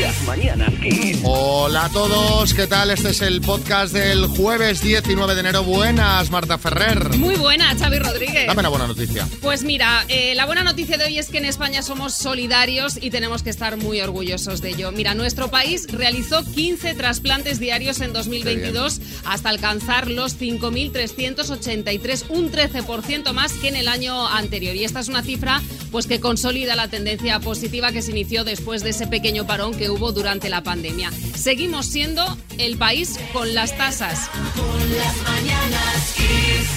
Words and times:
Las 0.00 0.22
mañanas 0.24 0.72
Kiss. 0.82 1.20
Hola 1.22 1.84
a 1.84 1.88
todos, 1.90 2.54
¿qué 2.54 2.66
tal? 2.66 2.90
Este 2.90 3.10
es 3.10 3.20
el 3.20 3.40
podcast 3.40 3.92
del 3.92 4.26
jueves 4.26 4.82
19 4.82 5.34
de 5.34 5.40
enero. 5.40 5.62
Buenas, 5.62 6.30
Marta 6.30 6.58
Ferrer. 6.58 7.16
Muy 7.18 7.36
buena, 7.36 7.76
Xavi 7.78 7.98
Rodríguez. 7.98 8.46
Dame 8.46 8.60
una 8.60 8.68
buena 8.68 8.86
noticia. 8.86 9.28
Pues 9.40 9.62
mira, 9.62 10.04
eh, 10.08 10.34
la 10.34 10.46
buena 10.46 10.64
noticia 10.64 10.96
de 10.96 11.04
hoy 11.04 11.18
es 11.18 11.28
que 11.28 11.38
en 11.38 11.44
España 11.44 11.82
somos 11.82 12.14
solidarios 12.14 12.98
y 13.00 13.10
tenemos 13.10 13.42
que 13.42 13.50
estar 13.50 13.76
muy 13.76 14.00
orgullosos 14.00 14.60
de 14.60 14.70
ello. 14.70 14.90
Mira, 14.90 15.14
nuestro 15.14 15.50
país 15.50 15.86
realizó 15.90 16.44
15 16.44 16.94
trasplantes 16.94 17.60
diarios 17.60 18.00
en 18.00 18.12
2022 18.12 19.00
hasta 19.24 19.50
alcanzar 19.50 20.10
los 20.10 20.38
5.383, 20.40 22.24
un 22.30 22.50
13% 22.50 23.32
más 23.32 23.52
que 23.52 23.68
en 23.68 23.76
el 23.76 23.88
año 23.88 24.26
anterior. 24.26 24.74
Y 24.74 24.84
esta 24.84 25.00
es 25.00 25.08
una 25.08 25.22
cifra 25.22 25.62
pues 25.92 26.06
que 26.06 26.20
consolida 26.20 26.76
la 26.76 26.88
tendencia 26.88 27.40
positiva 27.40 27.92
que 27.92 28.02
se 28.02 28.12
inició 28.12 28.44
después 28.44 28.82
de 28.82 28.90
ese 28.90 29.06
pequeño 29.06 29.46
parón 29.60 29.76
que 29.76 29.90
hubo 29.90 30.10
durante 30.12 30.48
la 30.48 30.62
pandemia. 30.62 31.10
Seguimos 31.34 31.84
siendo 31.84 32.24
el 32.56 32.78
país 32.78 33.20
con 33.34 33.52
las 33.52 33.76
tasas 33.76 34.30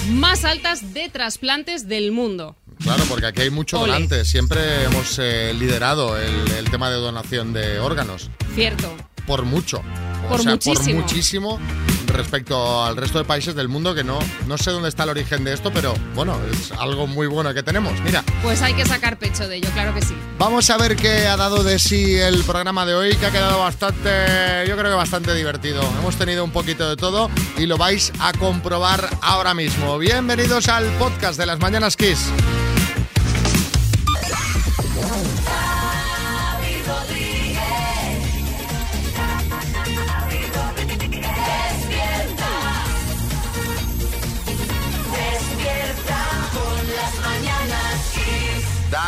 más 0.09 0.44
altas 0.44 0.94
de 0.94 1.08
trasplantes 1.08 1.88
del 1.88 2.12
mundo. 2.12 2.58
Claro, 2.82 3.06
porque 3.08 3.28
aquí 3.28 3.44
hay 3.44 3.50
mucho 3.50 3.80
Ole. 3.80 3.94
donante. 3.94 4.26
Siempre 4.26 4.84
hemos 4.84 5.18
eh, 5.20 5.54
liderado 5.54 6.18
el, 6.18 6.52
el 6.52 6.70
tema 6.70 6.90
de 6.90 6.98
donación 6.98 7.54
de 7.54 7.80
órganos. 7.80 8.30
Cierto. 8.54 8.94
Por 9.26 9.45
mucho. 9.45 9.81
Por 10.28 10.42
o 10.42 10.44
sea, 10.44 10.52
muchísimo. 10.52 10.84
por 10.84 10.94
muchísimo 11.04 11.59
respecto 12.13 12.83
al 12.83 12.95
resto 12.95 13.17
de 13.17 13.25
países 13.25 13.56
del 13.56 13.67
mundo 13.67 13.94
que 13.94 14.03
no, 14.03 14.19
no 14.47 14.58
sé 14.58 14.72
dónde 14.72 14.89
está 14.89 15.03
el 15.03 15.09
origen 15.09 15.44
de 15.44 15.53
esto, 15.53 15.72
pero 15.73 15.94
bueno, 16.16 16.38
es 16.52 16.72
algo 16.72 17.08
muy 17.08 17.28
bueno 17.28 17.53
que 17.53 17.64
tenemos. 17.64 18.00
Mira, 18.02 18.23
Pues 18.42 18.61
hay 18.61 18.73
que 18.73 18.86
sacar 18.86 19.17
pecho 19.17 19.47
de 19.47 19.58
ello, 19.58 19.69
claro 19.73 19.94
que 19.94 20.02
sí. 20.02 20.16
Vamos 20.38 20.69
a 20.69 20.78
ver 20.78 20.95
qué 20.95 21.28
ha 21.28 21.38
dado 21.38 21.64
de 21.64 21.80
sí 21.80 22.16
el 22.16 22.44
programa 22.44 22.86
de 22.86 22.94
hoy, 22.94 23.16
que 23.16 23.25
ha 23.25 23.31
quedado 23.31 23.59
bastante, 23.59 24.09
yo 24.67 24.78
creo 24.78 24.91
que 24.91 24.95
bastante 24.95 25.34
divertido. 25.34 25.81
Hemos 26.00 26.16
tenido 26.16 26.44
un 26.44 26.52
poquito 26.52 26.89
de 26.89 26.95
todo 26.95 27.30
y 27.58 27.66
lo 27.66 27.78
vais 27.78 28.11
a 28.19 28.34
comprobar 28.34 29.09
ahora 29.22 29.53
mismo. 29.53 29.97
Bienvenidos 29.97 30.67
al 30.69 30.86
podcast 30.97 31.38
de 31.38 31.45
las 31.45 31.59
Mañanas 31.59 31.97
Kiss. 31.97 32.30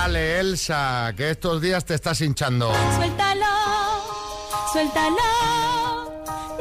Dale, 0.06 0.40
Elsa, 0.40 1.14
que 1.18 1.32
estos 1.32 1.60
días 1.60 1.84
te 1.84 1.96
estás 1.96 2.22
hinchando. 2.22 2.72
Suéltalo, 2.96 3.46
suéltalo, 4.72 5.16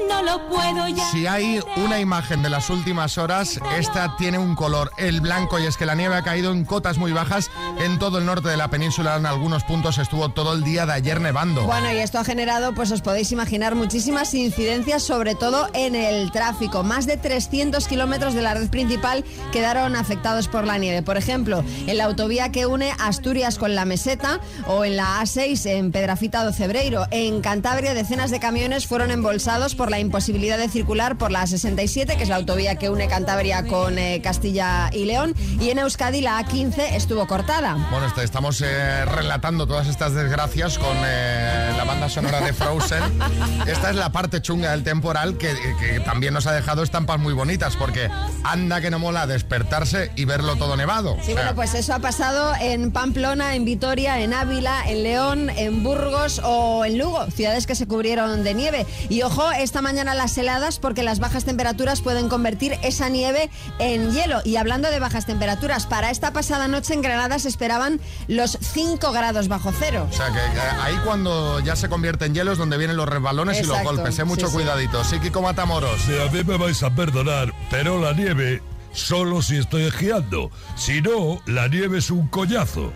no 0.09 0.23
lo 0.23 0.49
puedo 0.49 0.89
ya. 0.89 1.05
Si 1.11 1.27
hay 1.27 1.61
una 1.77 2.01
imagen 2.01 2.43
de 2.43 2.49
las 2.49 2.71
últimas 2.71 3.19
horas, 3.19 3.61
esta 3.77 4.17
tiene 4.17 4.39
un 4.39 4.55
color, 4.55 4.93
el 4.97 5.21
blanco, 5.21 5.59
y 5.59 5.67
es 5.67 5.77
que 5.77 5.85
la 5.85 5.95
nieve 5.95 6.15
ha 6.15 6.23
caído 6.23 6.53
en 6.53 6.65
cotas 6.65 6.97
muy 6.97 7.13
bajas 7.13 7.51
en 7.79 7.99
todo 7.99 8.19
el 8.19 8.27
norte 8.27 8.49
de 8.49 8.57
la 8.57 8.69
península. 8.69 9.17
En 9.17 9.27
algunos 9.27 9.65
puntos 9.65 9.99
estuvo 9.99 10.29
todo 10.31 10.53
el 10.55 10.63
día 10.63 10.87
de 10.87 10.93
ayer 10.93 11.21
nevando. 11.21 11.65
Bueno, 11.65 11.93
y 11.93 11.97
esto 11.97 12.19
ha 12.19 12.25
generado, 12.25 12.75
pues 12.75 12.91
os 12.93 13.01
podéis 13.01 13.33
imaginar, 13.33 13.75
muchísimas 13.75 14.33
incidencias, 14.35 15.03
sobre 15.03 15.35
todo 15.35 15.69
en 15.75 15.95
el 15.95 16.31
tráfico. 16.31 16.83
Más 16.83 17.07
de 17.07 17.17
300 17.17 17.87
kilómetros 17.89 18.35
de 18.35 18.43
la 18.43 18.55
red 18.55 18.69
principal 18.69 19.25
quedaron 19.53 19.97
afectados 19.97 20.49
por 20.49 20.65
la 20.65 20.79
nieve. 20.79 21.03
Por 21.03 21.17
ejemplo, 21.17 21.65
en 21.87 21.99
la 21.99 22.05
autovía 22.05 22.53
que 22.53 22.67
une 22.67 22.93
Asturias 22.99 23.59
con 23.59 23.75
la 23.75 23.85
meseta 23.85 24.41
o 24.67 24.85
en 24.85 24.97
la 24.97 25.21
A6 25.21 25.67
en 25.67 25.93
Pedrafita 25.93 26.45
do 26.45 26.53
Cebreiro. 26.53 27.07
En 27.11 27.41
Cantabria, 27.41 27.95
decenas 27.95 28.31
de 28.31 28.41
camiones 28.41 28.87
fueron 28.87 29.11
embolsados 29.11 29.75
por 29.75 29.91
la 29.91 29.99
imposibilidad 29.99 30.59
de 30.59 30.69
circular 30.69 31.17
por 31.17 31.31
la 31.31 31.43
A67, 31.45 32.17
que 32.17 32.23
es 32.23 32.29
la 32.29 32.37
autovía 32.37 32.77
que 32.77 32.91
une 32.91 33.09
Cantabria 33.09 33.67
con 33.67 33.99
eh, 33.99 34.21
Castilla 34.23 34.91
y 34.93 35.05
León. 35.05 35.35
Y 35.61 35.71
en 35.71 35.79
Euskadi, 35.79 36.21
la 36.21 36.41
A15 36.45 36.95
estuvo 36.95 37.27
cortada. 37.27 37.64
Bueno, 37.73 38.07
este- 38.07 38.23
estamos 38.25 38.61
eh, 38.61 39.05
relatando 39.07 39.67
todas 39.67 39.87
estas 39.87 40.13
desgracias 40.15 40.79
con 40.79 40.97
eh, 41.05 41.73
la 41.77 41.85
banda 41.85 42.09
sonora 42.09 42.41
de 42.41 42.53
Frozen. 42.53 43.03
Esta 43.67 43.91
es 43.91 43.97
la 43.97 44.13
parte 44.13 44.43
chunga 44.43 44.73
del 44.73 44.85
temporal 44.85 45.39
que, 45.39 45.55
que 45.81 46.01
también 46.01 46.35
nos 46.35 46.47
ha 46.47 46.53
dejado 46.53 46.83
estampas 46.83 47.19
muy 47.19 47.33
bonitas, 47.33 47.77
porque 47.77 48.11
anda 48.45 48.81
que 48.81 48.91
no 48.91 48.99
mola 48.99 49.27
despertarse 49.27 50.13
y 50.17 50.25
verlo 50.27 50.57
todo 50.57 50.77
nevado. 50.77 51.15
Sí, 51.17 51.21
O 51.21 51.25
sea, 51.25 51.35
bueno, 51.37 51.55
pues 51.55 51.75
eso 51.75 51.95
ha 51.95 51.99
pasado 52.01 52.53
en 52.61 52.93
Pamplona, 52.93 53.55
en 53.55 53.65
Vitoria, 53.65 54.21
en 54.21 54.35
Ávila, 54.35 54.83
en 54.87 55.03
León, 55.03 55.51
en 55.51 55.83
Burgos 55.83 56.41
o 56.45 56.85
en 56.85 56.99
Lugo, 56.99 57.27
ciudades 57.31 57.67
que 57.67 57.75
se 57.75 57.87
cubrieron 57.87 58.45
de 58.45 58.55
nieve. 58.55 58.87
Y 59.09 59.23
ojo, 59.23 59.51
esta 59.53 59.81
mañana 59.81 60.15
las 60.15 60.37
heladas 60.37 60.79
porque 60.79 61.03
las 61.03 61.19
bajas 61.19 61.45
temperaturas 61.45 62.03
pueden 62.03 62.29
convertir 62.29 62.77
esa 62.83 63.09
nieve 63.09 63.51
en 63.79 64.13
hielo. 64.13 64.41
Y 64.45 64.57
hablando 64.57 64.91
de 64.91 64.99
bajas 65.01 65.25
temperaturas, 65.27 65.87
para 65.87 66.11
esta 66.11 66.33
pasada 66.33 66.69
noche 66.69 66.95
en 66.95 67.01
Granada 67.03 67.39
se 67.39 67.49
esperaban 67.55 68.01
los 68.27 68.59
5 68.61 69.13
grados 69.13 69.47
bajo 69.49 69.73
cero. 69.79 70.09
O 70.11 70.13
sea, 70.13 70.27
que 70.31 70.39
eh, 70.39 70.61
ahí 70.83 70.97
cuando 71.05 71.61
ya 71.61 71.77
se 71.77 71.89
convierte 71.89 72.27
en 72.27 72.35
hielo 72.35 72.53
es 72.53 72.59
donde 72.59 72.77
vienen 72.77 72.97
los 72.97 73.09
resbalones 73.09 73.61
y 73.61 73.65
los 73.65 73.81
golpes. 73.83 74.19
Eh, 74.19 74.25
mucho 74.25 74.47
sí, 74.47 74.53
sí. 74.53 74.57
cuidadito. 74.59 75.05
Sí, 75.05 75.21
Kiko 75.21 75.41
Matamoros. 75.41 76.01
Sí, 76.05 76.13
a 76.19 76.31
mí 76.33 76.43
me 76.45 76.57
vais 76.59 76.83
a 76.83 76.91
perdonar, 76.95 77.53
pero 77.71 78.01
la 78.01 78.13
nieve 78.13 78.61
solo 78.93 79.41
si 79.43 79.57
estoy 79.57 79.85
esquiando. 79.85 80.51
Si 80.77 81.01
no, 81.01 81.41
la 81.47 81.69
nieve 81.69 81.99
es 81.99 82.11
un 82.11 82.27
coñazo. 82.29 82.93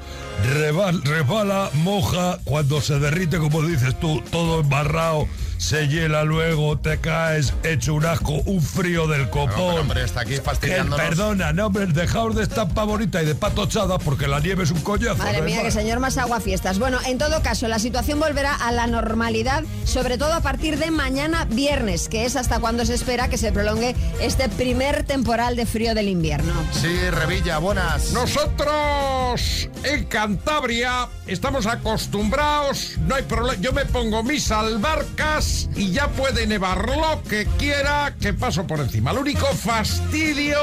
Rebal- 0.54 1.02
resbala, 1.04 1.70
moja, 1.74 2.38
cuando 2.44 2.80
se 2.80 2.98
derrite, 2.98 3.38
como 3.38 3.62
dices 3.62 3.98
tú, 4.00 4.22
todo 4.30 4.60
embarrado, 4.60 5.26
se 5.58 5.88
hiela 5.88 6.24
luego, 6.24 6.78
te 6.78 6.98
caes, 6.98 7.52
hecho 7.64 7.94
un 7.94 8.06
asco, 8.06 8.32
un 8.46 8.62
frío 8.62 9.06
del 9.06 9.22
No, 9.24 9.30
copón. 9.30 9.52
pero, 9.56 9.80
hombre, 9.80 10.04
está 10.04 10.20
aquí 10.20 10.36
Que, 10.60 10.82
perdona, 10.96 11.52
no, 11.52 11.66
hombre, 11.66 11.86
dejaos 11.86 12.34
de 12.36 12.44
estampa 12.44 12.84
bonita 12.84 13.22
y 13.22 13.26
de 13.26 13.34
patochada 13.34 13.98
porque 13.98 14.28
la 14.28 14.40
nieve 14.40 14.64
es 14.64 14.70
un 14.70 14.80
coñazo. 14.80 15.16
Madre 15.16 15.38
no 15.40 15.44
mía, 15.44 15.62
que 15.62 15.70
señor 15.70 15.98
más 16.00 16.16
agua 16.16 16.40
fiestas. 16.40 16.78
Bueno, 16.78 16.98
en 17.06 17.18
todo 17.18 17.42
caso, 17.42 17.68
la 17.68 17.78
situación 17.78 18.20
volverá 18.20 18.54
a 18.54 18.72
la 18.72 18.86
normalidad, 18.86 19.64
sobre 19.84 20.16
todo 20.16 20.32
a 20.32 20.40
partir 20.40 20.78
de 20.78 20.90
mañana 20.90 21.44
viernes, 21.44 22.08
que 22.08 22.24
es 22.24 22.36
hasta 22.36 22.60
cuando 22.60 22.86
se 22.86 22.94
espera 22.94 23.28
que 23.28 23.36
se 23.36 23.52
prolongue 23.52 23.94
este 24.20 24.48
primer 24.48 25.02
temporal 25.04 25.56
de 25.56 25.66
frío 25.66 25.94
del 25.94 26.08
invierno. 26.08 26.52
Sí, 26.72 26.88
Revilla, 27.10 27.58
buenas. 27.58 28.12
Nosotros 28.12 29.68
en 29.82 30.04
Cantabria 30.06 31.08
estamos 31.26 31.66
acostumbrados, 31.66 32.92
no 33.06 33.14
hay 33.16 33.22
problema. 33.24 33.60
Yo 33.60 33.72
me 33.72 33.84
pongo 33.84 34.22
mis 34.22 34.50
albarcas 34.50 35.47
y 35.74 35.92
ya 35.92 36.08
puede 36.08 36.46
nevar 36.46 36.88
lo 36.88 37.22
que 37.22 37.46
quiera 37.58 38.14
que 38.20 38.32
paso 38.32 38.66
por 38.66 38.80
encima. 38.80 39.12
El 39.12 39.18
único 39.18 39.46
fastidio 39.46 40.58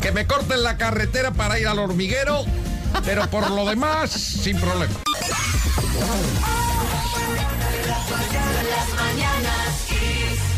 que 0.00 0.12
me 0.12 0.26
corten 0.26 0.62
la 0.62 0.76
carretera 0.76 1.30
para 1.30 1.58
ir 1.58 1.68
al 1.68 1.78
hormiguero, 1.78 2.44
pero 3.04 3.28
por 3.30 3.50
lo 3.50 3.64
demás, 3.66 4.10
sin 4.10 4.58
problema. 4.58 4.94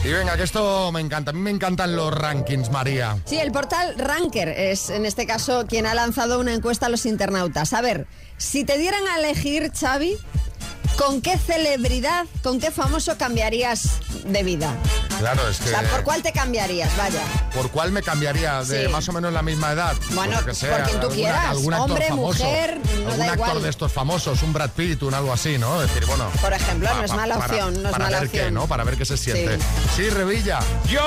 Y 0.05 0.09
venga, 0.13 0.37
que 0.37 0.43
esto 0.43 0.93
me 0.93 1.01
encanta. 1.01 1.31
A 1.31 1.35
mí 1.35 1.41
me 1.41 1.51
encantan 1.51 1.97
los 1.97 2.13
rankings, 2.13 2.71
María. 2.71 3.17
Sí, 3.25 3.39
el 3.39 3.53
portal 3.53 3.95
Ranker 3.97 4.51
es 4.51 4.91
en 4.91 5.07
este 5.07 5.27
caso 5.27 5.65
quien 5.67 5.87
ha 5.87 5.95
lanzado 5.95 6.41
una 6.41 6.53
encuesta 6.53 6.87
a 6.87 6.89
los 6.91 7.07
internautas. 7.07 7.73
A 7.73 7.81
ver, 7.81 8.07
si 8.37 8.65
te 8.65 8.77
dieran 8.77 9.03
a 9.09 9.19
elegir, 9.19 9.73
Xavi, 9.73 10.19
¿con 10.97 11.21
qué 11.21 11.39
celebridad, 11.39 12.27
con 12.43 12.61
qué 12.61 12.71
famoso 12.71 13.17
cambiarías 13.19 14.01
de 14.25 14.43
vida? 14.43 14.75
Claro, 15.25 15.49
es 15.49 15.59
que... 15.59 15.65
O 15.65 15.69
sea, 15.81 15.83
¿por 15.91 16.05
cuál 16.05 16.23
te 16.23 16.33
cambiarías? 16.33 16.95
Vaya. 16.99 17.23
¿Por 17.55 17.71
cuál 17.71 17.93
me 17.93 18.03
cambiaría? 18.03 18.63
¿De 18.63 18.85
Sí. 18.87 18.93
más 18.93 19.09
o 19.09 19.13
menos 19.13 19.33
la 19.33 19.41
misma 19.43 19.73
edad? 19.73 19.97
Bueno, 20.11 20.39
Pues 20.45 20.59
que 20.59 20.67
por 20.67 20.77
quien 20.83 21.01
tú 21.01 21.07
alguna- 21.07 21.15
quieras. 21.15 21.47
algún 21.47 21.73
actor 21.75 21.91
Hombre, 21.91 22.09
famoso, 22.09 22.45
mujer, 22.45 22.79
no 22.79 22.91
algún 23.11 23.19
da 23.19 23.25
actor 23.33 23.49
igual. 23.49 23.63
de 23.63 23.69
estos 23.71 23.93
famosos, 23.93 24.43
un 24.43 24.53
Brad 24.53 24.71
Pitt, 24.71 25.03
un 25.03 25.15
algo 25.15 25.33
así, 25.33 25.57
¿no? 25.57 25.81
Decir, 25.81 26.05
bueno... 26.05 26.29
Por 26.43 26.53
ejemplo, 26.53 26.89
pa- 26.91 26.95
no 26.97 27.05
es 27.05 27.13
mala 27.15 27.39
para- 27.39 27.55
opción, 27.55 27.83
no 27.83 27.89
es 27.89 27.93
para 27.93 28.05
mala 28.05 28.21
ver 28.21 28.29
qué. 28.31 28.51
¿no? 28.51 28.67
Para 28.67 28.85
ver 28.85 28.97
qué 28.99 29.05
se 29.07 29.17
siente. 29.17 29.57
Sí. 29.59 29.65
Sí, 29.97 30.11
Revilla. 30.11 30.59
Yo 30.91 31.01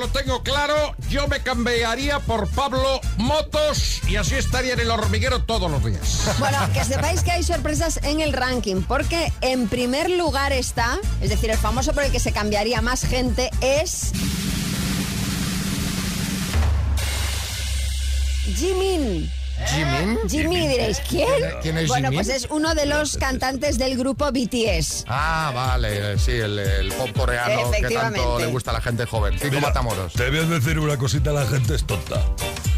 lo 0.00 0.06
tengo 0.08 0.42
claro, 0.44 0.94
yo 1.08 1.26
me 1.26 1.42
cambiaría 1.42 2.20
por 2.20 2.48
Pablo 2.50 3.00
Motos 3.16 4.00
y 4.08 4.16
así 4.16 4.34
estaría 4.36 4.74
en 4.74 4.80
el 4.80 4.90
hormiguero 4.90 5.42
todos 5.42 5.70
los 5.70 5.84
días. 5.84 6.20
Bueno, 6.38 6.58
que 6.72 6.84
sepáis 6.84 7.22
que 7.22 7.32
hay 7.32 7.42
sorpresas 7.42 7.98
en 8.04 8.20
el 8.20 8.32
ranking, 8.32 8.82
porque 8.82 9.32
en 9.40 9.66
primer 9.68 10.08
lugar 10.10 10.52
está, 10.52 10.98
es 11.20 11.30
decir, 11.30 11.50
el 11.50 11.58
famoso 11.58 11.92
por 11.92 12.04
el 12.04 12.12
que 12.12 12.20
se 12.20 12.30
cambiaría 12.32 12.80
más 12.82 13.00
gente 13.04 13.50
es 13.60 14.12
Jimin. 18.54 19.30
¿Jimin? 19.68 20.18
Jimmy, 20.28 20.68
diréis, 20.68 21.00
¿quién? 21.08 21.26
¿Quién 21.62 21.78
es 21.78 21.88
Bueno, 21.88 22.10
Jimin? 22.10 22.24
pues 22.24 22.28
es 22.44 22.46
uno 22.50 22.74
de 22.74 22.84
los 22.84 23.16
cantantes 23.16 23.78
del 23.78 23.96
grupo 23.96 24.30
BTS. 24.30 25.04
Ah, 25.08 25.50
vale, 25.54 26.18
sí, 26.18 26.32
el, 26.32 26.58
el 26.58 26.92
pop 26.92 27.08
coreano 27.16 27.70
que 27.70 27.88
tanto 27.88 28.38
le 28.38 28.46
gusta 28.46 28.70
a 28.70 28.74
la 28.74 28.80
gente 28.82 29.06
joven. 29.06 29.38
Kiko 29.38 29.58
Matamoros. 29.60 30.12
Te 30.12 30.28
voy 30.28 30.40
a 30.40 30.42
decir 30.42 30.78
una 30.78 30.98
cosita, 30.98 31.32
la 31.32 31.46
gente 31.46 31.74
es 31.74 31.84
tonta. 31.86 32.22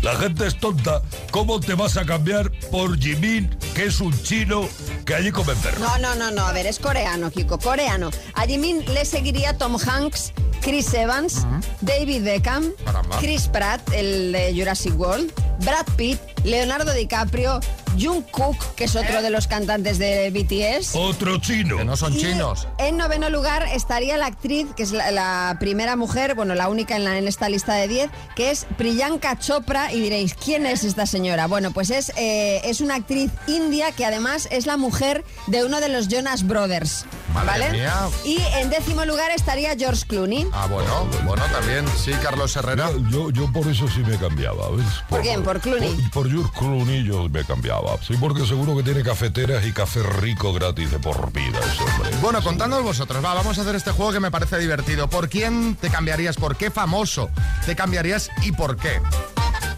La 0.03 0.15
gente 0.15 0.47
es 0.47 0.57
tonta. 0.61 1.03
¿Cómo 1.33 1.59
te 1.59 1.75
vas 1.75 1.97
a 1.97 2.07
cambiar 2.07 2.53
por 2.71 2.97
Jimin, 2.97 3.51
que 3.75 3.87
es 3.87 4.01
un 4.01 4.17
chino 4.23 4.69
que 5.05 5.17
allí 5.17 5.33
come 5.33 5.55
perro. 5.57 5.81
No, 5.81 5.99
no, 5.99 6.15
no, 6.15 6.31
no, 6.31 6.47
a 6.47 6.53
ver, 6.53 6.67
es 6.67 6.79
coreano, 6.79 7.33
Kiko, 7.33 7.59
coreano. 7.59 8.11
A 8.35 8.43
Jimin 8.47 8.85
le 8.95 9.05
seguiría 9.05 9.59
Tom 9.59 9.77
Hanks, 9.85 10.33
Chris 10.69 10.93
Evans, 10.93 11.47
David 11.81 12.25
Beckham, 12.25 12.73
Caramba. 12.85 13.17
Chris 13.21 13.49
Pratt, 13.49 13.81
el 13.95 14.33
de 14.33 14.53
Jurassic 14.55 14.99
World, 15.01 15.33
Brad 15.65 15.87
Pitt, 15.97 16.21
Leonardo 16.45 16.93
DiCaprio, 16.93 17.59
Jungkook, 17.99 18.75
que 18.75 18.85
es 18.85 18.95
otro 18.95 19.23
de 19.23 19.31
los 19.31 19.47
cantantes 19.47 19.99
de 19.99 20.31
BTS. 20.31 20.95
Otro 20.95 21.39
chino. 21.39 21.79
Que 21.79 21.87
no 21.87 21.97
son 21.97 22.13
Y 22.13 22.19
chinos. 22.19 22.69
En 22.77 22.99
noveno 22.99 23.31
lugar 23.31 23.67
estaría 23.73 24.19
la 24.19 24.27
actriz, 24.27 24.67
que 24.77 24.83
es 24.83 24.93
la, 24.93 25.11
la 25.11 25.57
primera 25.59 25.97
mujer, 25.97 26.35
bueno, 26.35 26.55
la 26.55 26.69
única 26.69 26.97
en, 26.97 27.05
la- 27.05 27.17
en 27.17 27.27
esta 27.27 27.49
lista 27.49 27.73
de 27.75 27.89
10, 27.89 28.11
que 28.37 28.51
es 28.51 28.67
Priyanka 28.77 29.39
Chopra. 29.39 29.91
Y 29.95 30.01
diréis, 30.01 30.35
¿quién 30.35 30.67
es 30.67 30.85
esta 30.85 31.07
señora? 31.07 31.47
Bueno, 31.47 31.71
pues 31.73 31.89
es, 31.89 32.13
eh, 32.17 32.61
es 32.65 32.83
una 32.83 32.97
actriz 32.97 33.31
india 33.47 33.91
que 33.93 34.05
además 34.05 34.47
es 34.51 34.67
la 34.67 34.77
mujer 34.77 35.25
de 35.47 35.65
uno 35.65 35.81
de 35.81 35.89
los 35.89 36.09
Jonas 36.09 36.47
Brothers. 36.47 37.07
Madre 37.35 37.47
¿Vale? 37.47 37.71
mía. 37.71 37.95
Y 38.25 38.39
en 38.57 38.71
décimo 38.71 39.05
lugar 39.05 39.31
estaría 39.31 39.77
George 39.77 40.05
Clooney. 40.07 40.49
Ah, 40.53 40.67
bueno, 40.71 41.07
bueno, 41.25 41.43
también. 41.53 41.85
Sí, 41.97 42.13
Carlos 42.23 42.55
Herrera. 42.57 42.91
Yo, 43.11 43.31
yo 43.31 43.51
por 43.53 43.67
eso 43.69 43.87
sí 43.89 44.01
me 44.01 44.17
cambiaba, 44.17 44.69
¿ves? 44.71 44.87
¿Por 45.09 45.23
quién? 45.23 45.43
¿Por 45.43 45.61
Clooney? 45.61 45.95
Por, 45.95 46.11
por 46.11 46.31
George 46.31 46.51
Clooney 46.59 47.05
yo 47.05 47.29
me 47.29 47.45
cambiaba. 47.45 47.97
Sí, 48.07 48.15
porque 48.19 48.47
seguro 48.47 48.77
que 48.77 48.83
tiene 48.83 49.03
cafeteras 49.03 49.65
y 49.67 49.73
café 49.73 50.03
rico 50.03 50.53
gratis 50.53 50.91
de 50.91 50.99
por 50.99 51.33
vida 51.33 51.59
ese 51.61 51.83
hombre. 51.83 52.11
Bueno, 52.21 52.43
contándonos 52.43 52.85
vosotros, 52.85 53.25
va, 53.25 53.35
vamos 53.35 53.59
a 53.59 53.63
hacer 53.63 53.75
este 53.75 53.91
juego 53.93 54.13
que 54.13 54.21
me 54.21 54.31
parece 54.31 54.59
divertido. 54.59 55.09
¿Por 55.09 55.29
quién 55.29 55.77
te 55.77 55.91
cambiarías? 55.91 56.37
¿Por 56.37 56.57
qué 56.57 56.71
famoso 56.71 57.31
te 57.67 57.77
cambiarías 57.77 58.31
y 58.43 58.53
por 58.53 58.77
qué? 58.77 59.01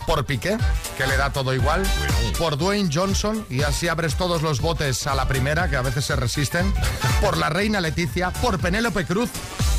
¿Por 0.06 0.24
Piqué, 0.24 0.58
que 0.96 1.06
le 1.06 1.16
da 1.16 1.30
todo 1.32 1.54
igual? 1.54 1.82
¿Por 2.38 2.56
Dwayne 2.58 2.90
Johnson? 2.92 3.46
Y 3.48 3.62
así 3.62 3.86
abres 3.88 4.16
todos 4.16 4.42
los 4.42 4.60
botes 4.60 5.06
a 5.06 5.14
la 5.14 5.28
primera, 5.28 5.68
que 5.70 5.76
a 5.76 5.82
veces 5.82 6.04
se 6.04 6.16
resisten. 6.16 6.72
¿Por 7.20 7.36
la 7.36 7.48
reina 7.48 7.80
Leticia? 7.80 8.30
¿Por 8.30 8.58
Penélope 8.58 9.04
Cruz? 9.06 9.30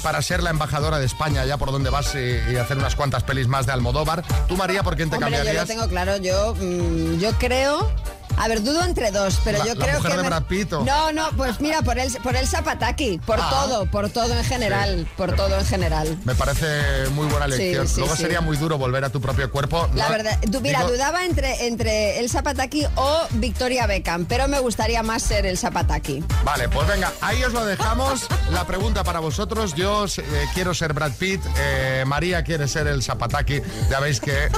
Para 0.03 0.21
ser 0.21 0.41
la 0.41 0.49
embajadora 0.49 0.99
de 0.99 1.05
España, 1.05 1.45
ya 1.45 1.57
por 1.57 1.71
donde 1.71 1.89
vas 1.89 2.15
y, 2.15 2.51
y 2.51 2.55
hacer 2.55 2.77
unas 2.77 2.95
cuantas 2.95 3.23
pelis 3.23 3.47
más 3.47 3.65
de 3.65 3.73
Almodóvar. 3.73 4.23
¿Tú, 4.47 4.55
María, 4.57 4.83
por 4.83 4.95
quién 4.95 5.09
te 5.09 5.17
Hombre, 5.17 5.31
yo 5.31 5.37
lo 5.37 5.43
cambiarías? 5.43 5.67
tengo 5.67 5.87
claro, 5.89 6.17
yo, 6.17 6.55
mm, 6.55 7.19
yo 7.19 7.31
creo... 7.37 7.91
A 8.37 8.47
ver, 8.47 8.63
dudo 8.63 8.83
entre 8.83 9.11
dos, 9.11 9.39
pero 9.43 9.59
La- 9.59 9.65
yo 9.65 9.75
la 9.75 9.85
creo 9.85 9.97
mujer 9.97 10.11
que... 10.47 10.65
No, 10.85 11.11
no, 11.11 11.29
pues 11.37 11.59
mira, 11.61 11.81
por 11.81 11.99
el, 11.99 12.11
por 12.23 12.35
el 12.35 12.47
Zapataki, 12.47 13.19
por 13.25 13.39
Ah. 13.39 13.47
todo, 13.49 13.85
por 13.85 14.09
todo 14.09 14.33
en 14.37 14.43
general, 14.43 15.07
por 15.17 15.35
todo 15.35 15.57
en 15.59 15.65
general. 15.65 16.17
Me 16.25 16.33
parece 16.35 17.07
muy 17.11 17.27
buena 17.27 17.47
Sí, 17.55 17.73
sí, 17.87 17.99
Luego 17.99 18.15
sería 18.15 18.41
muy 18.41 18.57
duro 18.57 18.77
volver 18.77 19.03
a 19.05 19.09
tu 19.09 19.19
propio 19.21 19.51
cuerpo. 19.51 19.87
La 19.93 20.05
No, 20.05 20.11
verdad, 20.11 20.39
mira, 20.61 20.79
digo- 20.79 20.91
dudaba 20.91 21.25
entre, 21.25 21.67
entre 21.67 22.19
el 22.19 22.29
Zapataki 22.29 22.85
o 22.95 23.21
Victoria 23.31 23.85
Beckham, 23.87 24.25
pero 24.25 24.47
me 24.47 24.59
gustaría 24.59 25.03
más 25.03 25.21
ser 25.23 25.45
el 25.45 25.57
Zapataki. 25.57 26.23
Vale, 26.43 26.69
pues 26.69 26.87
venga, 26.87 27.11
ahí 27.21 27.43
os 27.43 27.53
lo 27.53 27.65
dejamos. 27.65 28.27
La 28.51 28.65
pregunta 28.65 29.03
para 29.03 29.19
vosotros, 29.19 29.73
yo 29.75 30.05
eh, 30.05 30.45
quiero 30.53 30.73
ser 30.73 30.93
Brad 30.93 31.11
Pitt, 31.13 31.41
eh, 31.57 32.03
María 32.07 32.43
quiere 32.43 32.67
ser 32.67 32.87
el 32.87 33.03
Zapataki. 33.03 33.61
Ya 33.89 33.99
veis 33.99 34.19
que 34.19 34.49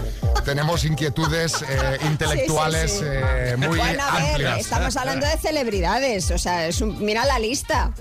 tenemos 0.46 0.84
inquietudes 0.86 1.64
eh, 1.68 1.98
intelectuales 2.06 3.02
eh, 3.04 3.56
muy 3.70 3.78
bueno, 3.80 4.04
a 4.04 4.14
ver, 4.20 4.30
amplias. 4.32 4.60
estamos 4.60 4.98
hablando 4.98 5.26
de 5.28 5.38
celebridades, 5.38 6.32
o 6.32 6.38
sea, 6.38 6.68
es 6.68 6.82
un- 6.82 7.04
mira 7.04 7.26
la 7.26 7.40
lista. 7.40 7.92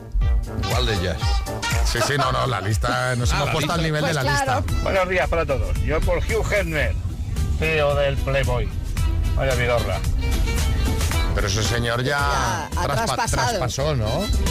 ¿Cuál 0.69 0.87
de 0.87 0.95
ellas? 0.95 1.17
Sí, 1.91 1.99
sí, 2.07 2.15
no, 2.19 2.33
no, 2.33 2.47
la 2.47 2.61
lista 2.61 3.15
nos 3.17 3.33
Ah, 3.33 3.37
hemos 3.39 3.51
puesto 3.51 3.73
al 3.73 3.83
nivel 3.83 4.01
Pues 4.01 4.15
de 4.17 4.23
la 4.23 4.43
claro. 4.43 4.61
lista. 4.67 4.83
Buenos 4.83 5.09
días 5.09 5.29
para 5.29 5.47
todos. 5.47 5.77
Yo 5.85 6.01
por 6.01 6.19
Hugh 6.19 6.47
Hefner, 6.53 6.95
CEO 7.59 7.95
del 7.95 8.17
Playboy. 8.19 8.69
Vaya 9.37 9.55
vidorra. 9.55 9.99
Pero 11.35 11.47
ese 11.47 11.63
señor 11.63 12.03
ya, 12.03 12.69
Ya, 12.75 12.83
traspa- 12.83 12.95
traspasado. 13.05 13.49
traspasó, 13.49 13.97
¿no? 13.97 14.05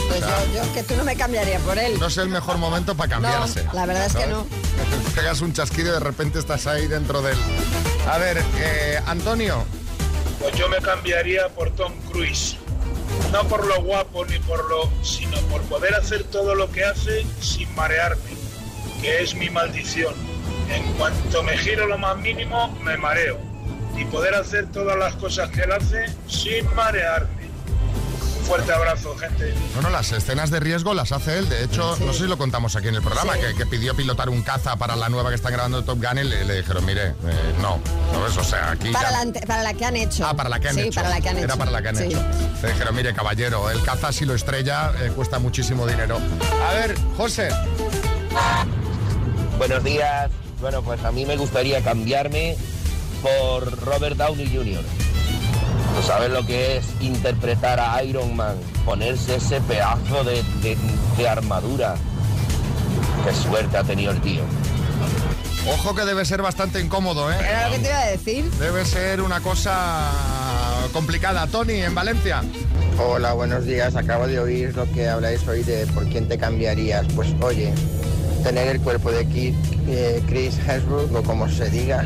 Pues 0.08 0.22
O 0.22 0.26
sea, 0.26 0.44
yo, 0.46 0.54
yo 0.54 0.62
es 0.62 0.68
que 0.70 0.82
tú 0.82 0.96
no 0.96 1.04
me 1.04 1.14
cambiaría 1.14 1.58
por 1.60 1.78
él. 1.78 1.96
no 2.00 2.06
es 2.06 2.16
el 2.16 2.28
mejor 2.28 2.58
momento 2.58 2.96
para 2.96 3.08
cambiarse. 3.10 3.64
la 3.72 3.86
verdad 3.86 4.06
es 4.06 4.14
que 4.16 4.26
no. 4.26 4.44
Pegas 5.14 5.40
un 5.42 5.52
chasquido 5.52 5.90
y 5.90 5.92
de 5.92 6.00
repente 6.00 6.38
estás 6.40 6.66
ahí 6.66 6.88
dentro 6.88 7.22
del... 7.22 7.36
A 8.10 8.18
ver, 8.18 8.42
eh, 8.58 9.00
Antonio, 9.06 9.64
Pues 10.42 10.56
yo 10.56 10.68
me 10.68 10.78
cambiaría 10.78 11.48
por 11.50 11.70
Tom 11.70 11.92
Cruise. 12.10 12.56
No 13.30 13.44
por 13.44 13.64
lo 13.64 13.80
guapo 13.80 14.26
ni 14.26 14.40
por 14.40 14.68
lo, 14.68 14.90
sino 15.04 15.36
por 15.42 15.62
poder 15.62 15.94
hacer 15.94 16.24
todo 16.24 16.56
lo 16.56 16.68
que 16.72 16.84
hace 16.84 17.24
sin 17.40 17.72
marearme, 17.76 18.32
que 19.00 19.22
es 19.22 19.36
mi 19.36 19.50
maldición. 19.50 20.12
En 20.68 20.82
cuanto 20.94 21.44
me 21.44 21.56
giro 21.56 21.86
lo 21.86 21.96
más 21.96 22.16
mínimo, 22.16 22.76
me 22.82 22.96
mareo. 22.96 23.38
Y 23.96 24.04
poder 24.06 24.34
hacer 24.34 24.66
todas 24.72 24.98
las 24.98 25.14
cosas 25.14 25.48
que 25.50 25.60
él 25.60 25.70
hace 25.70 26.06
sin 26.26 26.66
marearme. 26.74 27.41
Fuerte 28.46 28.72
abrazo, 28.72 29.16
gente. 29.16 29.54
Bueno, 29.74 29.88
las 29.90 30.10
escenas 30.12 30.50
de 30.50 30.60
riesgo 30.60 30.92
las 30.94 31.12
hace 31.12 31.38
él. 31.38 31.48
De 31.48 31.64
hecho, 31.64 31.96
no 32.00 32.12
sé 32.12 32.20
si 32.20 32.26
lo 32.26 32.36
contamos 32.36 32.76
aquí 32.76 32.88
en 32.88 32.96
el 32.96 33.02
programa, 33.02 33.34
Sí. 33.34 33.40
que, 33.40 33.54
que 33.54 33.66
pidió 33.66 33.94
pilotar 33.94 34.28
un 34.28 34.42
caza 34.42 34.76
para 34.76 34.94
la 34.96 35.08
nueva 35.08 35.30
que 35.30 35.36
están 35.36 35.52
grabando 35.52 35.80
de 35.80 35.86
Top 35.86 35.98
Gun 36.02 36.18
y 36.18 36.24
le, 36.24 36.44
le 36.44 36.56
dijeron, 36.56 36.84
mire, 36.84 37.08
eh, 37.08 37.14
no, 37.62 37.80
¿sabes? 38.12 38.36
O 38.36 38.44
sea, 38.44 38.72
aquí 38.72 38.90
Para 38.90 39.08
ya- 39.08 39.12
la, 39.12 39.20
ante- 39.20 39.46
para 39.46 39.62
la 39.62 39.72
que 39.74 39.84
han 39.86 39.96
hecho. 39.96 40.26
Ah, 40.26 40.34
para 40.34 40.48
la 40.50 40.60
que 40.60 40.68
han 40.68 40.74
sí, 40.74 40.80
hecho. 40.82 40.94
para 41.00 41.08
la 41.08 41.20
que 41.20 41.28
han 41.30 41.36
Era 41.38 41.46
hecho. 41.46 41.58
para 41.58 41.70
la 41.70 41.82
que 41.82 41.88
han 41.88 41.96
Sí. 41.96 42.04
hecho. 42.04 42.22
Le 42.62 42.72
dijeron, 42.72 42.94
mire, 42.96 43.14
caballero, 43.14 43.70
el 43.70 43.82
caza 43.82 44.12
si 44.12 44.24
lo 44.26 44.34
estrella 44.34 44.92
eh, 45.00 45.12
cuesta 45.14 45.38
muchísimo 45.38 45.86
dinero. 45.86 46.18
A 46.68 46.74
ver, 46.74 46.94
José. 47.16 47.48
Buenos 49.56 49.84
días. 49.84 50.30
Bueno, 50.60 50.82
pues 50.82 51.02
a 51.04 51.12
mí 51.12 51.24
me 51.24 51.36
gustaría 51.36 51.82
cambiarme 51.82 52.56
por 53.22 53.80
Robert 53.84 54.16
Downey 54.16 54.46
Jr. 54.54 54.82
¿Tú 55.96 56.02
sabes 56.06 56.30
lo 56.30 56.44
que 56.46 56.78
es 56.78 56.84
interpretar 57.00 57.78
a 57.80 58.02
Iron 58.02 58.34
Man? 58.34 58.56
Ponerse 58.84 59.36
ese 59.36 59.60
pedazo 59.60 60.24
de, 60.24 60.42
de- 60.62 60.76
de 61.16 61.28
armadura. 61.28 61.94
Qué 63.24 63.34
suerte 63.34 63.76
ha 63.76 63.84
tenido 63.84 64.12
el 64.12 64.20
tío. 64.20 64.42
Ojo 65.68 65.94
que 65.94 66.04
debe 66.04 66.24
ser 66.24 66.42
bastante 66.42 66.80
incómodo, 66.80 67.30
¿eh? 67.30 67.36
Era 67.38 67.68
lo 67.68 67.74
que 67.76 67.80
te 67.82 67.88
iba 67.88 67.98
a 68.00 68.06
decir. 68.06 68.50
Debe 68.52 68.84
ser 68.84 69.20
una 69.20 69.40
cosa 69.40 70.10
complicada. 70.92 71.46
Tony, 71.46 71.74
en 71.82 71.94
Valencia. 71.94 72.42
Hola, 72.98 73.32
buenos 73.34 73.64
días. 73.64 73.94
Acabo 73.94 74.26
de 74.26 74.40
oír 74.40 74.74
lo 74.74 74.90
que 74.92 75.08
habláis 75.08 75.46
hoy 75.46 75.62
de 75.62 75.86
por 75.88 76.08
quién 76.08 76.26
te 76.26 76.36
cambiarías. 76.36 77.06
Pues 77.14 77.28
oye, 77.42 77.72
tener 78.42 78.66
el 78.68 78.80
cuerpo 78.80 79.12
de 79.12 79.24
eh, 79.88 80.22
Chris 80.26 80.58
Hemsworth 80.66 81.14
o 81.14 81.22
como 81.22 81.48
se 81.48 81.70
diga, 81.70 82.04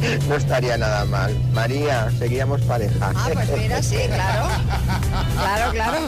no 0.28 0.34
estaría 0.36 0.76
nada 0.76 1.04
mal. 1.04 1.34
María, 1.52 2.10
seguíamos 2.18 2.60
pareja. 2.62 3.12
Ah, 3.14 3.28
pues 3.32 3.48
mira, 3.56 3.82
sí, 3.82 3.96
claro. 4.06 4.48
Claro, 5.36 5.72
claro. 5.72 5.98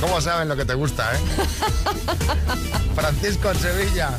¿Cómo 0.00 0.20
saben 0.20 0.48
lo 0.48 0.56
que 0.56 0.64
te 0.64 0.74
gusta, 0.74 1.10
eh? 1.14 1.18
Francisco 2.94 3.50
en 3.50 3.58
Sevilla. 3.58 4.10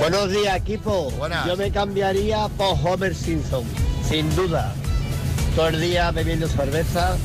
Buenos 0.00 0.30
días, 0.30 0.56
equipo. 0.56 1.10
Buenas. 1.12 1.46
Yo 1.46 1.56
me 1.56 1.70
cambiaría 1.70 2.48
por 2.56 2.76
Homer 2.82 3.14
Simpson, 3.14 3.64
sin 4.08 4.34
duda. 4.36 4.72
Todo 5.54 5.68
el 5.68 5.80
día 5.80 6.10
bebiendo 6.10 6.48
cerveza, 6.48 7.16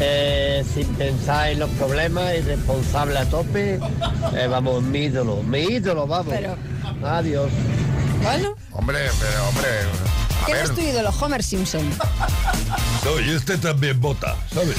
eh, 0.00 0.64
sin 0.74 0.86
pensar 0.94 1.50
en 1.50 1.60
los 1.60 1.70
problemas, 1.70 2.34
irresponsable 2.34 3.18
a 3.18 3.24
tope. 3.26 3.78
Eh, 4.34 4.46
vamos, 4.48 4.82
mi 4.82 4.98
ídolo, 5.04 5.42
mi 5.42 5.60
ídolo, 5.60 6.06
vamos. 6.06 6.34
Pero- 6.34 6.56
Adiós. 7.04 7.50
Bueno, 8.22 8.54
Hombre, 8.78 9.10
pero 9.20 9.48
hombre. 9.48 10.07
¿Quién 10.52 10.56
ver, 10.58 10.66
es 10.66 10.74
tu 10.74 10.80
ídolo? 10.80 11.10
Homer 11.20 11.42
Simpson. 11.42 11.90
No, 13.04 13.20
y 13.20 13.30
este 13.30 13.56
también 13.58 14.00
vota, 14.00 14.34
¿sabes? 14.52 14.76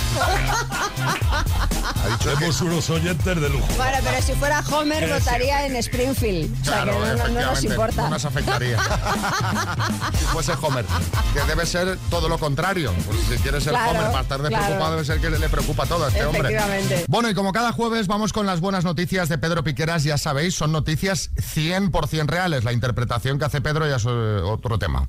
ha 0.99 2.07
dicho 2.09 2.29
que- 2.29 2.35
Tenemos 2.35 2.61
unos 2.61 2.89
oyentes 2.89 3.41
de 3.41 3.49
lujo. 3.49 3.67
Bueno, 3.77 3.97
pero 4.03 4.21
si 4.21 4.33
fuera 4.33 4.63
Homer, 4.71 5.05
Sí. 5.05 5.11
votaría 5.13 5.65
en 5.65 5.75
Springfield. 5.77 6.51
O 6.61 6.65
sea 6.65 6.73
Claro, 6.83 6.91
que 6.93 6.99
no- 7.07 7.15
no, 7.15 7.27
no 7.29 7.41
nos 7.51 7.63
importa. 7.63 8.01
No 8.03 8.09
nos 8.11 8.25
afectaría. 8.25 8.77
si 10.19 10.25
fuese 10.25 10.53
Homer. 10.61 10.85
Que 11.33 11.41
debe 11.47 11.65
ser 11.65 11.97
todo 12.09 12.27
lo 12.29 12.37
contrario. 12.37 12.93
Pues 13.05 13.19
si 13.29 13.37
quieres 13.37 13.63
ser 13.63 13.73
Claro, 13.73 13.91
Homer 13.91 14.03
para 14.11 14.21
estar 14.21 14.39
claro. 14.39 14.55
despreocupado, 14.55 14.91
debe 14.91 15.05
ser 15.05 15.19
que 15.21 15.29
le 15.29 15.49
preocupa 15.49 15.85
todo 15.85 16.05
a 16.05 16.07
este 16.09 16.25
hombre. 16.25 16.41
Efectivamente. 16.41 17.05
Bueno, 17.07 17.29
y 17.29 17.33
como 17.33 17.51
cada 17.53 17.71
jueves 17.71 18.07
vamos 18.07 18.33
con 18.33 18.45
las 18.45 18.59
buenas 18.59 18.83
noticias 18.83 19.29
de 19.29 19.37
Pedro 19.37 19.63
Piqueras, 19.63 20.03
ya 20.03 20.17
sabéis, 20.17 20.55
son 20.55 20.71
noticias 20.71 21.31
100% 21.35 22.27
reales. 22.27 22.63
La 22.63 22.73
interpretación 22.73 23.39
que 23.39 23.45
hace 23.45 23.61
Pedro 23.61 23.87
ya 23.87 23.95
es 23.97 24.05
eh, 24.05 24.41
otro 24.43 24.77
tema. 24.79 25.03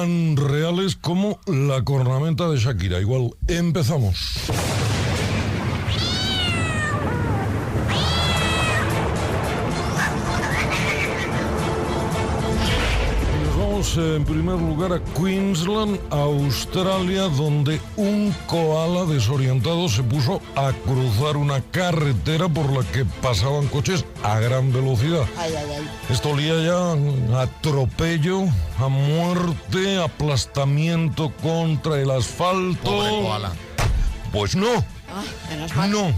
Tan 0.00 0.34
reales 0.34 0.96
como 0.96 1.40
la 1.44 1.84
cornamenta 1.84 2.48
de 2.48 2.56
Shakira. 2.56 3.00
Igual, 3.00 3.32
empezamos. 3.48 4.50
Vamos 13.90 13.96
eh, 13.96 14.16
en 14.16 14.24
primer 14.24 14.56
lugar 14.56 14.92
a 14.92 15.00
Queensland, 15.20 15.98
Australia, 16.10 17.22
donde 17.28 17.80
un 17.96 18.34
koala 18.46 19.04
desorientado 19.06 19.88
se 19.88 20.02
puso 20.02 20.40
a 20.56 20.72
cruzar 20.72 21.36
una 21.36 21.60
carretera 21.60 22.48
por 22.48 22.70
la 22.72 22.84
que 22.90 23.04
pasaban 23.22 23.66
coches 23.68 24.04
a 24.22 24.38
gran 24.40 24.72
velocidad. 24.72 25.24
Ay, 25.38 25.52
ay, 25.56 25.66
ay. 25.78 25.88
Esto 26.08 26.30
olía 26.30 26.54
ya 26.62 27.38
a 27.38 27.42
atropello, 27.42 28.42
a 28.78 28.88
muerte, 28.88 30.02
aplastamiento 30.02 31.32
contra 31.42 32.00
el 32.00 32.10
asfalto. 32.10 32.82
Pobre 32.90 33.10
koala. 33.22 33.52
Pues 34.32 34.54
no, 34.56 34.68
Ah, 35.12 35.22
menos 35.50 35.74
mal. 35.76 35.90
no. 35.90 36.12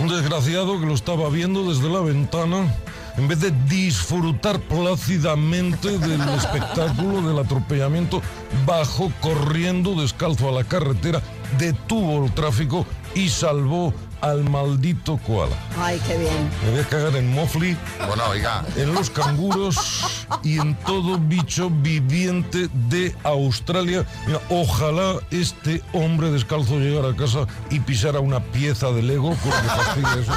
Un 0.00 0.08
desgraciado 0.08 0.78
que 0.78 0.86
lo 0.86 0.94
estaba 0.94 1.28
viendo 1.28 1.68
desde 1.72 1.88
la 1.90 1.98
ventana, 2.00 2.72
en 3.18 3.26
vez 3.26 3.40
de 3.40 3.50
disfrutar 3.68 4.60
plácidamente 4.60 5.98
del 5.98 6.20
espectáculo 6.36 7.28
del 7.28 7.38
atropellamiento, 7.38 8.22
bajó 8.64 9.12
corriendo 9.20 10.00
descalzo 10.00 10.48
a 10.48 10.52
la 10.52 10.64
carretera, 10.64 11.20
detuvo 11.58 12.24
el 12.24 12.32
tráfico 12.32 12.86
y 13.14 13.28
salvó 13.28 13.92
al 14.20 14.44
maldito 14.48 15.16
koala. 15.18 15.56
Ay, 15.78 16.00
qué 16.06 16.16
bien. 16.18 16.50
Me 16.64 16.70
voy 16.72 16.80
a 16.80 16.84
cagar 16.88 17.16
en 17.16 17.32
Mofli, 17.32 17.76
Bueno, 18.06 18.24
oiga. 18.28 18.64
en 18.76 18.94
los 18.94 19.10
canguros 19.10 20.26
y 20.42 20.58
en 20.58 20.74
todo 20.80 21.18
bicho 21.18 21.70
viviente 21.70 22.68
de 22.88 23.14
Australia. 23.24 24.04
Mira, 24.26 24.40
ojalá 24.50 25.14
este 25.30 25.82
hombre 25.92 26.30
descalzo 26.30 26.78
llegara 26.78 27.10
a 27.10 27.16
casa 27.16 27.46
y 27.70 27.80
pisara 27.80 28.20
una 28.20 28.40
pieza 28.40 28.90
de 28.92 29.02
Lego, 29.02 29.30
me 29.30 29.36
fastidia 29.36 30.14
eso. 30.20 30.32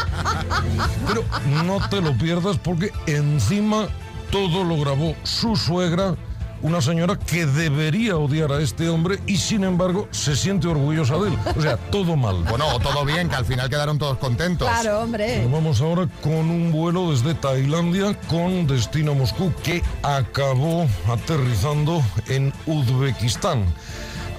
Pero 1.07 1.23
no 1.63 1.79
te 1.89 2.01
lo 2.01 2.17
pierdas 2.17 2.57
porque 2.57 2.91
encima 3.07 3.87
todo 4.31 4.63
lo 4.63 4.77
grabó 4.79 5.15
su 5.23 5.55
suegra. 5.55 6.15
Una 6.63 6.79
señora 6.79 7.17
que 7.17 7.45
debería 7.47 8.17
odiar 8.17 8.51
a 8.51 8.61
este 8.61 8.87
hombre 8.87 9.19
y 9.25 9.37
sin 9.37 9.63
embargo 9.63 10.07
se 10.11 10.35
siente 10.35 10.67
orgullosa 10.67 11.15
de 11.17 11.29
él. 11.29 11.37
O 11.57 11.61
sea, 11.61 11.77
todo 11.77 12.15
mal. 12.15 12.43
Bueno, 12.51 12.67
o 12.67 12.79
todo 12.79 13.05
bien, 13.05 13.29
que 13.29 13.35
al 13.35 13.45
final 13.45 13.69
quedaron 13.69 13.97
todos 13.97 14.17
contentos. 14.17 14.67
Claro, 14.67 14.99
hombre. 14.99 15.41
Nos 15.43 15.51
vamos 15.51 15.81
ahora 15.81 16.07
con 16.21 16.33
un 16.33 16.71
vuelo 16.71 17.11
desde 17.11 17.33
Tailandia 17.33 18.19
con 18.27 18.67
destino 18.67 19.15
Moscú 19.15 19.53
que 19.63 19.81
acabó 20.03 20.85
aterrizando 21.07 22.03
en 22.27 22.53
Uzbekistán. 22.65 23.65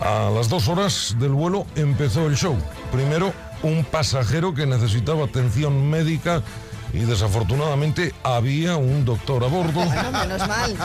A 0.00 0.30
las 0.30 0.48
dos 0.48 0.68
horas 0.68 1.16
del 1.18 1.30
vuelo 1.30 1.64
empezó 1.76 2.26
el 2.26 2.36
show. 2.36 2.56
Primero, 2.90 3.32
un 3.62 3.84
pasajero 3.84 4.52
que 4.52 4.66
necesitaba 4.66 5.24
atención 5.24 5.88
médica 5.88 6.42
y 6.92 7.00
desafortunadamente 7.00 8.14
había 8.22 8.76
un 8.76 9.04
doctor 9.04 9.44
a 9.44 9.46
bordo. 9.46 9.72
Bueno, 9.84 10.12
menos 10.12 10.46
mal. 10.46 10.76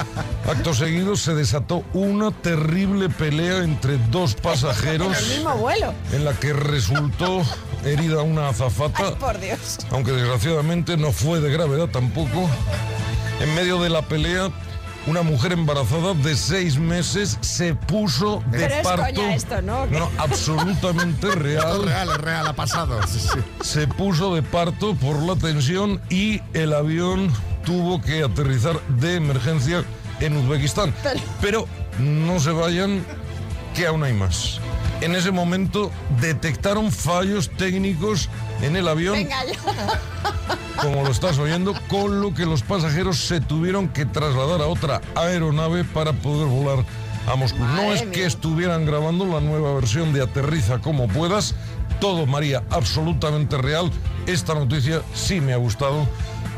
Acto 0.49 0.73
seguido 0.73 1.15
se 1.15 1.33
desató 1.35 1.83
una 1.93 2.31
terrible 2.31 3.09
pelea 3.09 3.57
entre 3.63 3.97
dos 4.09 4.35
En 4.35 4.41
pasajeros 4.41 5.17
el 5.17 5.35
mismo 5.37 5.55
vuelo. 5.57 5.93
en 6.13 6.23
la 6.25 6.33
que 6.33 6.53
resultó 6.53 7.41
herida 7.83 8.21
una 8.21 8.49
azafata 8.49 9.09
Ay, 9.09 9.15
por 9.19 9.39
Dios. 9.39 9.77
aunque 9.91 10.11
desgraciadamente 10.13 10.95
no 10.97 11.11
fue 11.11 11.39
de 11.41 11.51
gravedad 11.51 11.87
tampoco. 11.87 12.49
En 13.41 13.53
medio 13.53 13.81
de 13.81 13.89
la 13.89 14.01
pelea, 14.01 14.49
una 15.05 15.21
mujer 15.21 15.53
embarazada 15.53 16.13
de 16.15 16.35
seis 16.35 16.77
meses 16.77 17.37
se 17.41 17.75
puso 17.75 18.43
de 18.51 18.59
Pero 18.59 18.75
es 18.75 18.83
parto. 18.83 19.03
coña 19.03 19.35
esto, 19.35 19.61
¿no? 19.61 19.85
No, 19.87 20.09
absolutamente 20.17 21.27
es 21.29 21.35
real. 21.35 21.83
real, 21.85 22.09
es 22.09 22.17
real, 22.17 22.47
ha 22.47 22.53
pasado. 22.53 22.99
Sí, 23.07 23.19
sí. 23.19 23.39
Se 23.61 23.87
puso 23.87 24.35
de 24.35 24.43
parto 24.43 24.95
por 24.95 25.21
la 25.23 25.35
tensión 25.35 26.01
y 26.09 26.41
el 26.53 26.73
avión 26.73 27.31
tuvo 27.65 28.01
que 28.01 28.23
aterrizar 28.23 28.79
de 28.87 29.15
emergencia 29.15 29.83
en 30.19 30.35
Uzbekistán. 30.37 30.93
Pero- 31.03 31.19
Pero 31.41 31.67
no 31.99 32.39
se 32.39 32.51
vayan, 32.51 33.03
que 33.75 33.87
aún 33.87 34.03
hay 34.03 34.13
más. 34.13 34.59
En 35.01 35.15
ese 35.15 35.31
momento 35.31 35.91
detectaron 36.19 36.91
fallos 36.91 37.49
técnicos 37.49 38.29
en 38.61 38.75
el 38.75 38.87
avión 38.87 39.13
Venga 39.13 39.43
como 40.81 41.03
lo 41.03 41.11
estás 41.11 41.37
oyendo, 41.39 41.73
con 41.87 42.21
lo 42.21 42.33
que 42.33 42.45
los 42.45 42.61
pasajeros 42.61 43.17
se 43.17 43.41
tuvieron 43.41 43.89
que 43.89 44.05
trasladar 44.05 44.61
a 44.61 44.67
otra 44.67 45.01
aeronave 45.15 45.83
para 45.83 46.13
poder 46.13 46.47
volar 46.47 46.85
a 47.27 47.35
Moscú. 47.35 47.59
no 47.59 47.93
es 47.93 48.03
que 48.03 48.25
estuvieran 48.25 48.85
grabando 48.85 49.25
la 49.25 49.41
nueva 49.41 49.73
versión 49.73 50.13
de 50.13 50.21
Aterriza 50.21 50.79
como 50.79 51.07
puedas, 51.07 51.55
todo 51.99 52.25
María 52.25 52.63
absolutamente 52.69 53.57
real. 53.57 53.91
Esta 54.27 54.53
noticia 54.53 55.01
sí 55.13 55.41
me 55.41 55.53
ha 55.53 55.57
gustado. 55.57 56.07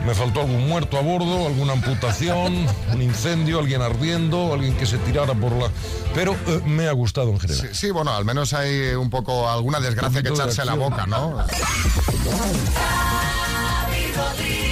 Me 0.06 0.16
faltó 0.16 0.42
algún 0.42 0.68
muerto 0.68 0.98
a 0.98 1.02
bordo, 1.02 1.48
alguna 1.48 1.74
amputación, 1.74 2.66
un 2.94 3.02
incendio, 3.02 3.60
alguien 3.60 3.82
ardiendo, 3.82 4.54
alguien 4.54 4.76
que 4.76 4.86
se 4.86 4.98
tirara 5.00 5.34
por 5.34 5.52
la... 5.52 5.70
Pero 6.14 6.34
eh, 6.48 6.62
me 6.66 6.88
ha 6.88 6.94
gustado 6.94 7.32
en 7.32 7.40
general. 7.40 7.62
Sí, 7.62 7.68
sí, 7.74 7.92
bueno, 7.92 8.12
al 8.12 8.26
menos 8.26 8.54
hay 8.54 8.96
un 8.96 9.10
poco 9.10 9.50
alguna 9.50 9.80
desgracia 9.80 10.24
que 10.24 10.30
de 10.30 10.36
echarse 10.36 10.62
a 10.62 10.66
la 10.66 10.76
boca, 10.76 11.06
¿no? 11.06 11.38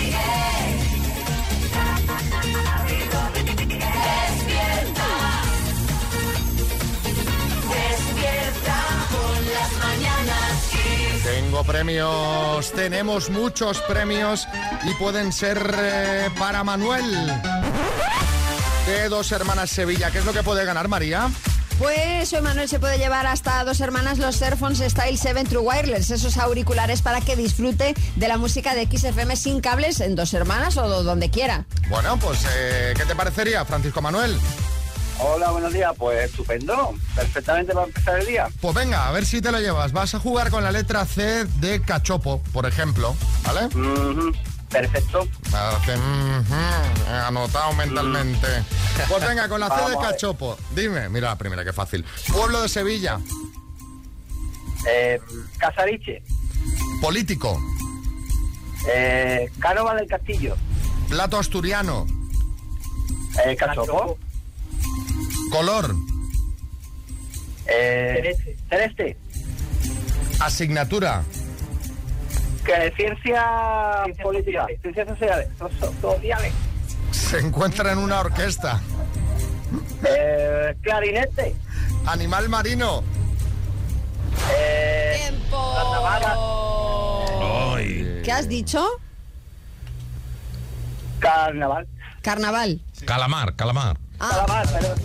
Tengo 11.28 11.64
premios, 11.66 12.72
tenemos 12.72 13.30
muchos 13.30 13.80
premios 13.82 14.48
y 14.84 14.94
pueden 14.94 15.34
ser 15.34 15.76
eh, 15.78 16.30
para 16.40 16.64
Manuel. 16.64 17.04
De 18.86 19.10
dos 19.10 19.32
hermanas 19.34 19.70
Sevilla. 19.70 20.10
¿Qué 20.10 20.20
es 20.20 20.26
lo 20.26 20.32
que 20.32 20.42
puede 20.44 20.64
ganar 20.64 20.88
María? 20.88 21.30
Pues 21.80 22.32
hoy 22.34 22.42
Manuel 22.42 22.70
se 22.70 22.80
puede 22.80 22.98
llevar 22.98 23.28
hasta 23.28 23.64
dos 23.66 23.82
hermanas 23.82 24.18
los 24.20 24.42
Airphones 24.42 24.80
Style 24.80 25.18
7 25.18 25.44
True 25.44 25.62
Wireless, 25.62 26.10
esos 26.12 26.38
auriculares 26.38 27.02
para 27.02 27.20
que 27.22 27.36
disfrute 27.36 27.94
de 28.16 28.28
la 28.28 28.38
música 28.38 28.74
de 28.74 28.88
XFM 28.90 29.36
sin 29.36 29.60
cables 29.60 30.00
en 30.00 30.16
dos 30.16 30.34
hermanas 30.34 30.78
o 30.78 30.88
do- 30.88 31.04
donde 31.04 31.30
quiera. 31.30 31.66
Bueno, 31.90 32.18
pues 32.18 32.40
eh, 32.50 32.94
¿qué 32.96 33.04
te 33.06 33.16
parecería, 33.16 33.64
Francisco 33.66 34.02
Manuel? 34.02 34.40
Hola, 35.20 35.52
buenos 35.52 35.74
días. 35.74 35.92
Pues 35.98 36.30
estupendo. 36.30 36.94
Perfectamente 37.16 37.74
para 37.74 37.88
empezar 37.88 38.20
el 38.20 38.28
día. 38.28 38.48
Pues 38.62 38.76
venga, 38.76 39.08
a 39.08 39.12
ver 39.12 39.26
si 39.26 39.42
te 39.42 39.52
lo 39.52 39.60
llevas. 39.60 39.92
Vas 39.92 40.14
a 40.16 40.20
jugar 40.20 40.50
con 40.52 40.64
la 40.64 40.72
letra 40.72 41.06
C 41.06 41.46
de 41.60 41.82
cachopo, 41.82 42.42
por 42.54 42.66
ejemplo, 42.66 43.16
¿vale? 43.44 43.68
Perfecto. 44.70 45.28
Anotado 47.26 47.74
mentalmente. 47.74 48.48
Pues 49.08 49.28
venga, 49.28 49.48
con 49.50 49.60
la 49.60 49.70
C 49.70 49.90
de 49.90 49.98
cachopo. 49.98 50.58
Dime, 50.76 51.10
mira 51.10 51.30
la 51.30 51.38
primera, 51.38 51.64
qué 51.64 51.74
fácil. 51.74 52.06
Pueblo 52.32 52.62
de 52.62 52.70
Sevilla, 52.70 53.20
Eh, 54.90 55.20
Casariche. 55.58 56.22
político, 57.02 57.60
Eh, 58.94 59.50
Cánova 59.60 59.96
del 59.96 60.08
Castillo. 60.08 60.56
plato 61.10 61.40
asturiano, 61.40 62.06
Eh, 63.46 63.56
Cachopo. 63.56 64.18
Color, 65.51 65.96
Eh, 67.70 68.36
Celeste. 68.70 69.18
asignatura, 70.39 71.24
Que 72.63 72.92
ciencia 72.96 74.04
política. 74.22 74.68
Ciencias 74.82 75.08
sociales. 75.08 75.48
so- 75.58 75.70
so- 75.80 75.94
sociales. 76.01 76.54
se 77.12 77.39
encuentra 77.39 77.92
en 77.92 77.98
una 77.98 78.20
orquesta, 78.22 78.82
Eh, 80.08 80.75
clarinete. 80.82 81.56
animal 82.06 82.50
marino, 82.50 83.04
Eh, 84.54 85.20
¡Tiempo! 85.30 85.74
¿Qué 88.24 88.32
has 88.32 88.48
dicho? 88.48 88.86
carnaval. 91.20 91.88
Carnaval. 92.22 92.82
Calamar, 93.06 93.56
calamar. 93.56 93.98
Ah, 94.20 94.30
Calamar, 94.46 94.68
pero 94.80 94.96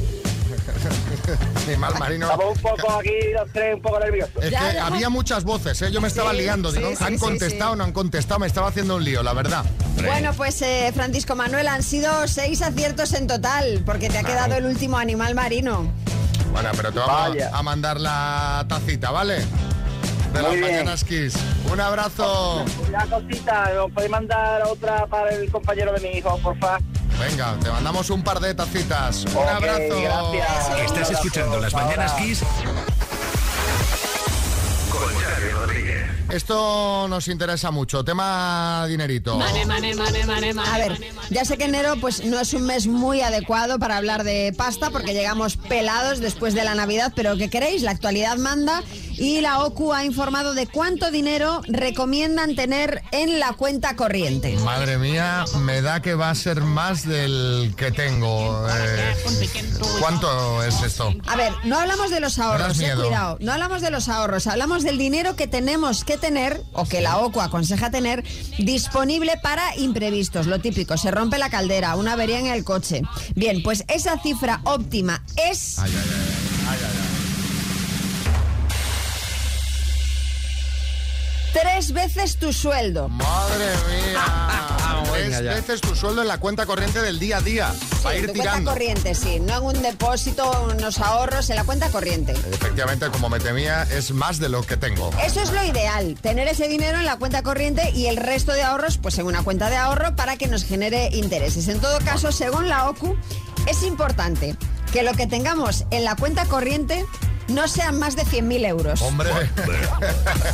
animal 1.67 1.95
marino. 1.99 2.31
estamos 2.31 2.57
un 2.57 2.63
poco 2.63 2.93
aquí 3.01 3.11
los 3.33 3.51
tres 3.53 3.75
un 3.75 3.83
poco 3.83 3.99
nerviosos. 4.01 4.43
Es 4.43 4.51
Ya, 4.51 4.69
que 4.71 4.75
ya. 4.77 4.87
había 4.87 5.09
muchas 5.09 5.45
voces, 5.45 5.81
¿eh? 5.83 5.91
yo 5.93 6.01
me 6.01 6.09
estaba 6.09 6.31
Sí, 6.33 6.39
liando. 6.39 6.73
Digo, 6.73 6.91
sí, 6.91 6.97
sí, 6.97 7.05
¿han 7.05 7.19
contestado 7.19 7.73
sí. 7.73 7.79
no 7.79 7.85
han 7.85 7.93
contestado? 7.93 8.41
Me 8.41 8.47
estaba 8.47 8.69
haciendo 8.69 8.97
un 8.97 9.05
lío, 9.05 9.23
la 9.23 9.33
verdad. 9.33 9.65
Bueno, 9.97 10.33
pues 10.35 10.61
eh, 10.63 10.91
Francisco 10.95 11.35
Manuel, 11.37 11.69
han 11.69 11.83
sido 11.83 12.27
seis 12.29 12.63
aciertos 12.63 13.13
en 13.15 13.27
total, 13.27 13.83
porque 13.87 14.09
te 14.09 14.19
ha 14.19 14.25
quedado 14.25 14.55
el 14.57 14.65
último 14.67 14.97
animal 14.99 15.35
marino. 15.35 15.93
Bueno, 16.53 16.71
pero 16.77 16.93
te 16.93 16.99
vamos 16.99 17.31
Vaya. 17.31 17.51
a 17.53 17.63
mandar 17.63 17.99
la 18.01 18.65
tacita, 18.69 19.11
¿vale? 19.11 19.39
De 20.33 20.41
las 20.41 20.51
Muy 20.51 20.61
bien. 20.61 20.71
mañanas 20.73 21.05
Kiss. 21.05 21.35
Un 21.71 21.81
abrazo. 21.81 22.65
Una 22.89 23.07
cosita, 23.07 23.71
¿nos 23.75 23.91
podéis 23.93 24.11
mandar 24.11 24.63
otra 24.67 25.07
para 25.07 25.31
el 25.31 25.51
compañero 25.51 25.93
de 25.93 26.01
mi 26.01 26.19
hijo, 26.19 26.39
por 26.39 26.59
favor? 26.59 26.81
Venga, 27.19 27.57
te 27.63 27.71
mandamos 27.71 28.11
un 28.11 28.23
par 28.23 28.41
de 28.41 28.55
tacitas. 28.55 29.25
Un 29.27 29.49
abrazo. 29.49 30.01
gracias. 30.03 30.81
Estás 30.85 31.11
escuchando 31.11 31.59
Las 31.61 31.73
Mañanas 31.75 32.13
Kiss 32.15 32.41
con 34.91 35.15
Xavi 35.15 35.49
Rodríguez. 35.53 36.03
esto 36.31 37.07
nos 37.09 37.29
interesa 37.29 37.71
mucho. 37.71 38.05
Tema 38.05 38.87
dinerito. 38.89 39.39
Mane, 39.39 39.65
mane, 39.67 39.95
mane, 39.95 40.27
mane, 40.27 40.53
mane. 40.55 40.71
A 40.71 40.79
ver, 40.79 41.01
ya 41.31 41.45
sé 41.45 41.57
que 41.57 41.65
enero 41.65 41.95
pues 42.01 42.25
no 42.25 42.41
es 42.41 42.53
un 42.55 42.63
mes 42.65 42.87
muy 42.87 43.21
adecuado 43.21 43.79
para 43.79 43.97
hablar 43.97 44.25
de 44.25 44.53
pasta 44.57 44.91
porque 44.91 45.15
llegamos 45.15 45.57
pelados 45.57 46.19
después 46.21 46.55
de 46.55 46.65
la 46.65 46.75
Navidad, 46.75 47.13
pero 47.15 47.37
¿qué 47.37 47.49
queréis? 47.49 47.83
La 47.83 47.93
actualidad 47.93 48.37
manda 48.37 48.83
y 49.23 49.41
la 49.41 49.61
OCU 49.61 49.93
ha 49.93 50.05
informado 50.05 50.53
de 50.53 50.67
cuánto 50.67 51.13
dinero 51.13 51.63
recomiendan 51.69 52.57
tener 52.57 53.05
en 53.13 53.39
la 53.39 53.53
cuenta 53.53 53.95
corriente. 53.95 54.57
Madre 54.65 54.99
mía, 54.99 55.45
me 55.61 55.81
da 55.81 56.03
que 56.03 56.17
va 56.17 56.31
a 56.31 56.35
ser 56.35 56.61
más 56.63 57.07
del 57.07 57.73
que 57.77 57.93
tengo. 57.93 58.67
Eh, 58.69 59.15
¿Cuánto 60.01 60.65
es 60.65 60.83
esto? 60.83 61.15
A 61.29 61.37
ver, 61.37 61.53
no 61.63 61.79
hablamos 61.79 62.11
de 62.11 62.19
los 62.19 62.37
ahorros, 62.41 62.81
eh, 62.81 62.95
cuidado. 62.97 63.37
No 63.39 63.53
hablamos 63.53 63.81
de 63.81 63.93
los 63.93 64.09
ahorros, 64.09 64.49
hablamos 64.49 64.83
del 64.83 64.99
dinero 64.99 65.37
que 65.37 65.47
tenemos 65.47 66.03
que 66.03 66.19
tener, 66.19 66.61
o 66.73 66.85
que 66.85 67.01
la 67.01 67.19
OCU 67.19 67.43
aconseja 67.43 67.93
tener, 67.93 68.25
disponible 68.59 69.39
para 69.41 69.77
imprevistos. 69.77 70.49
Lo 70.49 70.59
típico, 70.59 70.97
se 70.97 71.13
rompe 71.13 71.39
la 71.39 71.49
caldera, 71.49 71.95
una 71.95 72.15
avería 72.15 72.41
en 72.41 72.47
el 72.47 72.65
coche. 72.65 73.03
Bien, 73.37 73.63
pues 73.63 73.85
esa 73.87 74.19
cifra 74.19 74.63
óptima 74.65 75.23
es... 75.37 75.79
Ay, 75.79 75.93
ay, 75.95 76.11
ay, 76.13 76.22
Tres 81.53 81.93
veces 81.93 82.37
tu 82.37 82.53
sueldo. 82.53 83.09
Madre 83.09 83.67
mía. 83.91 84.25
Tres 85.13 85.25
Venga 85.25 85.43
ya. 85.43 85.55
veces 85.55 85.81
tu 85.83 85.95
sueldo 85.95 86.23
en 86.23 86.29
la 86.29 86.39
cuenta 86.39 86.65
corriente 86.65 87.03
del 87.03 87.19
día 87.19 87.37
a 87.39 87.41
día. 87.43 87.75
Para 88.03 88.17
ir 88.17 88.27
de 88.27 88.33
cuenta 88.33 88.65
corriente, 88.65 89.15
sí. 89.15 89.39
No 89.41 89.59
en 89.59 89.77
un 89.77 89.83
depósito, 89.83 90.51
unos 90.73 90.99
ahorros, 91.01 91.51
en 91.51 91.57
la 91.57 91.65
cuenta 91.65 91.91
corriente. 91.91 92.33
Efectivamente, 92.33 93.09
como 93.11 93.29
me 93.29 93.39
temía, 93.39 93.83
es 93.83 94.13
más 94.13 94.39
de 94.39 94.49
lo 94.49 94.63
que 94.63 94.77
tengo. 94.79 95.11
Eso 95.23 95.43
es 95.43 95.53
lo 95.53 95.63
ideal, 95.65 96.17
tener 96.21 96.49
ese 96.49 96.67
dinero 96.69 96.99
en 96.99 97.05
la 97.05 97.17
cuenta 97.19 97.43
corriente 97.43 97.91
y 97.91 98.07
el 98.07 98.17
resto 98.17 98.53
de 98.53 98.63
ahorros 98.63 98.97
pues 98.99 99.19
en 99.19 99.27
una 99.27 99.43
cuenta 99.43 99.69
de 99.69 99.77
ahorro 99.77 100.17
para 100.17 100.37
que 100.37 100.47
nos 100.49 100.65
genere 100.65 101.11
intereses. 101.13 101.69
En 101.69 101.81
todo 101.81 101.99
caso, 102.01 102.33
según 102.33 102.69
la 102.69 102.89
OCU, 102.89 103.15
es 103.67 103.83
importante 103.83 104.57
que 104.93 105.03
lo 105.03 105.13
que 105.13 105.27
tengamos 105.27 105.85
en 105.91 106.05
la 106.05 106.17
cuenta 106.17 106.47
corriente 106.47 107.05
no 107.49 107.69
sean 107.69 107.99
más 107.99 108.17
de 108.17 108.25
100.000 108.25 108.67
euros. 108.67 109.03
Hombre, 109.03 109.31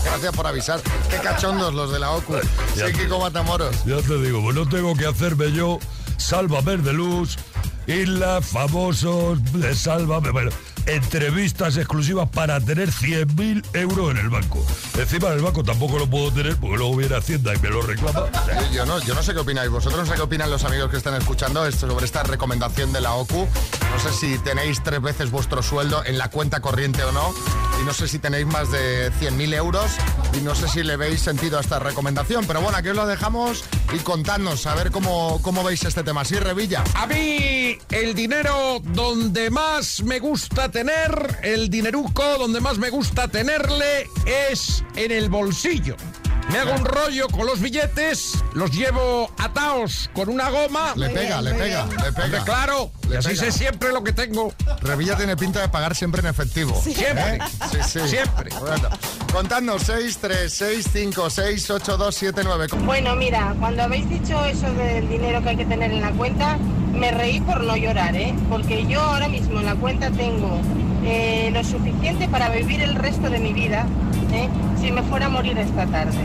gracias 0.05 0.35
por 0.35 0.47
avisar. 0.47 0.81
Qué 1.11 1.17
cachondos 1.19 1.75
los 1.75 1.93
de 1.93 1.99
la 1.99 2.11
OCU. 2.13 2.39
Sí, 2.75 2.93
Kiko 2.93 3.21
Matamoros. 3.21 3.85
Ya 3.85 3.97
te 3.99 4.21
digo, 4.21 4.43
pues 4.43 4.57
no 4.57 4.69
tengo 4.69 4.95
que 4.95 5.07
hacerme 5.07 5.53
yo 5.53 5.79
Sálvame 6.19 6.77
de 6.79 6.93
Luz, 6.93 7.39
Isla, 7.87 8.41
famosos, 8.43 9.43
de 9.53 9.75
Sálvame. 9.75 10.31
Bueno, 10.31 10.51
entrevistas 10.89 11.77
exclusivas 11.77 12.29
para 12.31 12.61
tener 12.61 12.91
100.000 12.91 13.65
euros 13.75 14.11
en 14.11 14.17
el 14.17 14.31
banco. 14.31 14.65
Encima 14.99 15.31
del 15.31 15.43
banco 15.43 15.63
tampoco 15.63 15.99
lo 15.99 16.09
puedo 16.09 16.33
tener 16.33 16.57
porque 16.57 16.79
luego 16.79 16.97
viene 16.97 17.17
Hacienda 17.17 17.55
y 17.55 17.59
me 17.59 17.69
lo 17.69 17.83
reclama. 17.83 18.25
Yo, 18.47 18.73
yo 18.73 18.87
no, 18.87 18.99
yo 19.01 19.15
no 19.15 19.23
sé 19.23 19.35
qué 19.35 19.41
opináis 19.41 19.71
vosotros, 19.71 20.01
no 20.01 20.07
sé 20.07 20.15
qué 20.15 20.23
opinan 20.23 20.51
los 20.51 20.65
amigos 20.65 20.91
que 20.91 20.97
están 20.97 21.15
escuchando 21.15 21.67
esto, 21.67 21.89
sobre 21.89 22.07
esta 22.07 22.23
recomendación 22.23 22.93
de 22.93 23.01
la 23.01 23.15
OCU. 23.15 23.47
No 23.91 23.99
sé 23.99 24.13
si 24.13 24.39
tenéis 24.39 24.83
tres 24.83 25.01
veces 25.01 25.31
vuestro 25.31 25.63
sueldo 25.63 26.05
en 26.05 26.19
la 26.19 26.31
cuenta 26.31 26.61
corriente 26.61 27.03
o 27.05 27.13
no. 27.13 27.35
Y 27.81 27.85
no 27.85 27.95
sé 27.95 28.09
si 28.09 28.19
tenéis 28.19 28.47
más 28.47 28.71
de 28.71 29.13
100.000 29.13 29.55
euros. 29.55 29.91
Y 30.35 30.41
no 30.41 30.55
sé 30.55 30.69
si 30.69 30.83
le 30.83 30.97
veis 30.97 31.21
sentido 31.21 31.59
a 31.59 31.61
esta 31.61 31.79
recomendación. 31.79 32.45
Pero 32.47 32.61
bueno, 32.61 32.77
aquí 32.77 32.89
os 32.89 32.97
lo 32.97 33.07
dejamos 33.07 33.65
y 33.93 33.99
contadnos 33.99 34.67
a 34.67 34.75
ver 34.75 34.91
cómo, 34.91 35.41
cómo 35.43 35.63
veis 35.65 35.85
este 35.85 36.03
tema. 36.03 36.25
Sí, 36.25 36.37
Revilla. 36.37 36.83
A 36.95 37.07
mí 37.07 37.79
el 37.91 38.15
dinero 38.15 38.81
donde 38.83 39.51
más 39.51 40.03
me 40.03 40.19
gusta 40.19 40.71
tener, 40.71 40.78
el 41.43 41.69
dineruco 41.71 42.23
donde 42.39 42.61
más 42.61 42.79
me 42.79 42.89
gusta 42.89 43.27
tenerle 43.27 44.09
es 44.27 44.85
en 44.95 45.11
el 45.11 45.29
bolsillo. 45.29 45.97
Me 46.51 46.59
hago 46.59 46.73
un 46.73 46.85
rollo 46.85 47.29
con 47.29 47.45
los 47.47 47.61
billetes, 47.61 48.43
los 48.55 48.71
llevo 48.71 49.31
atados 49.39 50.09
con 50.15 50.31
una 50.31 50.49
goma. 50.49 50.95
Le 50.97 51.11
pega, 51.11 51.43
le 51.43 51.53
pega, 51.53 51.85
le 51.87 51.93
Hombre, 52.09 52.13
pega. 52.13 52.45
claro, 52.45 52.91
y 53.05 53.09
Le 53.09 53.19
así 53.19 53.29
pega. 53.29 53.41
sé 53.43 53.53
siempre 53.53 53.93
lo 53.93 54.03
que 54.03 54.13
tengo. 54.15 54.53
Revilla 54.81 55.15
tiene 55.17 55.37
pinta 55.37 55.61
de 55.61 55.69
pagar 55.69 55.95
siempre 55.95 56.21
en 56.23 56.29
efectivo. 56.29 56.75
Siempre. 56.81 57.37
¿Eh? 57.37 57.39
Sí, 57.71 57.79
sí. 57.87 58.09
Siempre. 58.09 58.51
Bueno, 58.61 58.89
contadnos 59.31 59.83
6, 59.83 60.19
3, 60.23 60.51
6, 60.53 60.87
5, 60.91 61.29
6, 61.31 61.71
8, 61.71 61.97
2, 61.99 62.15
7, 62.15 62.41
9. 62.43 62.67
Bueno, 62.85 63.15
mira, 63.15 63.55
cuando 63.61 63.83
habéis 63.83 64.09
dicho 64.09 64.43
eso 64.47 64.73
del 64.73 65.07
dinero 65.09 65.43
que 65.43 65.51
hay 65.51 65.57
que 65.57 65.67
tener 65.67 65.93
en 65.93 66.01
la 66.01 66.13
cuenta, 66.13 66.57
me 66.95 67.11
reí 67.11 67.41
por 67.41 67.63
no 67.63 67.77
llorar, 67.77 68.17
¿eh? 68.17 68.35
Porque 68.49 68.87
yo 68.87 69.03
ahora 69.03 69.29
mismo 69.29 69.61
en 69.61 69.67
la 69.67 69.75
cuenta 69.75 70.11
tengo 70.11 70.59
eh, 71.05 71.51
lo 71.53 71.63
suficiente 71.63 72.27
para 72.29 72.49
vivir 72.49 72.81
el 72.81 72.95
resto 72.95 73.29
de 73.29 73.39
mi 73.39 73.53
vida, 73.53 73.87
¿eh? 74.33 74.49
Si 74.81 74.91
me 74.91 75.03
fuera 75.03 75.27
a 75.27 75.29
morir 75.29 75.59
esta 75.59 75.87
tarde. 75.87 76.13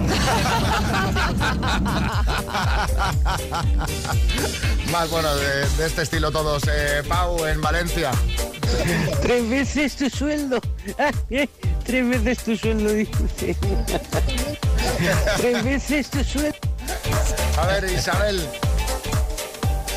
Más 4.91 5.09
bueno 5.09 5.33
de, 5.35 5.67
de 5.77 5.85
este 5.85 6.03
estilo 6.03 6.31
todos. 6.31 6.63
Eh, 6.67 7.03
Pau, 7.07 7.45
en 7.45 7.61
Valencia. 7.61 8.11
Tres 9.21 9.49
veces 9.49 9.95
tu 9.95 10.09
sueldo. 10.09 10.59
Tres 11.85 12.09
veces 12.09 12.39
tu 12.39 12.57
sueldo, 12.57 12.91
dice. 12.91 13.55
Tres 15.37 15.63
veces 15.63 16.09
tu 16.09 16.23
sueldo. 16.23 16.57
A 17.57 17.67
ver, 17.67 17.85
Isabel. 17.85 18.41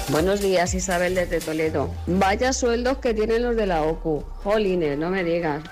Buenos 0.09 0.41
días, 0.41 0.73
Isabel 0.75 1.17
desde 1.17 1.41
Toledo. 1.41 1.91
Vaya 2.07 2.53
sueldos 2.53 2.99
que 2.99 3.13
tienen 3.13 3.43
los 3.43 3.57
de 3.57 3.67
la 3.67 3.83
OCU. 3.83 4.25
Jolines, 4.45 4.97
no 4.97 5.11
me 5.11 5.25
digas. 5.25 5.65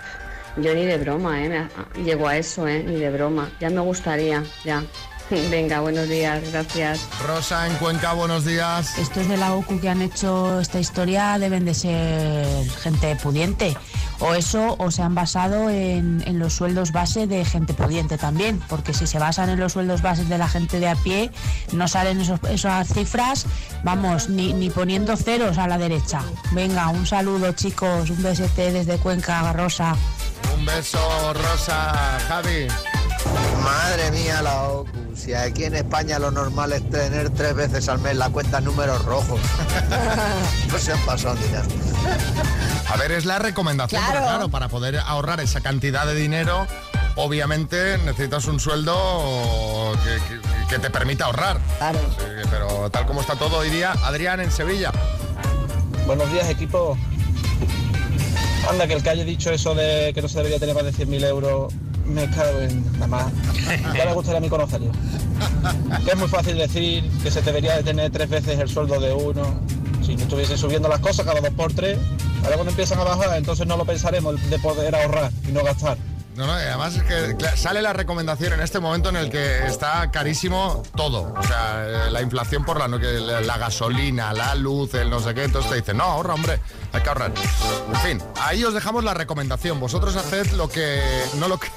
Yo 0.56 0.74
ni 0.74 0.84
de 0.84 0.98
broma, 0.98 1.42
¿eh? 1.42 1.48
Me- 1.48 2.04
Llego 2.04 2.28
a 2.28 2.36
eso, 2.36 2.66
¿eh? 2.68 2.82
Ni 2.84 2.96
de 2.96 3.10
broma. 3.10 3.50
Ya 3.60 3.70
me 3.70 3.80
gustaría, 3.80 4.42
ya. 4.64 4.82
Venga, 5.50 5.80
buenos 5.80 6.06
días, 6.08 6.42
gracias. 6.52 7.00
Rosa, 7.26 7.66
en 7.66 7.74
Cuenca, 7.76 8.12
buenos 8.12 8.44
días. 8.44 8.98
Estos 8.98 9.26
de 9.26 9.36
la 9.38 9.54
OCU 9.54 9.80
que 9.80 9.88
han 9.88 10.02
hecho 10.02 10.60
esta 10.60 10.78
historia 10.78 11.38
deben 11.38 11.64
de 11.64 11.74
ser 11.74 12.46
gente 12.82 13.16
pudiente. 13.16 13.76
O 14.20 14.32
eso, 14.34 14.76
o 14.78 14.90
se 14.92 15.02
han 15.02 15.14
basado 15.16 15.68
en, 15.70 16.22
en 16.26 16.38
los 16.38 16.52
sueldos 16.52 16.92
base 16.92 17.26
de 17.26 17.44
gente 17.44 17.74
pudiente 17.74 18.16
también. 18.16 18.60
Porque 18.68 18.92
si 18.94 19.06
se 19.08 19.18
basan 19.18 19.48
en 19.50 19.58
los 19.58 19.72
sueldos 19.72 20.02
bases 20.02 20.28
de 20.28 20.38
la 20.38 20.46
gente 20.46 20.78
de 20.78 20.88
a 20.88 20.94
pie, 20.94 21.30
no 21.72 21.88
salen 21.88 22.20
esos- 22.20 22.38
esas 22.48 22.88
cifras, 22.92 23.46
vamos, 23.82 24.28
ni, 24.28 24.52
ni 24.52 24.70
poniendo 24.70 25.16
ceros 25.16 25.58
a 25.58 25.66
la 25.66 25.78
derecha. 25.78 26.20
Venga, 26.52 26.88
un 26.90 27.06
saludo 27.06 27.52
chicos, 27.52 28.08
un 28.10 28.22
besete 28.22 28.70
desde 28.72 28.98
Cuenca, 28.98 29.52
Rosa. 29.52 29.96
Un 30.52 30.64
beso, 30.64 31.32
Rosa. 31.34 32.18
Javi. 32.28 32.66
Madre 33.62 34.10
mía, 34.10 34.42
la 34.42 34.62
OCU. 34.64 34.88
Si 35.16 35.32
aquí 35.32 35.64
en 35.64 35.76
España 35.76 36.18
lo 36.18 36.30
normal 36.30 36.72
es 36.72 36.88
tener 36.90 37.30
tres 37.30 37.54
veces 37.54 37.88
al 37.88 37.98
mes 38.00 38.16
la 38.16 38.28
cuenta 38.30 38.58
en 38.58 38.64
números 38.64 39.04
rojos. 39.04 39.40
no 40.72 40.78
se 40.78 40.92
han 40.92 40.98
pasado 41.00 41.36
dinero. 41.36 41.64
A 42.92 42.96
ver, 42.96 43.12
es 43.12 43.24
la 43.24 43.38
recomendación, 43.38 44.00
Claro. 44.02 44.18
pero 44.18 44.26
claro, 44.30 44.48
para 44.50 44.68
poder 44.68 44.98
ahorrar 44.98 45.40
esa 45.40 45.60
cantidad 45.60 46.04
de 46.04 46.14
dinero, 46.14 46.66
obviamente 47.16 47.96
necesitas 47.98 48.44
un 48.46 48.60
sueldo 48.60 49.92
que, 50.04 50.16
que- 50.34 50.44
que 50.68 50.78
te 50.78 50.90
permita 50.90 51.26
ahorrar. 51.26 51.58
Claro. 51.78 51.98
Sí, 52.18 52.24
pero 52.50 52.90
tal 52.90 53.06
como 53.06 53.20
está 53.20 53.36
todo 53.36 53.58
hoy 53.58 53.70
día, 53.70 53.92
Adrián 54.04 54.40
en 54.40 54.50
Sevilla. 54.50 54.90
Buenos 56.06 56.30
días, 56.32 56.48
equipo. 56.48 56.98
Anda, 58.68 58.86
que 58.86 58.94
el 58.94 59.02
que 59.02 59.10
haya 59.10 59.24
dicho 59.24 59.50
eso 59.50 59.74
de 59.74 60.12
que 60.14 60.22
no 60.22 60.28
se 60.28 60.38
debería 60.38 60.58
tener 60.58 60.74
más 60.74 60.84
de 60.84 60.92
100.000 60.92 61.24
euros, 61.26 61.72
me 62.06 62.28
cago 62.30 62.60
en 62.60 62.84
nada 62.94 63.06
más. 63.06 63.32
Ya 63.94 64.04
me 64.06 64.14
gustaría 64.14 64.38
a 64.38 64.40
mí 64.40 64.48
conocerlo. 64.48 64.90
Que 66.04 66.10
es 66.10 66.16
muy 66.16 66.28
fácil 66.28 66.56
decir 66.56 67.10
que 67.22 67.30
se 67.30 67.42
debería 67.42 67.76
de 67.76 67.82
tener 67.82 68.10
tres 68.10 68.28
veces 68.28 68.58
el 68.58 68.68
sueldo 68.68 68.98
de 69.00 69.12
uno. 69.12 69.60
Si 70.02 70.16
no 70.16 70.22
estuviesen 70.22 70.58
subiendo 70.58 70.88
las 70.88 71.00
cosas 71.00 71.24
cada 71.26 71.40
dos 71.40 71.50
por 71.50 71.72
tres, 71.72 71.98
ahora 72.42 72.56
cuando 72.56 72.70
empiezan 72.70 72.98
a 73.00 73.04
bajar, 73.04 73.36
entonces 73.36 73.66
no 73.66 73.76
lo 73.76 73.84
pensaremos 73.84 74.50
de 74.50 74.58
poder 74.58 74.94
ahorrar 74.94 75.30
y 75.48 75.52
no 75.52 75.62
gastar. 75.62 75.96
No, 76.36 76.46
no, 76.46 76.52
además 76.52 76.96
es 76.96 77.02
que 77.04 77.56
sale 77.56 77.80
la 77.80 77.92
recomendación 77.92 78.54
en 78.54 78.60
este 78.60 78.80
momento 78.80 79.08
en 79.08 79.16
el 79.16 79.30
que 79.30 79.66
está 79.66 80.10
carísimo 80.10 80.82
todo. 80.96 81.32
O 81.36 81.42
sea, 81.44 81.86
eh, 81.86 82.10
la 82.10 82.22
inflación 82.22 82.64
por 82.64 82.78
la, 82.78 82.88
la, 82.88 83.40
la 83.40 83.58
gasolina, 83.58 84.32
la 84.32 84.54
luz, 84.56 84.94
el 84.94 85.10
no 85.10 85.20
sé 85.20 85.32
qué. 85.34 85.44
Entonces 85.44 85.70
te 85.70 85.76
dicen, 85.76 85.96
no, 85.98 86.04
ahorra, 86.04 86.34
hombre, 86.34 86.58
hay 86.92 87.02
que 87.02 87.08
ahorrar. 87.08 87.32
En 87.92 88.00
fin, 88.00 88.22
ahí 88.40 88.64
os 88.64 88.74
dejamos 88.74 89.04
la 89.04 89.14
recomendación. 89.14 89.78
Vosotros 89.78 90.16
haced 90.16 90.50
lo 90.52 90.68
que. 90.68 91.00
No 91.38 91.46
lo 91.46 91.58
que. 91.58 91.68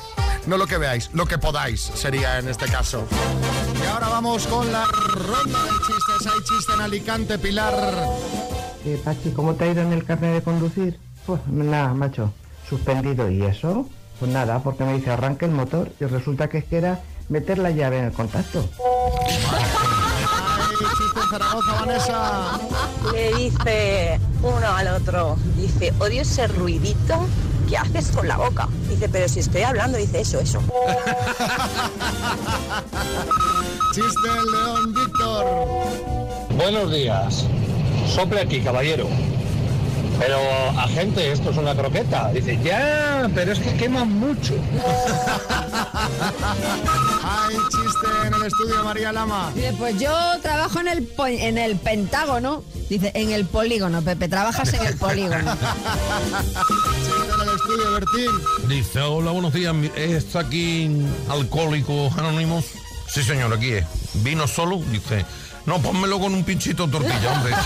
No 0.48 0.58
lo 0.58 0.66
que 0.66 0.78
veáis, 0.78 1.10
lo 1.14 1.26
que 1.26 1.38
podáis 1.38 1.82
sería 1.82 2.40
en 2.40 2.48
este 2.48 2.68
caso. 2.68 3.06
Y 3.84 3.86
ahora 3.88 4.08
vamos 4.08 4.48
con 4.48 4.72
la 4.72 4.86
ronda 4.86 5.64
de 5.64 5.70
chistes. 5.70 6.34
Hay 6.34 6.40
chiste 6.46 6.74
en 6.74 6.82
Alicante, 6.82 7.38
Pilar. 7.38 7.76
Eh, 8.86 9.00
Pachi, 9.04 9.32
¿cómo 9.32 9.56
te 9.56 9.66
ha 9.66 9.68
ido 9.68 9.82
en 9.82 9.92
el 9.92 10.06
carnet 10.06 10.34
de 10.36 10.42
conducir? 10.42 11.00
Pues 11.26 11.42
nada, 11.48 11.94
macho, 11.94 12.32
suspendido. 12.70 13.30
¿Y 13.30 13.44
eso? 13.44 13.90
Pues 14.20 14.32
nada, 14.32 14.60
porque 14.60 14.84
me 14.84 14.94
dice 14.94 15.12
arranque 15.12 15.46
el 15.46 15.52
motor 15.52 15.92
y 16.00 16.06
resulta 16.06 16.50
que 16.50 16.60
es 16.60 16.66
que 16.66 16.78
era 16.78 17.02
meter 17.30 17.58
la 17.60 17.72
llave 17.72 18.00
en 18.00 18.06
el 18.06 18.14
contacto. 18.14 18.68
Hay 19.30 20.86
chiste 20.98 21.20
en 21.22 21.30
Zaragoza, 21.30 21.74
Vanessa. 21.80 22.60
Le 23.14 23.34
dice 23.36 24.20
uno 24.42 24.68
al 24.68 24.88
otro, 24.88 25.38
dice, 25.56 25.94
odio 26.00 26.22
ese 26.22 26.48
ruidito 26.48 27.28
¿qué 27.68 27.78
haces 27.78 28.12
con 28.12 28.28
la 28.28 28.38
boca? 28.38 28.68
Dice, 28.90 29.08
pero 29.10 29.28
si 29.28 29.42
estoy 29.42 29.62
hablando, 29.64 29.98
dice 29.98 30.22
eso, 30.22 30.40
eso. 30.40 30.60
Chiste 33.94 34.30
del 34.30 34.46
león, 34.52 34.94
Víctor. 34.94 35.46
Buenos 36.56 36.92
días. 36.92 37.46
Sople 38.08 38.42
aquí, 38.42 38.62
caballero. 38.62 39.08
Pero, 40.20 40.40
agente, 40.80 41.32
esto 41.32 41.52
es 41.52 41.58
una 41.58 41.76
croqueta. 41.76 42.32
Dice, 42.32 42.60
ya, 42.64 43.30
pero 43.36 43.52
es 43.52 43.60
que 43.60 43.74
queman 43.76 44.12
mucho. 44.20 44.56
Hay 47.24 47.56
chiste 47.56 48.08
en 48.26 48.34
el 48.34 48.44
estudio, 48.46 48.84
María 48.84 49.12
Lama. 49.12 49.52
Dice, 49.54 49.74
pues 49.78 50.00
yo 50.00 50.12
trabajo 50.42 50.80
en 50.80 50.88
el, 50.88 51.08
en 51.40 51.58
el 51.58 51.76
Pentágono. 51.78 52.64
Dice, 52.90 53.12
en 53.14 53.32
el 53.32 53.46
polígono, 53.46 54.02
Pepe, 54.02 54.28
trabajas 54.28 54.74
en 54.74 54.86
el 54.86 54.98
polígono. 54.98 55.38
Chiste 56.98 57.34
en 57.34 57.42
el 57.42 57.56
estudio, 57.56 57.92
Bertín. 57.94 58.32
Dice, 58.68 59.02
hola, 59.02 59.32
buenos 59.32 59.54
días. 59.54 59.76
¿Está 59.96 60.40
aquí 60.40 61.06
Alcohólicos 61.30 62.18
Anónimos? 62.18 62.66
Sí, 63.08 63.24
señor, 63.24 63.54
aquí 63.54 63.74
es. 63.74 63.86
¿Vino 64.24 64.48
solo? 64.48 64.82
Dice, 64.92 65.26
no, 65.68 65.80
pónmelo 65.80 66.20
con 66.20 66.34
un 66.34 66.44
pinchito 66.44 66.88
tortilla, 66.88 67.34
hombre. 67.34 67.54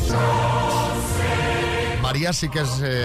María 2.01 2.33
sí 2.33 2.49
que 2.49 2.61
es 2.61 2.71
eh, 2.83 3.05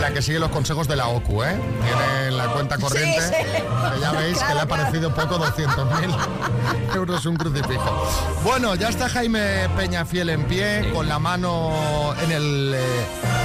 la 0.00 0.10
que 0.12 0.22
sigue 0.22 0.38
los 0.38 0.50
consejos 0.50 0.88
de 0.88 0.96
la 0.96 1.08
OCU, 1.08 1.42
¿eh? 1.44 1.56
Tiene 1.84 2.30
la 2.36 2.46
cuenta 2.48 2.78
corriente, 2.78 3.20
Sí, 3.20 3.34
sí. 3.34 3.62
que 3.94 4.00
ya 4.00 4.12
veis 4.12 4.32
que 4.38 4.44
Claro, 4.44 4.54
le 4.54 4.60
ha 4.60 4.66
claro. 4.66 4.68
parecido 4.68 5.14
poco 5.14 5.38
200.000 5.38 6.16
euros 6.94 7.26
un 7.26 7.36
crucifijo. 7.36 8.08
Bueno, 8.44 8.74
ya 8.74 8.88
está 8.88 9.08
Jaime 9.08 9.68
Peñafiel 9.76 10.30
en 10.30 10.44
pie, 10.44 10.90
con 10.92 11.08
la 11.08 11.18
mano 11.18 12.14
en 12.22 12.32
el 12.32 12.72
eh, 12.74 12.80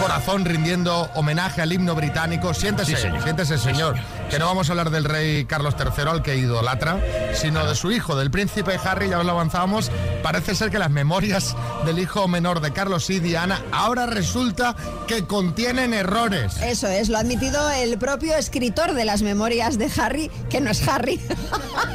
corazón 0.02 0.46
rindiendo 0.46 1.10
homenaje 1.16 1.62
al 1.62 1.72
himno 1.74 1.96
británico. 1.96 2.54
Siéntese, 2.54 2.96
Sí, 2.96 3.02
señor. 3.02 3.24
siéntese, 3.24 3.58
señor. 3.58 3.96
Que 4.30 4.40
no 4.40 4.46
vamos 4.48 4.70
a 4.70 4.72
hablar 4.72 4.90
del 4.90 5.04
rey 5.04 5.46
Carlos 5.46 5.76
III, 5.78 6.10
al 6.10 6.22
que 6.22 6.36
idolatra, 6.36 7.00
sino 7.34 7.66
de 7.66 7.76
su 7.76 7.92
hijo, 7.92 8.16
del 8.16 8.32
príncipe 8.32 8.80
Harry, 8.84 9.10
ya 9.10 9.20
os 9.20 9.26
lo 9.26 9.32
avanzábamos. 9.34 9.92
Parece 10.26 10.56
ser 10.56 10.72
que 10.72 10.80
las 10.80 10.90
memorias 10.90 11.56
del 11.86 12.00
hijo 12.00 12.28
menor 12.28 12.60
de 12.60 12.74
Carlos 12.74 13.12
y 13.12 13.20
Diana 13.20 13.62
ahora 13.72 14.08
resulta 14.08 14.76
que 15.08 15.28
contienen 15.28 15.94
errores. 15.94 16.58
Eso 16.64 16.88
es, 16.88 17.10
lo 17.10 17.18
ha 17.18 17.20
admitido 17.20 17.70
el 17.70 18.00
propio 18.00 18.36
escritor 18.36 18.96
de 18.96 19.06
las 19.06 19.22
memorias 19.22 19.78
de 19.78 19.88
Harry, 20.02 20.32
que 20.50 20.62
no 20.62 20.72
es 20.72 20.88
Harry. 20.88 21.22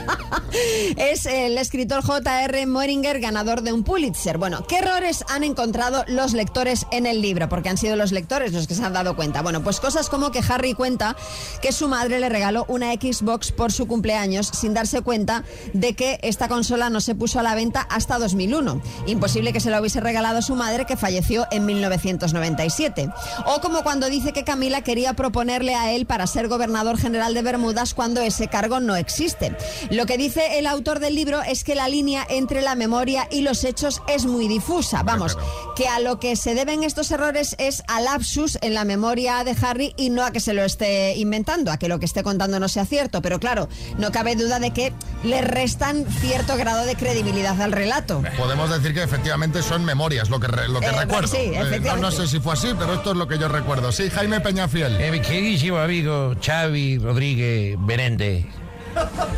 es 0.97 1.27
el 1.27 1.59
escritor 1.59 2.05
J.R. 2.05 2.66
Moeringer, 2.66 3.19
ganador 3.19 3.62
de 3.62 3.73
un 3.73 3.83
Pulitzer. 3.83 4.38
Bueno, 4.38 4.64
¿qué 4.64 4.79
errores 4.79 5.25
han 5.29 5.43
encontrado 5.43 6.05
los 6.07 6.33
lectores 6.33 6.87
en 6.93 7.07
el 7.07 7.23
libro? 7.23 7.49
Porque 7.49 7.69
han 7.69 7.79
sido 7.79 7.97
los 7.97 8.12
lectores 8.12 8.53
los 8.53 8.69
que 8.69 8.77
se 8.77 8.85
han 8.85 8.93
dado 8.93 9.16
cuenta. 9.16 9.43
Bueno, 9.43 9.64
pues 9.64 9.81
cosas 9.81 10.09
como 10.09 10.31
que 10.31 10.40
Harry 10.49 10.75
cuenta 10.75 11.16
que 11.62 11.73
su 11.73 11.88
madre 11.88 12.21
le 12.21 12.29
regaló 12.29 12.64
una 12.69 12.93
Xbox 12.93 13.51
por 13.51 13.73
su 13.73 13.88
cumpleaños 13.88 14.47
sin 14.47 14.73
darse 14.73 15.01
cuenta 15.01 15.43
de 15.73 15.95
que 15.95 16.21
esta 16.23 16.47
consola 16.47 16.90
no 16.90 17.01
se 17.01 17.16
puso 17.16 17.40
a 17.40 17.43
la 17.43 17.57
venta 17.57 17.81
hasta 17.81 18.19
2001. 18.20 18.80
Imposible 19.06 19.52
que 19.52 19.59
se 19.59 19.70
la 19.70 19.80
hubiese 19.80 20.00
regalado 20.00 20.38
a 20.38 20.42
su 20.42 20.54
madre 20.54 20.87
que 20.87 20.96
falleció 20.96 21.46
en 21.50 21.66
1997. 21.66 23.11
O 23.46 23.61
como 23.61 23.83
cuando 23.83 24.09
dice 24.09 24.33
que 24.33 24.44
Camila 24.44 24.83
quería 24.83 25.14
proponerle 25.14 25.74
a 25.74 25.92
él 25.92 26.06
para 26.06 26.28
ser 26.28 26.46
gobernador 26.46 26.98
general 26.98 27.35
de 27.35 27.42
Bermudas 27.42 27.94
cuando 27.94 28.20
ese 28.20 28.48
cargo 28.48 28.80
no 28.80 28.94
existe. 28.96 29.56
Lo 29.90 30.06
que 30.06 30.18
dice 30.18 30.59
el 30.59 30.66
autor 30.66 31.00
del 31.00 31.14
libro 31.14 31.42
es 31.42 31.64
que 31.64 31.74
la 31.74 31.88
línea 31.88 32.26
entre 32.28 32.62
la 32.62 32.74
memoria 32.74 33.26
y 33.30 33.40
los 33.40 33.64
hechos 33.64 34.02
es 34.06 34.26
muy 34.26 34.46
difusa. 34.46 35.02
Vamos, 35.02 35.37
que 35.74 35.88
a 35.88 36.00
lo 36.00 36.20
que 36.20 36.37
se 36.37 36.54
deben 36.54 36.85
estos 36.85 37.11
errores 37.11 37.56
es 37.59 37.83
al 37.88 38.04
lapsus 38.04 38.59
en 38.61 38.74
la 38.74 38.85
memoria 38.85 39.42
de 39.44 39.56
Harry 39.62 39.94
y 39.96 40.11
no 40.11 40.24
a 40.24 40.30
que 40.30 40.40
se 40.40 40.52
lo 40.52 40.62
esté 40.62 41.16
inventando, 41.16 41.70
a 41.70 41.78
que 41.78 41.88
lo 41.88 41.98
que 41.98 42.06
esté 42.06 42.22
contando 42.22 42.61
no 42.61 42.68
sea 42.68 42.85
cierto. 42.85 43.22
Pero 43.22 43.40
claro, 43.40 43.68
no 43.98 44.12
cabe 44.12 44.37
duda 44.37 44.59
de 44.59 44.72
que 44.72 44.92
le 45.24 45.40
restan 45.42 46.04
cierto 46.20 46.56
grado 46.56 46.85
de 46.85 46.96
credibilidad 46.96 47.61
al 47.61 47.72
relato. 47.72 48.00
Podemos 48.37 48.71
decir 48.71 48.95
que 48.95 49.03
efectivamente 49.03 49.63
son 49.63 49.85
memorias, 49.85 50.29
lo 50.31 50.39
que, 50.41 50.47
re- 50.49 50.69
lo 50.69 50.81
que 50.81 50.87
Eh, 50.87 50.93
recuerdo. 50.93 51.29
sí, 51.29 51.53
Eh, 51.55 51.81
no, 52.01 52.11
sé 52.11 52.27
si 52.27 52.41
fue 52.41 52.53
así, 52.55 52.75
pero 52.79 52.95
esto 52.95 53.13
es 53.13 53.17
lo 53.17 53.27
que 53.29 53.39
yo 53.39 53.49
recuerdo. 53.49 53.93
Sí, 53.93 54.11
Jaime 54.11 54.41
Peñafiel. 54.41 55.01
Eh, 55.01 55.11
mi 55.11 55.21
queridísimo 55.21 55.79
amigo 55.79 56.35
Xavi 56.45 56.99
Rodríguez 56.99 57.77
Benende 57.81 58.47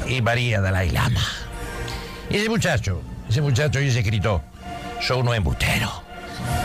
y 0.09 0.21
María 0.23 0.61
Dalai 0.61 0.91
Lama. 0.91 1.21
Ese 2.31 2.49
muchacho, 2.49 3.01
ese 3.29 3.41
muchacho 3.43 3.81
y 3.81 3.89
ese 3.89 4.01
escritor 4.01 4.41
son 5.01 5.21
unos 5.21 5.37
embusteros. 5.37 5.91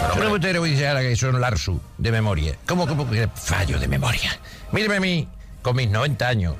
Son 0.09 0.17
unos 0.17 0.25
embusteros 0.25 0.63
que 0.65 0.71
dicen 0.71 0.87
ahora 0.87 1.01
que 1.01 1.15
son 1.15 1.39
Larsu 1.41 1.79
de 1.97 2.11
memoria. 2.11 2.55
¿Cómo, 2.65 2.87
cómo 2.87 3.09
que 3.09 3.27
fallo 3.35 3.79
de 3.79 3.87
memoria? 3.87 4.37
Míreme 4.71 4.95
a 4.97 4.99
mí, 4.99 5.27
con 5.61 5.75
mis 5.75 5.89
90 5.89 6.27
años, 6.27 6.55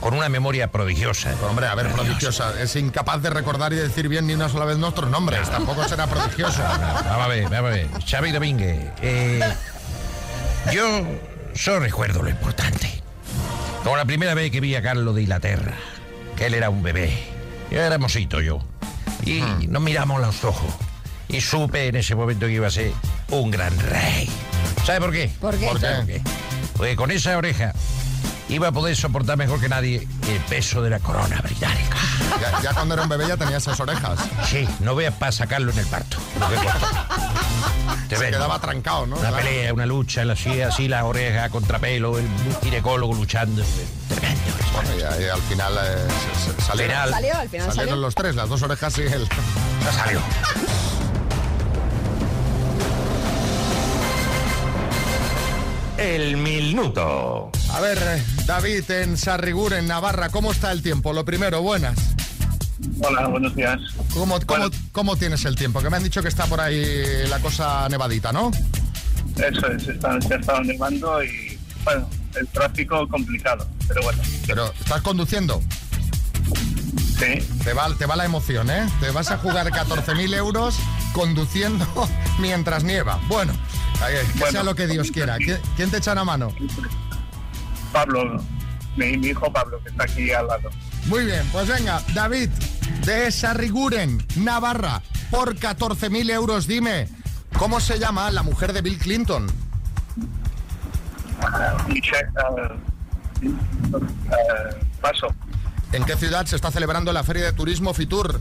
con 0.00 0.14
una 0.14 0.28
memoria 0.28 0.70
prodigiosa. 0.70 1.34
Hombre, 1.48 1.66
a 1.66 1.74
ver, 1.74 1.90
prodigiosa. 1.92 2.60
Es 2.60 2.76
incapaz 2.76 3.22
de 3.22 3.30
recordar 3.30 3.72
y 3.72 3.76
decir 3.76 4.08
bien 4.08 4.26
ni 4.26 4.34
una 4.34 4.48
sola 4.48 4.64
vez 4.64 4.78
nuestros 4.78 5.10
nombres. 5.10 5.48
Tampoco 5.50 5.86
será 5.88 6.06
prodigioso. 6.08 6.62
Vamos 6.62 7.24
a 7.24 7.28
ver, 7.28 7.44
vamos 7.44 7.70
a 7.70 7.74
ver. 7.74 7.88
Xavi 8.08 8.32
Domínguez, 8.32 8.90
eh, 9.02 9.40
yo 10.72 11.02
solo 11.54 11.80
recuerdo 11.80 12.22
lo 12.22 12.30
importante. 12.30 13.02
Como 13.82 13.96
la 13.96 14.04
primera 14.04 14.34
vez 14.34 14.50
que 14.50 14.60
vi 14.60 14.74
a 14.74 14.82
Carlos 14.82 15.14
de 15.14 15.22
Inglaterra, 15.22 15.74
que 16.36 16.46
él 16.46 16.54
era 16.54 16.70
un 16.70 16.82
bebé. 16.82 17.16
Yo 17.70 17.80
era 17.80 17.98
mosito 17.98 18.40
yo. 18.40 18.60
Y 19.24 19.40
nos 19.68 19.82
miramos 19.82 20.20
los 20.20 20.44
ojos. 20.44 20.72
Y 21.28 21.40
supe 21.40 21.88
en 21.88 21.96
ese 21.96 22.14
momento 22.14 22.46
que 22.46 22.52
iba 22.52 22.66
a 22.68 22.70
ser 22.70 22.92
un 23.30 23.50
gran 23.50 23.76
rey. 23.78 24.28
¿Sabe 24.84 25.00
por 25.00 25.12
qué? 25.12 25.30
¿Por 25.40 25.56
qué? 25.56 25.66
¿Sabe 25.80 25.96
por 25.96 26.06
qué? 26.06 26.22
Porque 26.76 26.96
con 26.96 27.10
esa 27.10 27.36
oreja 27.36 27.72
iba 28.48 28.68
a 28.68 28.72
poder 28.72 28.96
soportar 28.96 29.36
mejor 29.36 29.60
que 29.60 29.68
nadie 29.68 30.06
el 30.28 30.40
peso 30.48 30.82
de 30.82 30.90
la 30.90 30.98
corona 31.00 31.40
británica. 31.40 31.96
Ya, 32.40 32.62
ya 32.62 32.74
cuando 32.74 32.94
era 32.94 33.02
un 33.02 33.08
bebé 33.08 33.26
ya 33.28 33.36
tenía 33.36 33.56
esas 33.56 33.78
orejas. 33.80 34.18
Sí, 34.48 34.68
no 34.80 34.94
veas 34.94 35.14
para 35.14 35.32
sacarlo 35.32 35.72
en 35.72 35.78
el 35.78 35.86
parto. 35.86 36.16
Te 38.08 38.14
Se 38.16 38.22
ven, 38.22 38.30
quedaba 38.32 38.60
trancado, 38.60 39.06
¿no? 39.06 39.16
Una 39.16 39.30
Claro. 39.30 39.44
pelea, 39.44 39.74
una 39.74 39.84
lucha, 39.86 40.22
así, 40.30 40.60
así 40.60 40.86
la 40.86 41.04
oreja, 41.04 41.48
contrapelo, 41.48 42.18
el 42.18 42.26
ginecólogo 42.62 43.14
luchando. 43.14 43.64
Tremendo. 44.08 44.40
Bueno, 44.72 44.90
y, 44.96 45.22
y 45.24 45.28
al 45.28 45.40
final 45.42 45.74
eh, 45.82 46.06
se- 46.44 46.52
se- 46.52 46.60
salieron, 46.62 46.92
Final. 46.96 47.10
Salió, 47.10 47.36
al 47.38 47.48
final 47.48 47.66
salieron 47.66 47.88
salió. 47.90 47.96
los 47.96 48.14
tres, 48.14 48.34
las 48.36 48.48
dos 48.48 48.62
orejas 48.62 48.96
y 48.98 49.02
el... 49.02 49.28
Ya 49.84 49.92
salió. 49.92 50.20
El 55.98 56.36
minuto. 56.36 57.50
A 57.72 57.80
ver, 57.80 57.98
eh, 58.00 58.22
David, 58.46 58.90
en 58.90 59.16
Sarrigur, 59.16 59.72
en 59.74 59.86
Navarra, 59.86 60.28
¿cómo 60.30 60.52
está 60.52 60.72
el 60.72 60.82
tiempo? 60.82 61.12
Lo 61.12 61.24
primero, 61.24 61.60
buenas. 61.62 61.96
Hola, 63.02 63.26
buenos 63.28 63.54
días. 63.54 63.78
¿Cómo, 64.14 64.38
cómo, 64.46 64.70
cómo 64.92 65.16
tienes 65.16 65.44
el 65.44 65.56
tiempo? 65.56 65.80
Que 65.82 65.90
me 65.90 65.96
han 65.96 66.04
dicho 66.04 66.22
que 66.22 66.28
está 66.28 66.46
por 66.46 66.60
ahí 66.60 67.26
la 67.28 67.38
cosa 67.40 67.88
nevadita, 67.88 68.32
¿no? 68.32 68.50
Eso 69.36 69.66
es, 69.68 69.88
está, 69.88 70.18
se 70.20 70.34
ha 70.34 70.36
estado 70.38 70.62
nevando 70.62 71.22
y, 71.22 71.58
bueno, 71.84 72.08
el 72.38 72.46
tráfico 72.48 73.06
complicado, 73.08 73.66
pero 73.88 74.02
bueno. 74.02 74.22
Pero, 74.46 74.72
¿estás 74.80 75.02
conduciendo? 75.02 75.60
Sí. 77.18 77.46
Te 77.64 77.72
va, 77.72 77.94
te 77.96 78.06
va 78.06 78.16
la 78.16 78.24
emoción, 78.24 78.70
¿eh? 78.70 78.86
Te 79.00 79.10
vas 79.10 79.30
a 79.30 79.38
jugar 79.38 79.70
14.000 79.70 80.34
euros 80.34 80.76
conduciendo 81.12 81.86
mientras 82.38 82.84
nieva. 82.84 83.20
Bueno, 83.28 83.52
eh, 84.08 84.22
que 84.32 84.38
Bueno. 84.38 84.52
sea 84.52 84.62
lo 84.62 84.74
que 84.74 84.86
Dios 84.86 85.10
quiera. 85.10 85.36
¿Quién, 85.38 85.58
quién 85.76 85.90
te 85.90 85.96
echa 85.98 86.12
una 86.12 86.24
mano? 86.24 86.52
Pablo, 87.92 88.42
mi, 88.96 89.16
mi 89.16 89.28
hijo 89.28 89.52
Pablo, 89.52 89.80
que 89.82 89.90
está 89.90 90.04
aquí 90.04 90.30
al 90.32 90.46
lado. 90.46 90.70
Muy 91.06 91.24
bien, 91.24 91.46
pues 91.52 91.68
venga, 91.68 92.02
David, 92.14 92.50
de 93.04 93.30
Sarriguren, 93.30 94.24
Navarra, 94.36 95.02
por 95.30 95.56
14.000 95.56 96.30
euros, 96.30 96.66
dime, 96.66 97.08
¿cómo 97.58 97.80
se 97.80 97.98
llama 97.98 98.30
la 98.30 98.42
mujer 98.42 98.72
de 98.72 98.82
Bill 98.82 98.98
Clinton? 98.98 99.46
Michelle, 101.88 102.28
eh, 103.42 103.48
eh, 103.48 104.84
paso, 105.00 105.28
¿En 105.92 106.04
qué 106.04 106.16
ciudad 106.16 106.46
se 106.46 106.56
está 106.56 106.70
celebrando 106.70 107.12
la 107.12 107.22
Feria 107.22 107.44
de 107.44 107.52
Turismo 107.52 107.94
Fitur? 107.94 108.40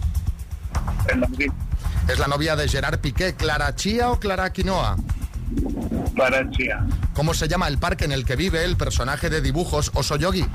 en 1.08 1.20
Madrid, 1.20 1.52
¿Es 2.08 2.20
la 2.20 2.28
novia 2.28 2.56
de 2.56 2.68
Gerard 2.68 3.00
Piqué, 3.00 3.36
Clara 3.36 3.76
Chía 3.76 4.10
o 4.10 4.20
Clara 4.20 4.52
Quinoa? 4.52 4.96
¿Cómo 7.14 7.34
se 7.34 7.48
llama 7.48 7.68
el 7.68 7.78
parque 7.78 8.06
en 8.06 8.12
el 8.12 8.26
que 8.26 8.36
vive 8.36 8.64
el 8.64 8.78
personaje 8.78 9.30
de 9.30 9.42
dibujos 9.42 9.92
Oso 9.94 10.16
Yogi? 10.16 10.46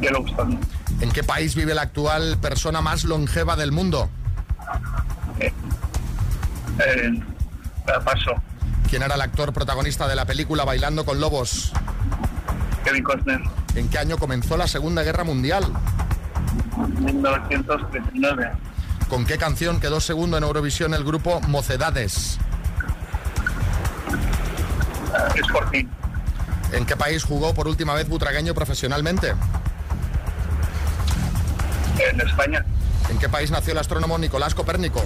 Yellowstone, 0.00 0.58
¿En 1.00 1.10
qué 1.10 1.22
país 1.22 1.54
vive 1.54 1.74
la 1.74 1.82
actual 1.82 2.38
persona 2.38 2.80
más 2.80 3.04
longeva 3.04 3.56
del 3.56 3.72
mundo? 3.72 4.10
eh, 5.40 5.52
eh, 6.84 7.22
paso, 8.04 8.32
¿Quién 8.90 9.02
era 9.02 9.14
el 9.14 9.20
actor 9.20 9.52
protagonista 9.52 10.06
de 10.08 10.14
la 10.16 10.24
película 10.24 10.64
Bailando 10.64 11.04
con 11.04 11.20
Lobos? 11.20 11.72
Kevin 12.84 13.02
Costner. 13.02 13.40
¿En 13.74 13.88
qué 13.88 13.98
año 13.98 14.18
comenzó 14.18 14.56
la 14.56 14.66
Segunda 14.68 15.02
Guerra 15.02 15.24
Mundial? 15.24 15.64
1939. 17.00 18.50
¿Con 19.08 19.24
qué 19.24 19.38
canción 19.38 19.80
quedó 19.80 20.00
segundo 20.00 20.36
en 20.36 20.44
Eurovisión 20.44 20.94
el 20.94 21.04
grupo 21.04 21.40
Mocedades? 21.42 22.38
Sporting. 25.40 25.86
¿En 26.72 26.86
qué 26.86 26.96
país 26.96 27.24
jugó 27.24 27.54
por 27.54 27.68
última 27.68 27.94
vez 27.94 28.08
Butragueño 28.08 28.54
profesionalmente? 28.54 29.34
En 31.98 32.20
España. 32.20 32.64
¿En 33.10 33.18
qué 33.18 33.28
país 33.28 33.50
nació 33.50 33.72
el 33.72 33.78
astrónomo 33.78 34.18
Nicolás 34.18 34.54
Copérnico? 34.54 35.02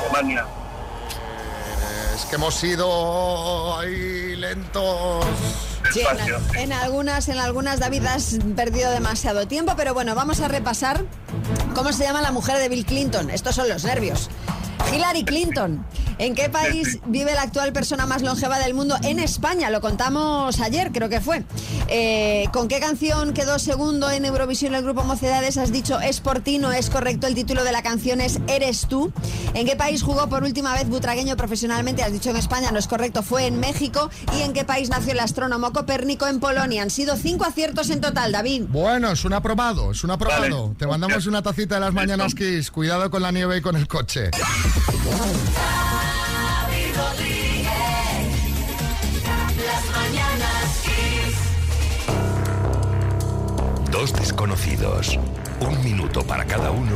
Alemania. 0.00 0.46
Es 2.16 2.24
que 2.26 2.36
hemos 2.36 2.54
sido 2.54 3.78
ahí 3.78 4.36
lentos. 4.36 5.24
Sí, 5.92 6.00
en, 6.00 6.58
en 6.58 6.72
algunas, 6.72 7.28
en 7.28 7.38
algunas, 7.38 7.78
David, 7.78 8.06
has 8.06 8.38
perdido 8.56 8.90
demasiado 8.90 9.46
tiempo, 9.46 9.74
pero 9.76 9.94
bueno, 9.94 10.14
vamos 10.14 10.40
a 10.40 10.48
repasar 10.48 11.04
cómo 11.74 11.92
se 11.92 12.04
llama 12.04 12.22
la 12.22 12.32
mujer 12.32 12.58
de 12.58 12.68
Bill 12.68 12.86
Clinton. 12.86 13.30
Estos 13.30 13.54
son 13.54 13.68
los 13.68 13.84
nervios. 13.84 14.30
Hillary 14.94 15.24
Clinton. 15.24 15.84
¿En 16.18 16.34
qué 16.34 16.48
país 16.48 17.00
vive 17.06 17.34
la 17.34 17.42
actual 17.42 17.72
persona 17.72 18.06
más 18.06 18.22
longeva 18.22 18.58
del 18.58 18.74
mundo? 18.74 18.96
En 19.02 19.18
España, 19.18 19.68
lo 19.70 19.80
contamos 19.80 20.60
ayer, 20.60 20.92
creo 20.92 21.08
que 21.08 21.20
fue. 21.20 21.44
Eh, 21.88 22.46
¿Con 22.52 22.68
qué 22.68 22.78
canción 22.78 23.32
quedó 23.32 23.58
segundo 23.58 24.10
en 24.10 24.24
Eurovisión 24.24 24.74
el 24.74 24.84
grupo 24.84 25.02
Mocedades? 25.02 25.58
Has 25.58 25.72
dicho 25.72 26.00
es 26.00 26.20
por 26.20 26.40
ti, 26.40 26.58
no 26.58 26.72
es 26.72 26.88
correcto. 26.90 27.26
El 27.26 27.34
título 27.34 27.64
de 27.64 27.72
la 27.72 27.82
canción 27.82 28.20
es 28.20 28.38
Eres 28.46 28.86
tú. 28.88 29.12
¿En 29.54 29.66
qué 29.66 29.74
país 29.74 30.02
jugó 30.02 30.28
por 30.28 30.44
última 30.44 30.72
vez 30.74 30.88
Butragueño 30.88 31.36
profesionalmente? 31.36 32.02
Has 32.02 32.12
dicho 32.12 32.30
en 32.30 32.36
España, 32.36 32.70
no 32.70 32.78
es 32.78 32.86
correcto, 32.86 33.22
fue 33.22 33.46
en 33.46 33.58
México. 33.58 34.10
¿Y 34.38 34.42
en 34.42 34.52
qué 34.52 34.64
país 34.64 34.90
nació 34.90 35.12
el 35.12 35.20
astrónomo 35.20 35.72
Copérnico? 35.72 36.28
En 36.28 36.38
Polonia. 36.38 36.82
Han 36.82 36.90
sido 36.90 37.16
cinco 37.16 37.44
aciertos 37.44 37.90
en 37.90 38.00
total, 38.00 38.30
David. 38.30 38.64
Bueno, 38.68 39.10
es 39.10 39.24
un 39.24 39.32
aprobado, 39.32 39.90
es 39.90 40.04
un 40.04 40.12
aprobado. 40.12 40.68
Vale. 40.68 40.76
Te 40.78 40.86
mandamos 40.86 41.26
una 41.26 41.42
tacita 41.42 41.76
de 41.76 41.80
las 41.80 41.92
mañanas 41.92 42.34
Kiss. 42.34 42.70
Cuidado 42.70 43.10
con 43.10 43.22
la 43.22 43.32
nieve 43.32 43.56
y 43.56 43.60
con 43.60 43.74
el 43.76 43.88
coche. 43.88 44.30
Xavi 44.86 46.82
Rodríguez. 46.92 48.28
Las 49.66 49.84
mañanas 49.92 50.82
Kiss. 50.84 51.36
Dos 53.90 54.12
desconocidos, 54.12 55.18
un 55.60 55.82
minuto 55.84 56.22
para 56.24 56.44
cada 56.44 56.70
uno 56.70 56.92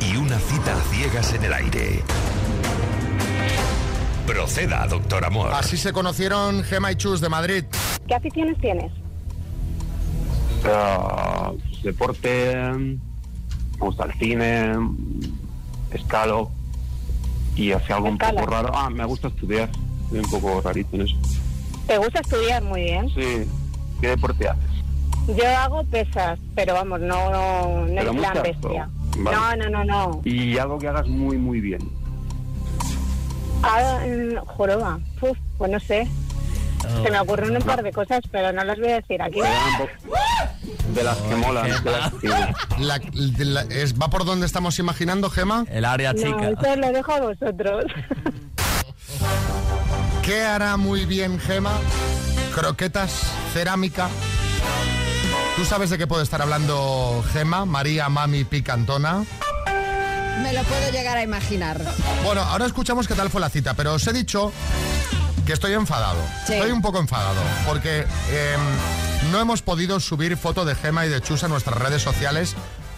y 0.00 0.16
una 0.16 0.38
cita 0.38 0.76
a 0.76 0.80
ciegas 0.94 1.34
en 1.34 1.44
el 1.44 1.52
aire. 1.52 2.04
Proceda, 4.26 4.86
doctor 4.86 5.24
Amor. 5.24 5.52
Así 5.52 5.76
se 5.76 5.92
conocieron 5.92 6.62
Gema 6.62 6.92
y 6.92 6.96
Chus 6.96 7.20
de 7.20 7.28
Madrid. 7.28 7.64
¿Qué 8.06 8.14
aficiones 8.14 8.56
tienes? 8.60 8.92
Ah, 10.64 11.50
deporte, 11.82 12.54
me 12.54 13.00
gusta 13.78 14.04
el 14.04 14.12
cine, 14.14 14.74
escalo 15.90 16.52
y 17.56 17.72
hace 17.72 17.92
algo 17.92 18.08
un 18.08 18.18
poco 18.18 18.46
raro. 18.46 18.70
Ah, 18.74 18.90
me 18.90 19.04
gusta 19.04 19.28
estudiar, 19.28 19.68
soy 20.08 20.18
un 20.20 20.30
poco 20.30 20.60
rarito 20.60 20.96
en 20.96 21.02
eso. 21.02 21.16
¿Te 21.86 21.98
gusta 21.98 22.20
estudiar? 22.20 22.62
Muy 22.62 22.82
bien. 22.82 23.08
Sí, 23.10 23.48
¿qué 24.00 24.08
deporte 24.08 24.48
haces? 24.48 24.70
Yo 25.28 25.46
hago 25.56 25.84
pesas, 25.84 26.38
pero 26.54 26.74
vamos, 26.74 27.00
no, 27.00 27.30
no, 27.30 27.86
no 27.86 27.94
¿Pero 27.94 28.10
en 28.10 28.16
plan 28.16 28.38
bestia. 28.42 28.90
Vale. 29.18 29.36
No, 29.36 29.56
no, 29.56 29.70
no, 29.70 29.84
no. 29.84 30.20
Y 30.24 30.58
algo 30.58 30.78
que 30.78 30.88
hagas 30.88 31.06
muy, 31.06 31.36
muy 31.36 31.60
bien. 31.60 31.80
Ah, 33.62 34.00
joroba. 34.46 34.98
Uf, 35.20 35.38
pues 35.58 35.70
no 35.70 35.78
sé. 35.78 36.08
Se 37.04 37.10
me 37.10 37.20
ocurren 37.20 37.56
un 37.56 37.62
par 37.62 37.82
de 37.82 37.92
cosas, 37.92 38.22
pero 38.30 38.52
no 38.52 38.64
las 38.64 38.78
voy 38.78 38.88
a 38.88 38.94
decir 38.96 39.22
aquí. 39.22 39.38
De 40.94 41.02
las 41.02 41.16
que 41.18 41.34
molan. 41.36 41.84
de 41.84 41.90
las 41.90 42.12
que- 42.14 42.28
La- 42.78 43.00
la- 43.38 43.62
es- 43.62 43.94
¿Va 44.00 44.08
por 44.10 44.24
donde 44.24 44.46
estamos 44.46 44.78
imaginando, 44.78 45.30
Gema? 45.30 45.64
El 45.70 45.84
área 45.84 46.12
No, 46.12 46.20
eso 46.20 46.76
lo 46.76 46.92
dejo 46.92 47.12
a 47.12 47.20
vosotros. 47.20 47.84
¿Qué 50.22 50.42
hará 50.42 50.76
muy 50.76 51.04
bien 51.04 51.38
Gema? 51.40 51.72
Croquetas, 52.54 53.12
cerámica. 53.52 54.08
¿Tú 55.56 55.64
sabes 55.64 55.90
de 55.90 55.98
qué 55.98 56.06
puede 56.06 56.22
estar 56.22 56.40
hablando 56.42 57.24
Gema, 57.32 57.64
María 57.66 58.08
Mami 58.08 58.44
Picantona? 58.44 59.24
Me 60.42 60.52
lo 60.52 60.62
puedo 60.64 60.90
llegar 60.90 61.16
a 61.18 61.22
imaginar. 61.22 61.80
Bueno, 62.24 62.40
ahora 62.42 62.66
escuchamos 62.66 63.06
qué 63.06 63.14
tal 63.14 63.30
fue 63.30 63.40
la 63.40 63.50
cita, 63.50 63.74
pero 63.74 63.94
os 63.94 64.06
he 64.06 64.12
dicho 64.12 64.52
que 65.46 65.52
estoy 65.52 65.72
enfadado. 65.74 66.18
Sí. 66.46 66.54
Estoy 66.54 66.70
un 66.70 66.82
poco 66.82 66.98
enfadado 67.00 67.40
porque 67.66 68.00
em, 68.00 68.60
no 69.30 69.40
hemos 69.40 69.62
podido 69.62 70.00
subir 70.00 70.36
foto 70.36 70.64
de 70.64 70.74
Gema 70.74 71.06
y 71.06 71.08
de 71.08 71.20
Chus 71.20 71.44
a 71.44 71.48
nuestras 71.48 71.78
redes 71.78 72.02
sociales 72.02 72.54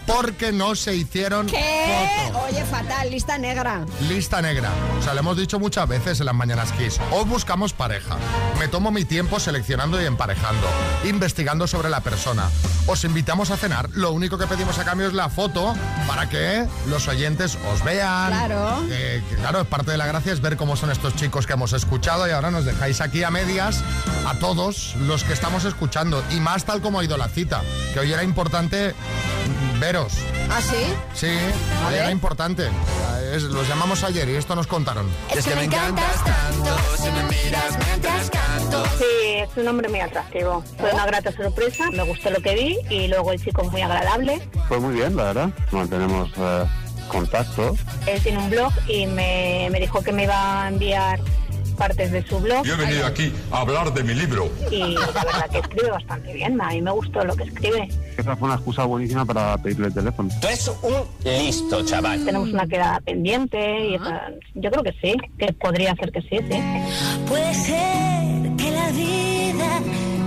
porque 0.06 0.52
no 0.52 0.74
se 0.74 0.94
hicieron 0.94 1.46
¿Qué? 1.46 2.32
Oye, 2.48 2.64
fatal, 2.64 3.10
lista 3.10 3.38
negra. 3.38 3.84
Lista 4.08 4.42
negra. 4.42 4.70
O 4.98 5.02
sea, 5.02 5.14
le 5.14 5.20
hemos 5.20 5.36
dicho 5.36 5.58
muchas 5.58 5.88
veces 5.88 6.20
en 6.20 6.26
las 6.26 6.34
mañanas 6.34 6.72
Kiss. 6.72 7.00
Os 7.10 7.26
buscamos 7.26 7.72
pareja. 7.72 8.16
Me 8.58 8.68
tomo 8.68 8.90
mi 8.90 9.04
tiempo 9.04 9.40
seleccionando 9.40 10.00
y 10.00 10.06
emparejando, 10.06 10.66
investigando 11.04 11.66
sobre 11.66 11.88
la 11.88 12.00
persona. 12.00 12.50
Os 12.86 13.04
invitamos 13.04 13.50
a 13.50 13.56
cenar. 13.56 13.88
Lo 13.92 14.12
único 14.12 14.38
que 14.38 14.46
pedimos 14.46 14.78
a 14.78 14.84
cambio 14.84 15.06
es 15.06 15.14
la 15.14 15.28
foto 15.28 15.74
para 16.06 16.28
que 16.28 16.66
los 16.88 17.08
oyentes 17.08 17.58
os 17.72 17.82
vean. 17.84 18.28
Claro. 18.28 18.86
Que, 18.88 19.22
que, 19.28 19.36
claro, 19.36 19.62
es 19.62 19.66
parte 19.66 19.90
de 19.90 19.96
la 19.96 20.06
gracia 20.06 20.32
es 20.32 20.40
ver 20.40 20.56
cómo 20.56 20.76
son 20.76 20.90
estos 20.90 21.14
chicos 21.16 21.46
que 21.46 21.54
hemos 21.54 21.72
escuchado 21.72 22.28
y 22.28 22.30
ahora 22.30 22.50
nos 22.50 22.64
dejáis 22.64 23.00
aquí 23.00 23.22
a 23.22 23.30
medias 23.30 23.82
a 24.26 24.34
todos 24.38 24.94
los 24.96 25.24
que 25.24 25.32
estamos 25.32 25.64
escuchando. 25.64 26.22
Y 26.30 26.40
más 26.40 26.64
tal 26.64 26.80
como 26.80 27.00
ha 27.00 27.04
ido 27.04 27.16
la 27.16 27.28
cita, 27.28 27.62
que 27.92 28.00
hoy 28.00 28.12
era 28.12 28.22
importante 28.22 28.94
veros. 29.80 30.12
¿Ah, 30.50 30.60
sí? 30.60 30.94
Sí, 31.14 31.28
era 31.92 32.10
importante. 32.10 32.68
Es- 33.32 33.42
los 33.42 33.68
llamamos 33.68 34.04
ayer 34.04 34.28
y 34.28 34.37
esto 34.37 34.54
nos 34.54 34.66
contaron. 34.66 35.08
Es 35.34 35.44
que 35.44 35.54
me 35.56 35.64
encantas 35.64 36.22
tanto, 36.24 36.76
si 36.96 37.10
me 37.10 37.22
miras 37.24 37.78
mientras 37.87 38.30
canto. 38.30 38.84
Sí, 38.98 39.04
es 39.38 39.48
un 39.56 39.66
hombre 39.68 39.88
muy 39.88 40.00
atractivo. 40.00 40.62
Fue 40.78 40.92
una 40.92 41.06
grata 41.06 41.32
sorpresa, 41.32 41.90
me 41.92 42.02
gustó 42.04 42.30
lo 42.30 42.40
que 42.40 42.54
vi 42.54 42.78
y 42.94 43.08
luego 43.08 43.32
el 43.32 43.42
chico 43.42 43.62
es 43.62 43.70
muy 43.72 43.82
agradable. 43.82 44.48
Fue 44.68 44.78
muy 44.78 44.94
bien, 44.94 45.16
la 45.16 45.24
verdad. 45.24 45.48
Mantenemos 45.72 46.30
eh, 46.37 46.64
contacto. 47.08 47.76
Él 48.06 48.20
tiene 48.22 48.38
un 48.38 48.50
blog 48.50 48.72
y 48.88 49.06
me, 49.06 49.68
me 49.70 49.80
dijo 49.80 50.02
que 50.02 50.12
me 50.12 50.24
iba 50.24 50.64
a 50.64 50.68
enviar 50.68 51.20
partes 51.74 52.10
de 52.12 52.26
su 52.26 52.38
blog 52.40 52.64
Yo 52.64 52.74
he 52.74 52.76
venido 52.76 53.06
aquí 53.06 53.32
a 53.50 53.60
hablar 53.60 53.92
de 53.92 54.02
mi 54.04 54.14
libro. 54.14 54.50
y 54.70 54.78
la 54.94 55.06
verdad 55.24 55.50
que 55.50 55.58
escribe 55.58 55.90
bastante 55.90 56.32
bien. 56.32 56.60
A 56.60 56.68
mí 56.70 56.82
me 56.82 56.90
gustó 56.90 57.24
lo 57.24 57.34
que 57.37 57.44
escribe. 57.44 57.88
Esa 58.16 58.37
fue 58.37 58.46
una 58.46 58.54
excusa 58.56 58.84
buenísima 58.84 59.24
para 59.24 59.56
pedirle 59.58 59.88
el 59.88 59.94
teléfono. 59.94 60.28
Tú 60.40 60.46
eres 60.46 60.68
un 60.82 60.94
listo, 61.24 61.84
chaval. 61.84 62.24
Tenemos 62.24 62.48
una 62.50 62.66
quedada 62.66 63.00
pendiente 63.00 63.88
y 63.90 63.94
esa- 63.96 64.30
yo 64.54 64.70
creo 64.70 64.82
que 64.84 64.92
sí, 65.02 65.14
que 65.38 65.52
podría 65.54 65.94
ser 65.96 66.12
que 66.12 66.20
sí, 66.22 66.38
sí. 66.50 66.60
Puede 67.28 67.54
ser 67.54 68.56
que 68.56 68.70
la 68.70 68.90
vida 68.90 69.80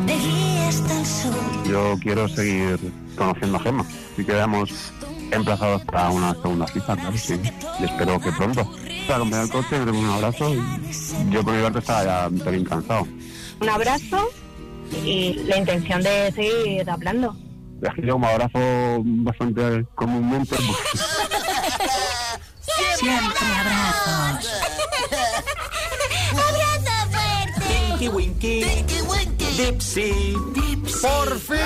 te 0.06 0.14
guíe 0.18 0.60
hasta 0.68 1.00
el 1.00 1.06
sol. 1.06 1.34
Yo 1.70 1.96
quiero 2.02 2.28
seguir 2.28 2.78
conociendo 3.18 3.58
a 3.58 3.60
Gemma. 3.62 3.86
Si 4.16 4.26
quedamos 4.26 4.92
emplazados 5.32 5.84
para 5.86 6.10
una 6.10 6.34
segunda 6.34 6.68
cita, 6.68 6.96
claro, 6.96 7.18
sí. 7.18 7.40
Y 7.80 7.84
espero 7.86 8.20
que 8.20 8.32
pronto. 8.32 8.70
Para 9.08 9.18
acompañar 9.18 9.46
el 9.46 9.52
coche, 9.52 9.80
doy 9.80 9.98
un 9.98 10.10
abrazo 10.10 10.54
y 10.54 10.62
yo 11.32 11.44
por 11.44 11.54
mi 11.54 11.62
parte 11.64 11.80
estaba 11.80 12.04
ya 12.04 12.28
un 12.28 12.40
pelín 12.40 12.66
cansado. 12.66 13.08
Un 13.62 13.70
abrazo 13.70 14.30
y 15.04 15.34
la 15.46 15.58
intención 15.58 16.02
de 16.04 16.32
seguir 16.32 16.90
hablando. 16.90 17.36
Es 17.82 17.94
que 17.94 18.02
yo 18.06 18.14
como 18.14 18.28
abrazo 18.28 18.60
bastante 19.04 19.86
comúnmente. 19.96 20.56
pues, 20.56 21.06
Siempre 22.98 23.38
abrazos. 23.60 24.52
Abrazo 26.32 26.92
fuerte. 27.12 27.62
Tinky 27.90 28.08
Winky. 28.10 28.64
Tinky 28.64 29.02
Winky. 29.02 29.46
Dipsy. 29.64 30.34
¡Por 31.02 31.40
fin! 31.40 31.58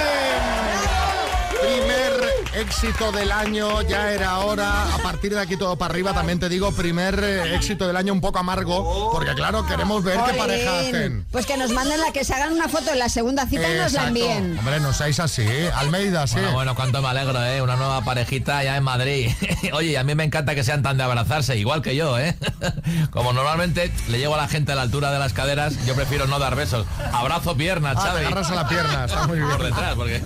Primer 1.62 2.41
éxito 2.56 3.12
del 3.12 3.32
año, 3.32 3.82
ya 3.84 4.12
era 4.12 4.40
hora. 4.40 4.94
A 4.94 4.98
partir 5.00 5.34
de 5.34 5.40
aquí 5.40 5.58
todo 5.58 5.76
para 5.78 5.92
arriba, 5.94 6.14
también 6.14 6.40
te 6.40 6.50
digo, 6.50 6.72
primer 6.72 7.20
eh, 7.24 7.56
éxito 7.56 7.88
del 7.88 7.96
año 7.98 8.14
un 8.14 8.22
poco 8.22 8.40
amargo, 8.40 9.12
porque 9.12 9.34
claro, 9.34 9.66
queremos 9.66 10.04
ver 10.04 10.20
qué 10.26 10.34
pareja 10.34 10.80
hacen. 10.80 11.26
Pues 11.32 11.46
que 11.46 11.58
nos 11.58 11.72
manden 11.72 12.00
la 12.00 12.12
que 12.12 12.24
se 12.24 12.34
hagan 12.34 12.54
una 12.54 12.68
foto 12.68 12.92
en 12.92 13.00
la 13.00 13.10
segunda 13.10 13.46
cita 13.48 13.70
y 13.74 13.78
nos 13.78 13.94
la 13.94 14.08
envíen. 14.08 14.58
Hombre, 14.60 14.80
no 14.80 14.94
seáis 14.94 15.20
así. 15.20 15.46
Almeida, 15.76 16.28
sí. 16.28 16.36
Bueno, 16.36 16.52
bueno, 16.54 16.76
cuánto 16.76 17.02
me 17.02 17.08
alegro, 17.10 17.44
¿eh? 17.44 17.62
Una 17.62 17.76
nueva 17.76 18.04
parejita 18.04 18.64
ya 18.64 18.78
en 18.78 18.84
Madrid. 18.84 19.32
Oye, 19.74 19.92
y 19.92 19.96
a 19.96 20.04
mí 20.04 20.14
me 20.16 20.24
encanta 20.24 20.56
que 20.56 20.64
sean 20.64 20.84
tan 20.84 20.98
de 20.98 21.04
abrazarse, 21.04 21.58
igual 21.58 21.82
que 21.82 21.96
yo, 21.96 22.18
¿eh? 22.20 22.36
Como 23.12 23.34
normalmente 23.34 23.92
le 24.10 24.18
llevo 24.20 24.36
a 24.36 24.38
la 24.38 24.48
gente 24.48 24.72
a 24.72 24.76
la 24.76 24.84
altura 24.84 25.12
de 25.12 25.20
las 25.20 25.34
caderas, 25.34 25.86
yo 25.86 25.96
prefiero 25.96 26.28
no 26.28 26.40
dar 26.40 26.56
besos. 26.56 26.86
Abrazo 27.14 27.56
piernas, 27.56 27.96
Ah, 27.98 28.02
te 28.04 28.08
Xavi. 28.10 28.26
agarras 28.26 28.52
a 28.52 28.56
la 28.56 28.68
pierna, 28.68 29.06
está 29.06 29.28
muy 29.28 29.38
bien. 29.40 29.50
Por 29.50 29.64
detrás, 29.64 29.96
porque... 29.96 30.22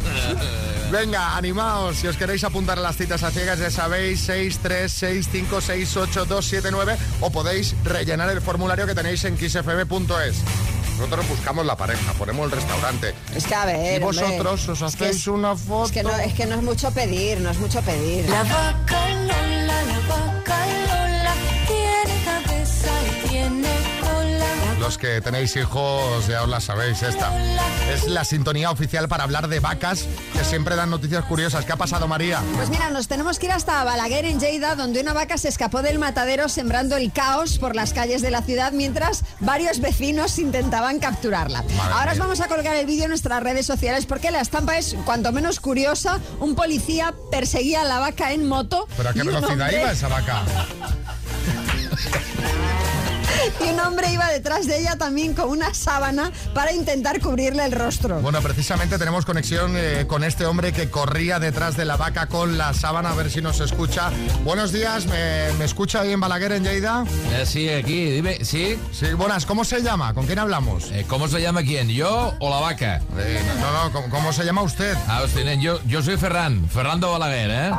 Venga, 0.91 1.35
animaos. 1.35 1.97
Si 1.97 2.07
os 2.07 2.15
queréis 2.17 2.43
apuntar 2.43 2.77
a 2.77 2.81
las 2.81 2.95
citas 2.95 3.23
a 3.23 3.31
ciegas, 3.31 3.57
ya 3.59 3.69
sabéis, 3.71 4.27
636568279 4.29 6.97
o 7.21 7.29
podéis 7.31 7.75
rellenar 7.83 8.29
el 8.29 8.41
formulario 8.41 8.85
que 8.85 8.93
tenéis 8.95 9.23
en 9.25 9.35
kissfm.es. 9.37 10.35
Nosotros 10.97 11.27
buscamos 11.27 11.65
la 11.65 11.75
pareja, 11.75 12.13
ponemos 12.13 12.45
el 12.45 12.51
restaurante. 12.51 13.13
Es 13.35 13.45
que 13.45 13.55
a 13.55 13.65
ver. 13.65 13.99
Y 13.99 14.03
vosotros 14.03 14.69
hombre, 14.69 14.85
os 14.85 14.93
es 14.93 14.95
que 14.95 15.05
hacéis 15.05 15.21
es- 15.23 15.27
una 15.27 15.53
foto. 15.55 15.85
Es 15.87 15.91
que, 15.91 16.03
no, 16.03 16.15
es 16.17 16.33
que 16.33 16.45
no 16.45 16.55
es 16.55 16.61
mucho 16.61 16.91
pedir, 16.91 17.41
no 17.41 17.49
es 17.49 17.57
mucho 17.59 17.81
pedir. 17.81 18.29
La 18.29 18.43
vaca 18.43 19.09
Lola, 19.09 19.83
la 19.83 19.97
vaca 20.07 20.14
Los 24.85 24.99
que 24.99 25.19
tenéis 25.19 25.55
hijos 25.55 26.27
ya 26.27 26.43
os 26.43 26.49
la 26.49 26.61
sabéis 26.61 27.01
esta. 27.01 27.31
Es 27.91 28.07
la 28.07 28.23
sintonía 28.23 28.69
oficial 28.69 29.07
para 29.07 29.23
hablar 29.23 29.47
de 29.47 29.59
vacas 29.59 30.05
que 30.31 30.45
siempre 30.45 30.75
dan 30.75 30.91
noticias 30.91 31.25
curiosas. 31.25 31.65
¿Qué 31.65 31.73
ha 31.73 31.75
pasado, 31.75 32.07
María? 32.07 32.39
Pues 32.55 32.69
mira, 32.69 32.91
nos 32.91 33.07
tenemos 33.07 33.39
que 33.39 33.47
ir 33.47 33.51
hasta 33.51 33.83
Balaguer 33.83 34.25
en 34.25 34.39
Lleida, 34.39 34.75
donde 34.75 35.01
una 35.01 35.13
vaca 35.13 35.39
se 35.39 35.47
escapó 35.47 35.81
del 35.81 35.97
matadero 35.97 36.49
sembrando 36.49 36.97
el 36.97 37.11
caos 37.11 37.57
por 37.57 37.75
las 37.75 37.93
calles 37.93 38.21
de 38.21 38.29
la 38.29 38.43
ciudad 38.43 38.73
mientras 38.73 39.23
varios 39.39 39.79
vecinos 39.79 40.37
intentaban 40.37 40.99
capturarla. 40.99 41.63
Ahora 41.91 42.11
os 42.11 42.19
vamos 42.19 42.39
a 42.41 42.47
colgar 42.47 42.75
el 42.75 42.85
vídeo 42.85 43.05
en 43.05 43.09
nuestras 43.09 43.41
redes 43.41 43.65
sociales 43.65 44.05
porque 44.05 44.29
la 44.29 44.41
estampa 44.41 44.77
es 44.77 44.95
cuanto 45.03 45.31
menos 45.31 45.59
curiosa. 45.59 46.19
Un 46.39 46.53
policía 46.53 47.11
perseguía 47.31 47.81
a 47.81 47.85
la 47.85 47.97
vaca 47.97 48.33
en 48.33 48.47
moto. 48.47 48.87
¿Pero 48.95 49.09
a 49.09 49.13
qué 49.13 49.23
velocidad 49.23 49.49
hombre- 49.51 49.79
iba 49.81 49.91
esa 49.91 50.07
vaca? 50.09 50.43
Y 53.65 53.69
un 53.69 53.79
hombre 53.79 54.11
iba 54.11 54.27
detrás 54.29 54.67
de 54.67 54.79
ella 54.79 54.95
también 54.95 55.33
con 55.33 55.49
una 55.49 55.73
sábana 55.73 56.31
para 56.53 56.71
intentar 56.73 57.19
cubrirle 57.19 57.65
el 57.65 57.71
rostro. 57.71 58.19
Bueno, 58.21 58.41
precisamente 58.41 58.97
tenemos 58.97 59.25
conexión 59.25 59.73
eh, 59.75 60.05
con 60.07 60.23
este 60.23 60.45
hombre 60.45 60.71
que 60.73 60.89
corría 60.89 61.39
detrás 61.39 61.77
de 61.77 61.85
la 61.85 61.97
vaca 61.97 62.27
con 62.27 62.57
la 62.57 62.73
sábana, 62.73 63.11
a 63.11 63.15
ver 63.15 63.31
si 63.31 63.41
nos 63.41 63.59
escucha. 63.59 64.11
Buenos 64.43 64.71
días, 64.71 65.05
¿me, 65.05 65.53
me 65.57 65.65
escucha 65.65 66.01
ahí 66.01 66.11
en 66.11 66.19
Balaguer, 66.19 66.53
en 66.53 66.63
Lleida? 66.63 67.05
Eh, 67.33 67.45
sí, 67.45 67.69
aquí, 67.69 68.11
dime, 68.11 68.43
¿sí? 68.43 68.79
Sí, 68.91 69.13
buenas, 69.13 69.45
¿cómo 69.45 69.63
se 69.63 69.81
llama? 69.81 70.13
¿Con 70.13 70.25
quién 70.25 70.39
hablamos? 70.39 70.91
Eh, 70.91 71.05
¿Cómo 71.07 71.27
se 71.27 71.41
llama 71.41 71.61
quién? 71.63 71.89
¿Yo 71.89 72.33
o 72.39 72.49
la 72.49 72.59
vaca? 72.59 73.01
Eh, 73.17 73.41
no, 73.59 73.83
no, 73.83 73.91
¿cómo, 73.91 74.09
cómo 74.09 74.33
se 74.33 74.43
llama 74.43 74.61
usted? 74.61 74.95
Ah, 75.07 75.23
yo, 75.59 75.79
yo 75.85 76.01
soy 76.03 76.17
Ferran, 76.17 76.67
Fernando 76.69 77.11
Balaguer, 77.11 77.49
¿eh? 77.49 77.71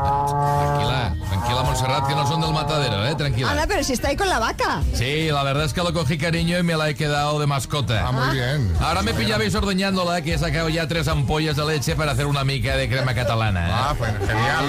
Tranquila, 0.00 1.14
tranquila, 1.28 1.62
Montserrat, 1.62 2.06
que 2.06 2.14
no 2.14 2.26
son 2.26 2.40
del 2.40 2.52
matadero, 2.52 3.06
¿eh? 3.06 3.14
Tranquila. 3.14 3.50
Ana, 3.50 3.66
pero 3.66 3.82
si 3.84 3.92
está 3.92 4.08
ahí 4.08 4.16
con 4.16 4.28
la 4.28 4.38
vaca. 4.38 4.82
Sí, 4.94 5.30
la 5.30 5.42
verdad 5.42 5.64
es 5.64 5.72
que 5.72 5.82
lo 5.82 5.92
cogí 5.92 6.18
cariño 6.18 6.58
y 6.58 6.62
me 6.62 6.76
la 6.76 6.88
he 6.88 6.94
quedado 6.94 7.38
de 7.40 7.46
mascota. 7.46 8.04
Ah, 8.06 8.12
muy 8.12 8.36
bien. 8.36 8.72
Ahora 8.80 9.02
me 9.02 9.14
pillabais 9.14 9.54
ordeñándola, 9.54 10.22
que 10.22 10.34
he 10.34 10.38
sacado 10.38 10.68
ya 10.68 10.86
tres 10.88 11.08
ampollas 11.08 11.56
de 11.56 11.64
leche 11.64 11.96
para 11.96 12.12
hacer 12.12 12.26
una 12.26 12.44
mica 12.44 12.76
de 12.76 12.88
crema 12.88 13.14
catalana. 13.14 13.68
¿eh? 13.68 13.72
Ah, 13.74 13.94
pues 13.96 14.10
genial. 14.18 14.64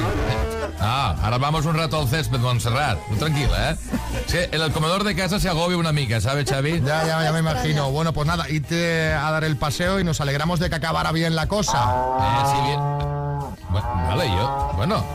Ah, 0.80 1.16
ahora 1.22 1.38
vamos 1.38 1.66
un 1.66 1.76
rato 1.76 2.00
al 2.00 2.08
césped, 2.08 2.40
Montserrat. 2.40 2.98
Tranquila, 3.20 3.72
¿eh? 3.72 3.76
Sí, 4.28 4.38
en 4.52 4.62
el 4.62 4.72
comedor 4.72 5.04
de 5.04 5.16
casa 5.16 5.40
se 5.40 5.50
agobia 5.50 5.78
una 5.78 5.92
mica, 5.92 6.22
¿sabes, 6.22 6.50
Xavi? 6.50 6.82
Ya, 6.82 7.06
ya, 7.06 7.24
ya 7.24 7.32
me 7.32 7.40
imagino. 7.40 7.92
Bueno, 7.92 8.14
pues 8.14 8.28
nada, 8.28 8.50
irte 8.50 9.14
a 9.14 9.30
dar 9.32 9.44
el 9.44 9.58
paseo 9.58 10.00
y 10.00 10.04
nos 10.04 10.22
alegramos 10.22 10.60
de 10.60 10.70
que 10.70 10.76
acabara 10.76 11.12
bien 11.12 11.36
la 11.36 11.48
cosa. 11.48 11.94
Eh, 12.20 12.44
sí, 12.48 12.62
bien. 12.68 13.21
Vale, 13.72 14.28
yo, 14.28 14.72
bueno, 14.76 15.06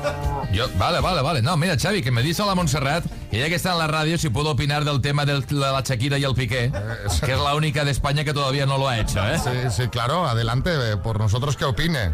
yo, 0.53 0.67
vale, 0.79 1.01
vale, 1.01 1.23
vale. 1.23 1.43
No, 1.43 1.57
mira, 1.57 1.77
Xavi, 1.79 2.03
que 2.03 2.11
me 2.11 2.23
dice 2.23 2.43
a 2.43 2.47
la 2.47 2.55
Montserrat 2.55 3.05
que 3.31 3.39
ya 3.39 3.49
que 3.49 3.55
está 3.55 3.73
en 3.73 3.79
la 3.79 3.87
radio, 3.87 4.17
si 4.19 4.31
puedo 4.31 4.51
opinar 4.51 4.85
del 4.85 5.01
tema 5.01 5.27
de 5.27 5.43
la 5.51 5.81
Shakira 5.83 6.19
y 6.19 6.25
el 6.25 6.35
Piqué, 6.35 6.73
que 7.25 7.33
es 7.33 7.39
la 7.39 7.55
única 7.55 7.85
de 7.85 7.91
España 7.91 8.25
que 8.25 8.33
todavía 8.33 8.67
no 8.67 8.79
lo 8.79 8.89
ha 8.89 8.99
hecho, 8.99 9.21
¿eh? 9.27 9.39
Sí, 9.39 9.51
sí, 9.71 9.89
claro, 9.89 10.27
adelante, 10.27 10.71
eh, 10.73 10.97
por 10.97 11.19
nosotros 11.19 11.57
que 11.57 11.65
opine. 11.65 12.13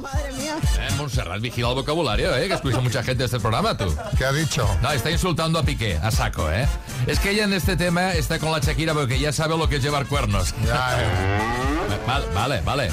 Madre 0.00 0.32
mía. 0.32 0.56
Eh, 0.78 0.88
Montserrat, 0.96 1.40
vigila 1.40 1.70
el 1.70 1.74
vocabulario, 1.74 2.34
¿eh? 2.36 2.48
Que 2.48 2.54
escucha 2.54 2.80
mucha 2.80 3.02
gente 3.02 3.24
este 3.24 3.40
programa, 3.40 3.76
tú. 3.76 3.94
¿Qué 4.18 4.24
ha 4.24 4.32
dicho? 4.32 4.68
No, 4.82 4.90
está 4.90 5.10
insultando 5.10 5.58
a 5.58 5.62
Piqué, 5.62 5.98
a 6.02 6.10
saco, 6.10 6.50
¿eh? 6.50 6.66
Es 7.06 7.18
que 7.18 7.30
ella 7.30 7.44
en 7.44 7.52
este 7.52 7.76
tema 7.76 8.12
está 8.12 8.38
con 8.38 8.52
la 8.52 8.58
Shakira 8.58 8.94
porque 8.94 9.18
ya 9.18 9.32
sabe 9.32 9.56
lo 9.56 9.68
que 9.68 9.76
es 9.76 9.82
llevar 9.82 10.06
cuernos. 10.06 10.54
Ya, 10.66 11.00
eh. 11.00 11.72
Vale, 12.06 12.26
vale, 12.34 12.60
vale. 12.62 12.90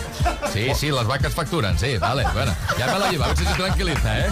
Sí, 0.54 0.72
sí, 0.76 0.90
las 0.90 1.06
vacas 1.06 1.34
facturan, 1.34 1.78
sí, 1.78 1.98
vale. 1.98 2.26
Bueno, 2.34 2.56
ya 2.78 2.88
me 2.88 3.00
la 3.00 3.12
lleva, 3.12 3.26
a 3.26 3.28
ver 3.30 3.38
si 3.38 3.46
se 3.46 3.54
tranquiliza, 3.54 4.20
¿eh? 4.20 4.30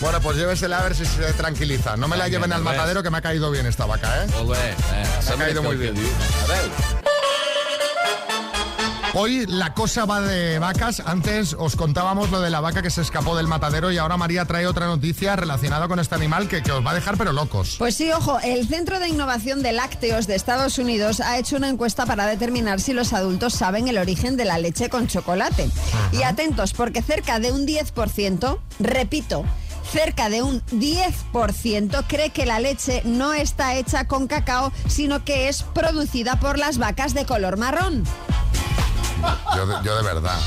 Bueno, 0.00 0.20
pues 0.20 0.36
llévesela 0.36 0.78
a 0.78 0.82
ver 0.82 0.94
si 0.94 1.04
se 1.04 1.32
tranquiliza. 1.34 1.96
No 1.96 2.08
me 2.08 2.16
la 2.16 2.28
lleven 2.28 2.52
al 2.52 2.62
pues. 2.62 2.76
matadero 2.76 3.02
que 3.02 3.10
me 3.10 3.18
ha 3.18 3.22
caído 3.22 3.50
bien 3.50 3.66
esta 3.66 3.86
vaca, 3.86 4.24
¿eh? 4.24 4.26
Molt 4.32 4.50
bé, 4.50 4.70
eh? 4.70 5.06
Se 5.20 5.34
ha 5.34 5.36
caído 5.36 5.62
muy 5.62 5.76
bien. 5.76 5.94
Hoy 9.14 9.46
la 9.46 9.74
cosa 9.74 10.04
va 10.04 10.20
de 10.20 10.58
vacas. 10.58 11.02
Antes 11.04 11.56
os 11.58 11.76
contábamos 11.76 12.30
lo 12.30 12.40
de 12.40 12.50
la 12.50 12.60
vaca 12.60 12.82
que 12.82 12.90
se 12.90 13.00
escapó 13.00 13.36
del 13.36 13.48
matadero 13.48 13.90
y 13.90 13.98
ahora 13.98 14.16
María 14.16 14.44
trae 14.44 14.66
otra 14.66 14.86
noticia 14.86 15.34
relacionada 15.34 15.88
con 15.88 15.98
este 15.98 16.14
animal 16.14 16.46
que, 16.48 16.62
que 16.62 16.72
os 16.72 16.84
va 16.84 16.90
a 16.90 16.94
dejar 16.94 17.16
pero 17.16 17.32
locos. 17.32 17.76
Pues 17.78 17.96
sí, 17.96 18.12
ojo, 18.12 18.38
el 18.40 18.68
Centro 18.68 19.00
de 19.00 19.08
Innovación 19.08 19.62
de 19.62 19.72
Lácteos 19.72 20.26
de 20.26 20.34
Estados 20.34 20.78
Unidos 20.78 21.20
ha 21.20 21.38
hecho 21.38 21.56
una 21.56 21.68
encuesta 21.68 22.06
para 22.06 22.26
determinar 22.26 22.80
si 22.80 22.92
los 22.92 23.12
adultos 23.12 23.54
saben 23.54 23.88
el 23.88 23.98
origen 23.98 24.36
de 24.36 24.44
la 24.44 24.58
leche 24.58 24.88
con 24.90 25.08
chocolate. 25.08 25.70
Y 26.12 26.22
atentos, 26.22 26.72
porque 26.74 27.02
cerca 27.02 27.40
de 27.40 27.50
un 27.50 27.66
10%, 27.66 28.58
repito, 28.78 29.44
cerca 29.90 30.28
de 30.28 30.42
un 30.42 30.62
10% 30.66 32.04
cree 32.06 32.30
que 32.30 32.46
la 32.46 32.60
leche 32.60 33.02
no 33.04 33.32
está 33.32 33.74
hecha 33.76 34.06
con 34.06 34.26
cacao, 34.26 34.72
sino 34.86 35.24
que 35.24 35.48
es 35.48 35.62
producida 35.62 36.38
por 36.38 36.58
las 36.58 36.78
vacas 36.78 37.14
de 37.14 37.24
color 37.24 37.56
marrón. 37.56 38.04
Yo 39.56 39.66
de, 39.66 39.74
yo 39.84 39.96
de 39.96 40.02
verdad. 40.02 40.38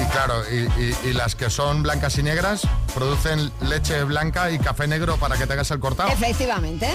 Y 0.00 0.04
claro, 0.06 0.42
y, 0.50 0.56
y- 0.82 0.96
y 1.10 1.12
las 1.12 1.34
que 1.36 1.48
son 1.50 1.82
blancas 1.82 2.16
y 2.18 2.22
negras 2.22 2.62
producen 2.94 3.52
leche 3.60 4.02
blanca 4.04 4.50
y 4.50 4.58
café 4.58 4.86
negro 4.86 5.16
para 5.16 5.36
que 5.36 5.46
te 5.46 5.52
hagas 5.52 5.70
el 5.70 5.80
cortado. 5.80 6.08
Efectivamente. 6.10 6.88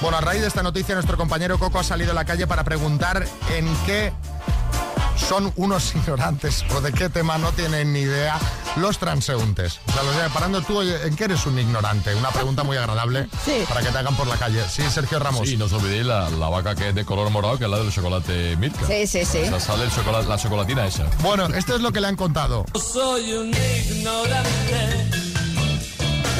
Bueno, 0.00 0.18
a 0.18 0.20
raíz 0.20 0.42
de 0.42 0.48
esta 0.48 0.62
noticia, 0.62 0.94
nuestro 0.94 1.16
compañero 1.16 1.58
Coco 1.58 1.78
ha 1.78 1.84
salido 1.84 2.10
a 2.10 2.14
la 2.14 2.24
calle 2.24 2.46
para 2.46 2.64
preguntar 2.64 3.24
en 3.50 3.66
qué 3.86 4.12
son 5.16 5.52
unos 5.56 5.94
ignorantes 5.94 6.64
o 6.76 6.80
de 6.80 6.92
qué 6.92 7.08
tema 7.08 7.38
no 7.38 7.52
tienen 7.52 7.92
ni 7.92 8.00
idea 8.00 8.38
los 8.76 8.98
transeúntes. 8.98 9.80
O 9.88 9.92
sea, 9.92 10.02
los 10.02 10.14
lleva 10.14 10.28
parando 10.28 10.62
tú, 10.62 10.78
oye, 10.78 11.06
¿en 11.06 11.14
qué 11.16 11.24
eres 11.24 11.46
un 11.46 11.58
ignorante? 11.58 12.14
Una 12.14 12.30
pregunta 12.30 12.62
muy 12.62 12.76
agradable 12.76 13.28
para 13.68 13.82
que 13.82 13.88
te 13.88 13.98
hagan 13.98 14.16
por 14.16 14.26
la 14.26 14.36
calle. 14.36 14.62
Sí, 14.68 14.82
Sergio 14.90 15.18
Ramos. 15.18 15.48
Sí, 15.48 15.56
no 15.56 15.66
os 15.66 15.72
olvidéis 15.72 16.06
la, 16.06 16.28
la 16.30 16.48
vaca 16.48 16.74
que 16.74 16.88
es 16.90 16.94
de 16.94 17.04
color 17.04 17.30
morado, 17.30 17.58
que 17.58 17.64
es 17.64 17.70
la 17.70 17.78
del 17.78 17.92
chocolate 17.92 18.56
Milka. 18.56 18.86
Sí, 18.86 19.06
sí, 19.06 19.24
sí. 19.24 19.38
O 19.38 19.46
sea, 19.48 19.60
sale 19.60 19.84
el 19.84 19.90
chocolate, 19.94 20.28
la 20.28 20.38
chocolatina 20.38 20.86
esa. 20.86 21.04
Bueno, 21.20 21.46
esto 21.54 21.74
es 21.76 21.80
lo 21.82 21.92
que 21.92 22.00
le 22.00 22.08
han 22.08 22.16
contado. 22.16 22.64
Soy 22.92 23.32
un 23.32 23.48
ignorante. 23.48 25.21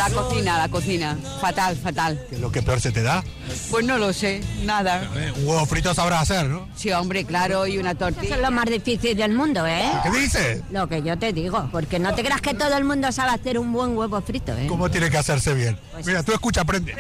La 0.03 0.11
cocina, 0.11 0.59
la 0.59 0.69
cocina. 0.69 1.17
Fatal, 1.41 1.77
fatal. 1.77 2.21
¿Qué 2.29 2.35
es 2.35 2.41
lo 2.41 2.51
que 2.51 2.61
peor 2.61 2.81
se 2.81 2.91
te 2.91 3.03
da? 3.03 3.23
Pues 3.71 3.87
no 3.87 3.99
lo 3.99 4.12
sé, 4.12 4.41
nada. 4.65 5.09
Eh, 5.15 5.33
Un 5.37 5.47
huevo 5.47 5.65
frito 5.65 5.95
sabrás 5.95 6.23
hacer, 6.23 6.47
¿no? 6.49 6.69
Sí, 6.75 6.91
hombre, 6.91 7.25
claro, 7.25 7.69
y 7.69 7.79
una 7.79 7.95
tortilla. 7.95 8.25
Eso 8.25 8.35
es 8.35 8.41
lo 8.41 8.51
más 8.51 8.65
difícil 8.67 9.17
del 9.17 9.33
mundo, 9.33 9.65
¿eh? 9.65 9.88
¿Qué 10.03 10.11
dices? 10.19 10.62
Lo 10.73 10.88
que 10.88 11.03
yo 11.03 11.17
te 11.19 11.33
digo, 11.33 11.69
porque 11.71 12.01
no 12.01 12.15
te 12.17 12.25
creas 12.25 12.41
que 12.41 12.53
todo 12.53 12.77
el 12.77 12.83
mundo 12.85 13.12
sabe 13.12 13.31
hacer 13.31 13.59
un 13.61 13.73
buen 13.73 13.97
huevo 13.97 14.21
frito, 14.23 14.53
¿eh? 14.57 14.67
¿Cómo 14.69 14.91
tiene 14.91 15.09
que 15.09 15.19
hacerse 15.19 15.55
bien? 15.55 15.79
Pues 15.93 16.05
Mira, 16.05 16.25
tú 16.25 16.33
escucha, 16.33 16.62
aprende. 16.62 16.97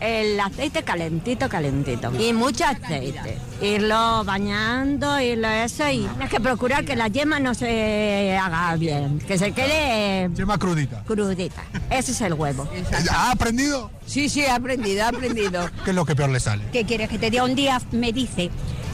El 0.00 0.40
aceite 0.40 0.82
calentito, 0.82 1.48
calentito. 1.48 2.12
Y 2.20 2.32
mucho 2.32 2.64
aceite. 2.64 3.38
Irlo 3.62 4.24
bañando, 4.24 5.20
irlo 5.20 5.48
eso 5.48 5.88
y 5.88 6.00
tienes 6.00 6.28
que 6.30 6.40
procurar 6.40 6.84
que 6.84 6.96
la 6.96 7.06
yema 7.06 7.38
no 7.38 7.54
se 7.54 8.36
haga 8.36 8.74
bien, 8.76 9.20
que 9.20 9.38
se 9.38 9.52
quede 9.52 10.28
Yema 10.34 10.58
crudita. 10.58 11.04
crudita. 11.04 11.62
Ese 11.88 12.10
es 12.10 12.20
el 12.22 12.34
huevo. 12.34 12.68
¿Ha 13.10 13.30
aprendido? 13.30 13.88
Sí, 14.04 14.28
sí, 14.28 14.40
he 14.40 14.50
aprendido, 14.50 14.98
he 14.98 15.02
aprendido. 15.02 15.70
¿Qué 15.84 15.90
es 15.90 15.96
lo 15.96 16.04
que 16.04 16.16
peor 16.16 16.30
le 16.30 16.40
sale? 16.40 16.64
¿Qué 16.72 16.84
quieres 16.84 17.08
que 17.08 17.18
te 17.20 17.30
diga? 17.30 17.44
Un 17.44 17.54
día 17.54 17.80
me 17.92 18.12
dice, 18.12 18.50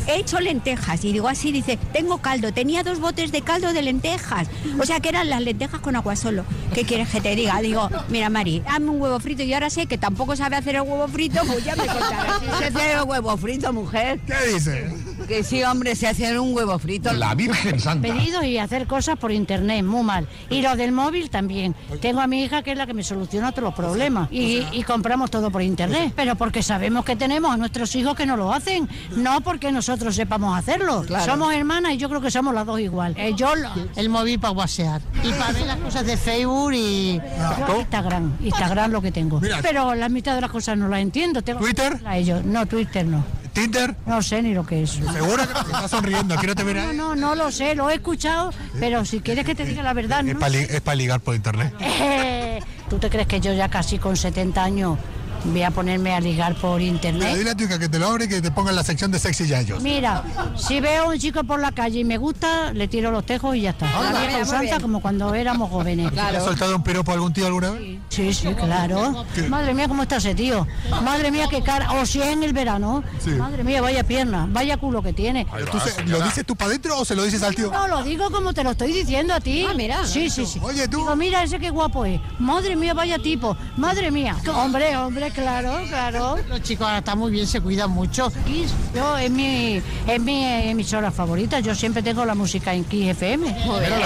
he 0.09 0.17
hecho 0.17 0.41
lentejas. 0.41 1.05
Y 1.05 1.13
digo 1.13 1.29
así, 1.29 1.53
dice, 1.53 1.79
tengo 1.93 2.19
caldo. 2.19 2.53
Tenía 2.53 2.83
dos 2.83 2.99
botes 2.99 3.31
de 3.31 3.43
caldo 3.43 3.73
de 3.73 3.83
lentejas. 3.83 4.49
O 4.81 4.85
sea, 4.85 5.01
que 5.01 5.11
eran 5.11 5.31
las 5.31 5.43
lentejas 5.43 5.81
con 5.81 5.95
agua 5.95 6.17
solo. 6.17 6.45
¿Qué 6.75 6.85
quieres 6.85 7.09
que 7.09 7.21
te 7.21 7.37
diga? 7.37 7.61
Digo, 7.61 7.89
mira, 8.09 8.31
Mari, 8.31 8.63
hazme 8.67 8.91
un 8.91 9.01
huevo 9.01 9.21
frito. 9.21 9.43
Y 9.43 9.55
ahora 9.55 9.71
sé 9.71 9.87
que 9.87 9.99
tampoco 9.99 10.35
sabe 10.35 10.57
hacer 10.57 10.77
el 10.77 10.83
huevo 10.83 11.07
frito, 11.09 11.41
pues 11.47 11.65
ya 11.65 11.77
me 11.77 11.87
contarás. 11.87 12.41
Se 12.59 12.65
hace 12.67 12.93
el 12.93 13.03
huevo 13.03 13.37
frito, 13.37 13.73
mujer. 13.73 14.19
¿Qué 14.27 14.53
dice? 14.55 14.91
Que 15.29 15.45
sí, 15.45 15.63
hombre, 15.63 15.95
se 15.95 16.07
hace 16.09 16.39
un 16.41 16.55
huevo 16.55 16.79
frito. 16.79 17.13
La 17.13 17.35
Virgen 17.35 17.79
Santa. 17.79 18.09
Pedido 18.09 18.43
y 18.43 18.57
hacer 18.57 18.87
cosas 18.87 19.19
por 19.19 19.31
internet, 19.31 19.85
muy 19.85 20.03
mal. 20.03 20.27
Y 20.49 20.63
lo 20.63 20.75
del 20.75 20.91
móvil 20.91 21.29
también. 21.29 21.75
Tengo 22.01 22.21
a 22.23 22.27
mi 22.27 22.43
hija 22.43 22.63
que 22.63 22.73
es 22.73 22.79
la 22.79 22.87
que 22.87 22.95
me 22.95 23.03
soluciona 23.05 23.53
todos 23.53 23.65
los 23.65 23.75
problemas. 23.75 24.29
Y, 24.33 24.65
y 24.73 24.83
compramos 24.85 25.31
todo 25.31 25.51
por 25.51 25.61
internet. 25.61 26.15
Pero 26.17 26.35
porque 26.37 26.63
sabemos 26.63 27.05
que 27.05 27.15
tenemos 27.15 27.53
a 27.53 27.59
nuestros 27.59 27.95
hijos 27.95 28.15
que 28.17 28.25
no 28.25 28.39
lo 28.39 28.53
hacen. 28.55 28.89
No 29.17 29.43
porque 29.43 29.71
nosotros 29.71 30.15
sepamos 30.15 30.59
hacerlo. 30.59 31.03
Claro. 31.07 31.25
Somos 31.31 31.53
hermanas 31.53 31.93
y 31.93 31.99
yo 31.99 32.09
creo 32.09 32.23
que 32.23 32.31
somos 32.31 32.55
las 32.55 32.65
dos 32.65 32.81
igual. 32.81 33.15
Eh, 33.19 33.35
yo 33.37 33.55
lo- 33.55 33.69
el 33.97 34.09
móvil 34.09 34.41
para 34.41 34.53
whatsApp. 34.53 35.03
Y 35.23 35.31
para 35.33 35.53
ver 35.53 35.67
las 35.67 35.77
cosas 35.77 36.07
de 36.07 36.17
Facebook 36.17 36.73
y 36.73 37.21
Yo 37.69 37.81
Instagram. 37.81 38.33
Instagram 38.43 38.93
lo 38.93 39.03
que 39.03 39.13
tengo. 39.13 39.41
Mira. 39.41 39.59
Pero 39.61 39.95
la 39.95 40.09
mitad 40.09 40.35
de 40.35 40.41
las 40.41 40.51
cosas 40.51 40.79
no 40.79 40.89
las 40.89 41.01
entiendo. 41.01 41.43
Tengo 41.43 41.61
¿Twitter? 41.61 42.01
A 42.07 42.17
ellos. 42.17 42.43
No, 42.47 42.65
Twitter 42.65 43.05
no. 43.05 43.23
¿Tinder? 43.63 43.95
No 44.07 44.23
sé 44.23 44.43
ni 44.43 44.55
lo 44.55 44.65
que 44.67 44.83
es. 44.83 44.91
¿Segura 44.91 45.47
que 45.47 45.53
estás 45.53 45.91
sonriendo? 45.91 46.37
Quiero 46.37 46.55
te 46.55 46.65
ver 46.65 46.77
No, 46.77 46.93
no, 46.93 47.15
no 47.17 47.35
lo 47.35 47.51
sé, 47.51 47.75
lo 47.75 47.91
he 47.91 47.95
escuchado, 47.95 48.51
pero 48.79 49.05
si 49.05 49.21
quieres 49.21 49.45
que 49.45 49.55
te 49.55 49.65
diga 49.65 49.83
la 49.83 49.93
verdad, 49.95 50.21
Es 50.27 50.35
no 50.35 50.39
para 50.41 50.53
sé. 50.53 50.97
ligar 50.97 51.21
por 51.21 51.35
internet. 51.35 51.73
Eh, 51.81 52.61
¿Tú 52.89 52.99
te 52.99 53.11
crees 53.11 53.27
que 53.27 53.41
yo 53.41 53.53
ya 53.53 53.69
casi 53.69 53.99
con 53.99 54.17
70 54.17 54.63
años 54.63 54.99
voy 55.45 55.63
a 55.63 55.71
ponerme 55.71 56.15
a 56.15 56.21
ligar 56.21 56.55
por 56.57 56.79
Mira, 56.81 56.93
internet? 56.93 57.37
dile 57.37 57.51
a 57.51 57.55
tu 57.57 57.65
hija 57.65 57.79
que 57.79 57.89
te 57.89 57.99
lo 57.99 58.09
abre 58.09 58.25
y 58.25 58.29
que 58.29 58.41
te 58.43 58.51
ponga 58.51 58.71
en 58.71 58.77
la 58.77 58.85
sección 58.85 59.11
de 59.11 59.19
sexy 59.19 59.47
yayos. 59.47 59.83
Mira, 59.83 60.23
si 60.57 60.81
veo 60.81 61.05
a 61.05 61.09
un 61.09 61.19
chico 61.19 61.45
por 61.45 61.61
la 61.61 61.73
calle 61.73 62.01
y 62.01 62.05
me 62.05 62.19
gusta, 62.19 62.73
le 62.73 62.89
tiro 62.89 63.11
los 63.11 63.25
tejos 63.25 63.57
y 63.57 63.63
ya 63.63 63.71
está. 63.71 63.87
Anda, 63.87 64.13
la 64.13 64.21
mira, 64.21 64.27
vieja 64.39 64.43
usanza 64.43 64.81
como 64.81 65.01
cuando 65.01 65.35
éramos 65.35 65.71
jóvenes. 65.71 66.13
¿Te 66.13 66.21
has 66.21 66.45
soltado 66.45 66.77
un 66.77 66.83
piropo 66.83 67.11
a 67.11 67.15
algún 67.15 67.33
tío 67.33 67.47
alguna 67.47 67.71
vez? 67.71 67.99
Sí, 68.09 68.33
sí, 68.35 68.49
claro. 68.55 69.25
Madre 69.49 69.75
mía, 69.75 69.89
¿cómo 69.89 70.03
está 70.03 70.17
ese 70.17 70.35
tío? 70.35 70.67
Madre 71.03 71.31
mía, 71.31 71.47
qué 71.51 71.63
cara. 71.63 71.93
O 71.93 72.07
si 72.07 72.21
es 72.21 72.29
en 72.29 72.43
el 72.43 72.53
verano. 72.53 73.03
Sí. 73.23 73.31
Madre 73.31 73.65
mía, 73.65 73.81
vaya 73.81 74.03
pierna, 74.05 74.47
vaya 74.51 74.77
culo 74.77 75.03
que 75.03 75.13
tiene. 75.13 75.47
¿Tú 75.71 75.79
se- 75.81 76.05
¿Lo 76.07 76.21
dices 76.23 76.45
tú 76.47 76.57
para 76.57 76.71
adentro 76.71 76.99
o 76.99 77.05
se 77.05 77.15
lo 77.15 77.25
dices 77.25 77.43
al 77.43 77.55
tío? 77.55 77.71
No, 77.71 77.87
lo 77.89 78.03
digo 78.03 78.31
como 78.31 78.53
te 78.53 78.65
lo 78.65 78.71
estoy 78.73 78.93
diciendo 78.93 79.35
a 79.35 79.41
ti. 79.41 79.67
Ah, 79.69 79.75
mira. 79.75 80.07
Sí, 80.07 80.31
sí, 80.31 80.47
sí. 80.47 80.59
Oye, 80.63 80.89
tú. 80.89 80.99
Digo, 80.99 81.17
mira 81.17 81.43
ese 81.43 81.59
qué 81.59 81.71
guapo 81.71 82.05
es. 82.05 82.21
Madre 82.39 82.77
mía, 82.77 82.95
vaya 82.95 83.19
tipo. 83.19 83.57
Madre 83.77 84.11
mía. 84.11 84.37
Hombre, 84.55 84.97
hombre, 85.29 85.31
claro, 85.43 85.79
claro. 85.89 86.37
Los 86.49 86.63
chicos 86.63 86.87
ahora 86.87 86.99
están 86.99 87.19
muy 87.19 87.31
bien, 87.31 87.47
se 87.47 87.61
cuidan 87.61 87.91
mucho. 87.91 88.31
Kiss, 88.47 88.73
yo 88.95 89.17
es 89.19 89.31
mi, 89.31 89.81
es 90.07 90.21
mi 90.21 90.45
emisora 90.45 91.11
favorita. 91.11 91.61
Yo 91.61 91.75
siempre 91.75 92.03
tengo 92.03 92.25
la 92.25 92.35
música 92.35 92.75
en 92.75 92.85
Kiss 92.85 93.09
FM. 93.11 93.47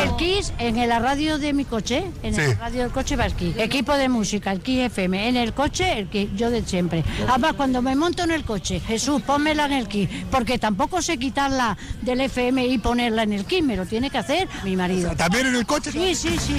El 0.03 0.17
Kiss 0.17 0.53
en 0.59 0.89
la 0.89 0.99
radio 0.99 1.39
de 1.39 1.53
mi 1.53 1.65
coche. 1.65 2.05
En 2.23 2.35
Sí. 2.35 2.41
la 2.41 2.55
radio 2.55 2.83
del 2.83 2.91
coche 2.93 3.17
va 3.17 3.27
el 3.27 3.35
Kiss. 3.35 3.57
Equipo 3.59 3.95
de 3.95 4.09
música, 4.09 4.53
el 4.53 4.61
Kiss 4.61 4.87
FM. 4.87 5.29
En 5.29 5.37
el 5.37 5.53
coche, 5.53 5.99
el 5.99 6.09
Kiss. 6.09 6.31
Yo 6.37 6.51
de 6.51 6.63
siempre. 6.65 7.05
Además, 7.29 7.55
cuando 7.57 7.83
me 7.83 7.95
monto 7.97 8.23
en 8.25 8.31
el 8.33 8.45
coche, 8.45 8.81
Jesús, 8.81 9.23
pónmela 9.23 9.67
en 9.67 9.73
el 9.73 9.89
Kiss. 9.89 10.09
Porque 10.31 10.59
tampoco 10.59 11.03
sé 11.03 11.19
quitarla 11.19 11.77
del 12.03 12.21
FM 12.23 12.67
y 12.67 12.79
ponerla 12.79 13.23
en 13.25 13.33
el 13.33 13.45
Kiss. 13.45 13.63
Me 13.63 13.77
lo 13.77 13.87
tiene 13.87 14.11
que 14.11 14.19
hacer 14.19 14.49
mi 14.65 14.77
marido. 14.77 15.15
¿También 15.17 15.47
en 15.47 15.57
el 15.57 15.67
coche? 15.67 15.93
Sí, 15.93 16.15
sí, 16.15 16.31
sí, 16.31 16.39
sí, 16.39 16.55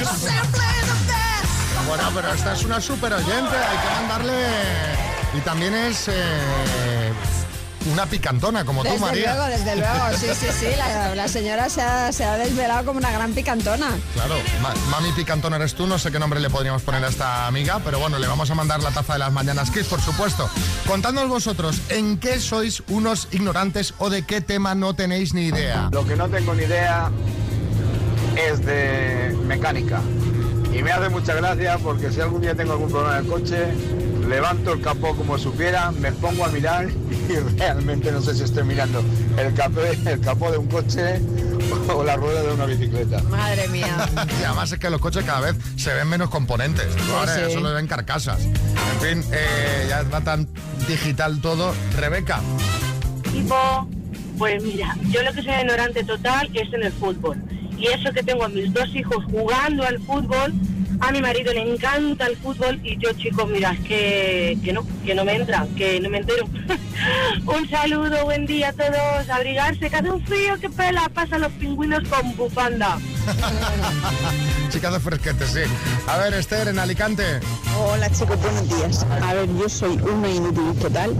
sí, 0.00 0.06
sí. 0.26 1.33
Bueno, 1.88 2.10
pero 2.14 2.32
esta 2.32 2.52
es 2.54 2.64
una 2.64 2.80
súper 2.80 3.12
oyente, 3.12 3.56
hay 3.56 3.76
que 3.78 3.94
mandarle... 4.00 4.34
Y 5.36 5.40
también 5.40 5.74
es 5.74 6.06
eh, 6.08 7.12
una 7.92 8.06
picantona, 8.06 8.64
como 8.64 8.82
tú, 8.84 8.88
Desde 8.90 9.00
María. 9.00 9.34
luego, 9.34 9.48
desde 9.50 9.74
luego, 9.76 10.16
sí, 10.16 10.26
sí, 10.38 10.46
sí, 10.56 10.66
la, 10.78 11.14
la 11.16 11.26
señora 11.26 11.68
se 11.68 11.82
ha, 11.82 12.12
se 12.12 12.24
ha 12.24 12.36
desvelado 12.36 12.84
como 12.86 12.98
una 13.00 13.10
gran 13.10 13.32
picantona. 13.32 13.88
Claro, 14.14 14.36
ma- 14.62 14.72
mami 14.90 15.10
picantona 15.10 15.56
eres 15.56 15.74
tú, 15.74 15.88
no 15.88 15.98
sé 15.98 16.12
qué 16.12 16.20
nombre 16.20 16.38
le 16.38 16.50
podríamos 16.50 16.82
poner 16.82 17.04
a 17.04 17.08
esta 17.08 17.48
amiga, 17.48 17.80
pero 17.84 17.98
bueno, 17.98 18.20
le 18.20 18.28
vamos 18.28 18.48
a 18.48 18.54
mandar 18.54 18.80
la 18.80 18.92
taza 18.92 19.14
de 19.14 19.18
las 19.18 19.32
mañanas 19.32 19.72
Kiss, 19.72 19.86
por 19.88 20.00
supuesto. 20.00 20.48
Contadnos 20.86 21.28
vosotros, 21.28 21.80
¿en 21.88 22.18
qué 22.18 22.38
sois 22.38 22.84
unos 22.88 23.26
ignorantes 23.32 23.92
o 23.98 24.08
de 24.08 24.22
qué 24.22 24.40
tema 24.40 24.76
no 24.76 24.94
tenéis 24.94 25.34
ni 25.34 25.46
idea? 25.46 25.88
Lo 25.90 26.06
que 26.06 26.14
no 26.14 26.28
tengo 26.28 26.54
ni 26.54 26.62
idea 26.62 27.10
es 28.36 28.64
de 28.64 29.36
mecánica. 29.46 30.00
Y 30.74 30.82
me 30.82 30.90
hace 30.90 31.08
mucha 31.08 31.34
gracia 31.34 31.78
porque 31.78 32.10
si 32.10 32.20
algún 32.20 32.40
día 32.40 32.54
tengo 32.54 32.72
algún 32.72 32.90
problema 32.90 33.18
en 33.18 33.24
el 33.24 33.30
coche, 33.30 33.72
levanto 34.28 34.72
el 34.72 34.80
capó 34.80 35.14
como 35.14 35.38
supiera, 35.38 35.92
me 35.92 36.10
pongo 36.10 36.44
a 36.44 36.48
mirar 36.48 36.88
y 37.28 37.36
realmente 37.56 38.10
no 38.10 38.20
sé 38.20 38.34
si 38.34 38.42
estoy 38.42 38.64
mirando 38.64 39.02
el 39.38 39.54
capó, 39.54 39.80
el 39.80 40.20
capó 40.20 40.50
de 40.50 40.58
un 40.58 40.66
coche 40.66 41.20
o 41.94 42.02
la 42.02 42.16
rueda 42.16 42.42
de 42.42 42.52
una 42.54 42.66
bicicleta. 42.66 43.22
Madre 43.22 43.68
mía. 43.68 44.08
Y 44.40 44.44
además 44.44 44.72
es 44.72 44.78
que 44.80 44.90
los 44.90 45.00
coches 45.00 45.24
cada 45.24 45.40
vez 45.40 45.56
se 45.76 45.94
ven 45.94 46.08
menos 46.08 46.28
componentes. 46.28 46.88
Ahora 47.12 47.34
sí. 47.34 47.52
solo 47.52 47.72
ven 47.72 47.86
carcasas. 47.86 48.40
En 48.44 49.00
fin, 49.00 49.24
eh, 49.32 49.86
ya 49.88 50.02
va 50.02 50.22
tan 50.22 50.48
digital 50.88 51.40
todo. 51.40 51.72
Rebeca. 51.96 52.40
Tipo, 53.30 53.88
pues 54.38 54.62
mira, 54.62 54.96
yo 55.10 55.22
lo 55.22 55.32
que 55.32 55.42
soy 55.42 55.54
ignorante 55.54 56.02
total 56.02 56.50
es 56.52 56.72
en 56.72 56.82
el 56.82 56.92
fútbol. 56.92 57.40
Y 57.78 57.86
eso 57.86 58.12
que 58.12 58.22
tengo 58.22 58.44
a 58.44 58.48
mis 58.48 58.72
dos 58.72 58.94
hijos 58.94 59.24
jugando 59.30 59.84
al 59.84 59.98
fútbol, 60.00 60.52
a 61.00 61.12
mi 61.12 61.20
marido 61.20 61.52
le 61.52 61.74
encanta 61.74 62.26
el 62.26 62.36
fútbol 62.36 62.80
y 62.84 62.96
yo, 62.98 63.12
chicos, 63.12 63.48
mira, 63.48 63.72
es 63.72 63.80
que, 63.80 64.58
que 64.64 64.72
no, 64.72 64.86
que 65.04 65.14
no 65.14 65.24
me 65.24 65.34
entra, 65.34 65.66
que 65.76 66.00
no 66.00 66.08
me 66.08 66.18
entero. 66.18 66.46
un 67.46 67.68
saludo, 67.68 68.24
buen 68.24 68.46
día 68.46 68.68
a 68.68 68.72
todos, 68.72 69.28
abrigarse, 69.28 69.90
que 69.90 69.96
hace 69.96 70.10
un 70.10 70.24
frío, 70.24 70.58
que 70.60 70.70
pela, 70.70 71.08
pasan 71.12 71.42
los 71.42 71.52
pingüinos 71.52 72.08
con 72.08 72.36
bufanda. 72.36 72.98
Chicas 74.70 74.92
de 74.92 75.00
fresquete, 75.00 75.46
sí. 75.46 75.60
A 76.06 76.18
ver, 76.18 76.34
Esther, 76.34 76.68
en 76.68 76.78
Alicante. 76.78 77.24
Hola 77.78 78.10
chicos, 78.10 78.40
buenos 78.40 78.68
días. 78.68 79.06
A 79.22 79.34
ver, 79.34 79.48
yo 79.56 79.68
soy 79.68 79.96
una 79.96 80.28
inútil 80.28 80.74
total 80.80 81.14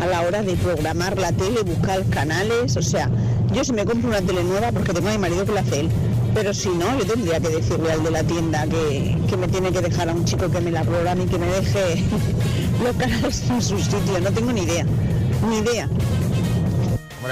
a 0.00 0.06
la 0.06 0.22
hora 0.22 0.42
de 0.42 0.56
programar 0.56 1.18
la 1.18 1.32
tele, 1.32 1.62
buscar 1.62 2.04
canales, 2.10 2.76
o 2.76 2.82
sea, 2.82 3.08
yo 3.54 3.64
si 3.64 3.72
me 3.72 3.84
compro 3.84 4.08
una 4.08 4.20
tele 4.20 4.42
nueva 4.42 4.72
porque 4.72 4.92
tengo 4.92 5.08
a 5.08 5.12
mi 5.12 5.18
marido 5.18 5.44
que 5.44 5.52
la 5.52 5.60
hace 5.60 5.80
él, 5.80 5.90
pero 6.34 6.52
si 6.52 6.68
no, 6.70 6.98
yo 6.98 7.06
tendría 7.06 7.38
que 7.38 7.48
decirle 7.48 7.92
al 7.92 8.02
de 8.02 8.10
la 8.10 8.24
tienda 8.24 8.66
que, 8.66 9.16
que 9.28 9.36
me 9.36 9.46
tiene 9.46 9.70
que 9.70 9.80
dejar 9.80 10.08
a 10.08 10.12
un 10.12 10.24
chico 10.24 10.50
que 10.50 10.60
me 10.60 10.72
la 10.72 10.82
programe 10.82 11.24
y 11.24 11.26
que 11.26 11.38
me 11.38 11.46
deje 11.46 12.02
los 12.84 12.96
canales 12.96 13.48
en 13.48 13.62
su 13.62 13.78
sitio, 13.78 14.20
no 14.20 14.32
tengo 14.32 14.52
ni 14.52 14.62
idea, 14.62 14.84
ni 15.48 15.58
idea. 15.58 15.88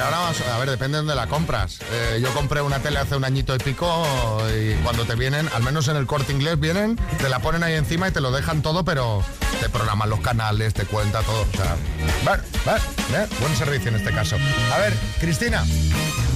Ahora 0.00 0.18
vamos 0.18 0.40
a 0.40 0.58
ver, 0.58 0.70
depende 0.70 0.96
de 0.96 0.98
dónde 1.04 1.14
la 1.14 1.26
compras. 1.26 1.78
Eh, 1.92 2.18
yo 2.22 2.32
compré 2.32 2.62
una 2.62 2.78
tele 2.78 2.98
hace 2.98 3.14
un 3.14 3.24
añito 3.24 3.54
y 3.54 3.58
pico 3.58 4.06
y 4.50 4.74
cuando 4.82 5.04
te 5.04 5.14
vienen, 5.16 5.50
al 5.54 5.62
menos 5.62 5.86
en 5.88 5.96
el 5.96 6.06
corte 6.06 6.32
inglés, 6.32 6.58
vienen, 6.58 6.96
te 7.18 7.28
la 7.28 7.40
ponen 7.40 7.62
ahí 7.62 7.74
encima 7.74 8.08
y 8.08 8.10
te 8.10 8.22
lo 8.22 8.32
dejan 8.32 8.62
todo, 8.62 8.86
pero 8.86 9.22
te 9.60 9.68
programan 9.68 10.08
los 10.08 10.20
canales, 10.20 10.72
te 10.72 10.86
cuenta 10.86 11.20
todo. 11.22 11.42
O 11.42 11.56
sea, 11.56 11.76
ver, 12.24 12.40
ver, 12.64 13.28
buen 13.38 13.54
servicio 13.54 13.90
en 13.90 13.96
este 13.96 14.12
caso. 14.12 14.36
A 14.72 14.78
ver, 14.78 14.94
Cristina. 15.20 15.62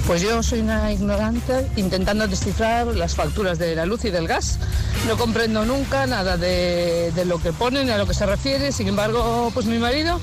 Pues 0.05 0.21
yo 0.21 0.41
soy 0.43 0.59
una 0.59 0.91
ignorante 0.91 1.67
intentando 1.75 2.27
descifrar 2.27 2.85
las 2.87 3.15
facturas 3.15 3.57
de 3.57 3.75
la 3.75 3.87
luz 3.87 4.05
y 4.05 4.11
del 4.11 4.27
gas. 4.27 4.59
No 5.07 5.17
comprendo 5.17 5.65
nunca 5.65 6.05
nada 6.05 6.37
de, 6.37 7.11
de 7.13 7.25
lo 7.25 7.41
que 7.41 7.53
ponen, 7.53 7.89
a 7.89 7.97
lo 7.97 8.05
que 8.05 8.13
se 8.13 8.25
refiere. 8.27 8.71
Sin 8.71 8.87
embargo, 8.87 9.51
pues 9.53 9.65
mi 9.65 9.79
marido 9.79 10.21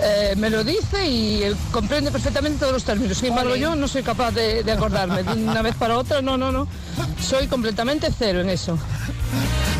eh, 0.00 0.34
me 0.36 0.50
lo 0.50 0.64
dice 0.64 1.06
y 1.08 1.42
él 1.42 1.56
comprende 1.70 2.10
perfectamente 2.10 2.58
todos 2.60 2.72
los 2.72 2.84
términos. 2.84 3.18
Sin 3.18 3.28
embargo, 3.28 3.56
yo 3.56 3.76
no 3.76 3.88
soy 3.88 4.02
capaz 4.02 4.32
de, 4.32 4.62
de 4.62 4.72
acordarme 4.72 5.22
de 5.22 5.32
una 5.32 5.62
vez 5.62 5.74
para 5.74 5.98
otra. 5.98 6.22
No, 6.22 6.36
no, 6.36 6.52
no. 6.52 6.66
Soy 7.20 7.46
completamente 7.46 8.08
cero 8.16 8.40
en 8.40 8.50
eso. 8.50 8.78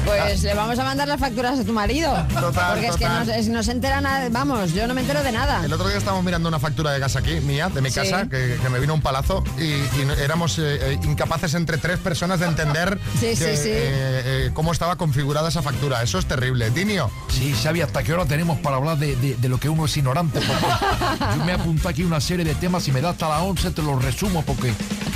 Pues 0.04 0.42
le 0.42 0.54
vamos 0.54 0.78
a 0.78 0.84
mandar 0.84 1.06
las 1.08 1.20
facturas 1.20 1.58
a 1.58 1.64
tu 1.64 1.72
marido. 1.72 2.12
Total, 2.34 2.72
porque 2.72 2.88
es 2.88 2.96
que 2.96 3.04
no, 3.08 3.20
es- 3.22 3.48
no 3.48 3.62
se 3.62 3.72
entera 3.72 4.00
nada, 4.00 4.28
vamos, 4.30 4.72
yo 4.72 4.86
no 4.86 4.94
me 4.94 5.00
entero 5.02 5.22
de 5.22 5.32
nada. 5.32 5.64
El 5.64 5.72
otro 5.72 5.88
día 5.88 5.98
estábamos 5.98 6.24
mirando 6.24 6.48
una 6.48 6.58
factura 6.58 6.90
de 6.92 6.98
gas 6.98 7.16
aquí, 7.16 7.40
mía, 7.40 7.68
de 7.68 7.80
mi 7.80 7.90
Sí. 7.90 8.00
casa, 8.00 8.28
que, 8.28 8.58
que 8.60 8.68
me 8.68 8.78
vino 8.80 8.94
un 8.94 9.00
palazo 9.00 9.44
y, 9.58 9.72
éramos 10.20 10.58
eh, 10.58 10.92
eh, 10.94 10.98
incapaces 11.04 11.54
entre 11.54 11.78
tres 11.78 11.98
personas 11.98 12.40
de 12.40 12.46
entender 12.46 12.98
Sí, 13.20 13.26
que, 13.28 13.36
sí, 13.36 13.56
sí. 13.56 13.68
eh, 13.70 14.22
eh, 14.46 14.50
cómo 14.54 14.72
estaba 14.72 14.96
configurada 14.96 15.48
esa 15.48 15.62
factura. 15.62 16.02
Eso 16.02 16.18
es 16.18 16.26
terrible. 16.26 16.70
Dinio. 16.70 17.10
Sí, 17.28 17.54
Xavi, 17.62 17.82
¿hasta 17.82 18.02
qué 18.02 18.12
hora 18.12 18.24
tenemos 18.26 18.58
para 18.58 18.76
hablar 18.76 18.98
de, 18.98 19.14
de- 19.16 19.36
de 19.36 19.48
lo 19.48 19.58
que 19.58 19.68
uno 19.68 19.84
es 19.86 19.96
ignorante? 19.96 20.40
Porque 20.40 21.36
yo 21.38 21.44
me 21.44 21.52
apunto 21.52 21.88
aquí 21.88 22.02
una 22.02 22.20
serie 22.20 22.44
de 22.44 22.54
temas 22.54 22.86
y 22.88 22.92
me 22.92 23.00
da 23.00 23.10
hasta 23.10 23.28
las 23.28 23.42
11, 23.42 23.70
te 23.70 23.82
los 23.82 24.02
resumo 24.02 24.42
porque... 24.42 24.72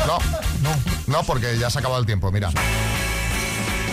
No, 0.07 0.19
no, 0.63 0.71
no, 1.07 1.23
porque 1.25 1.59
ya 1.59 1.71
se 1.71 1.79
ha 1.79 1.81
acabado 1.81 2.01
el 2.01 2.07
tiempo, 2.07 2.31
mira. 2.31 2.51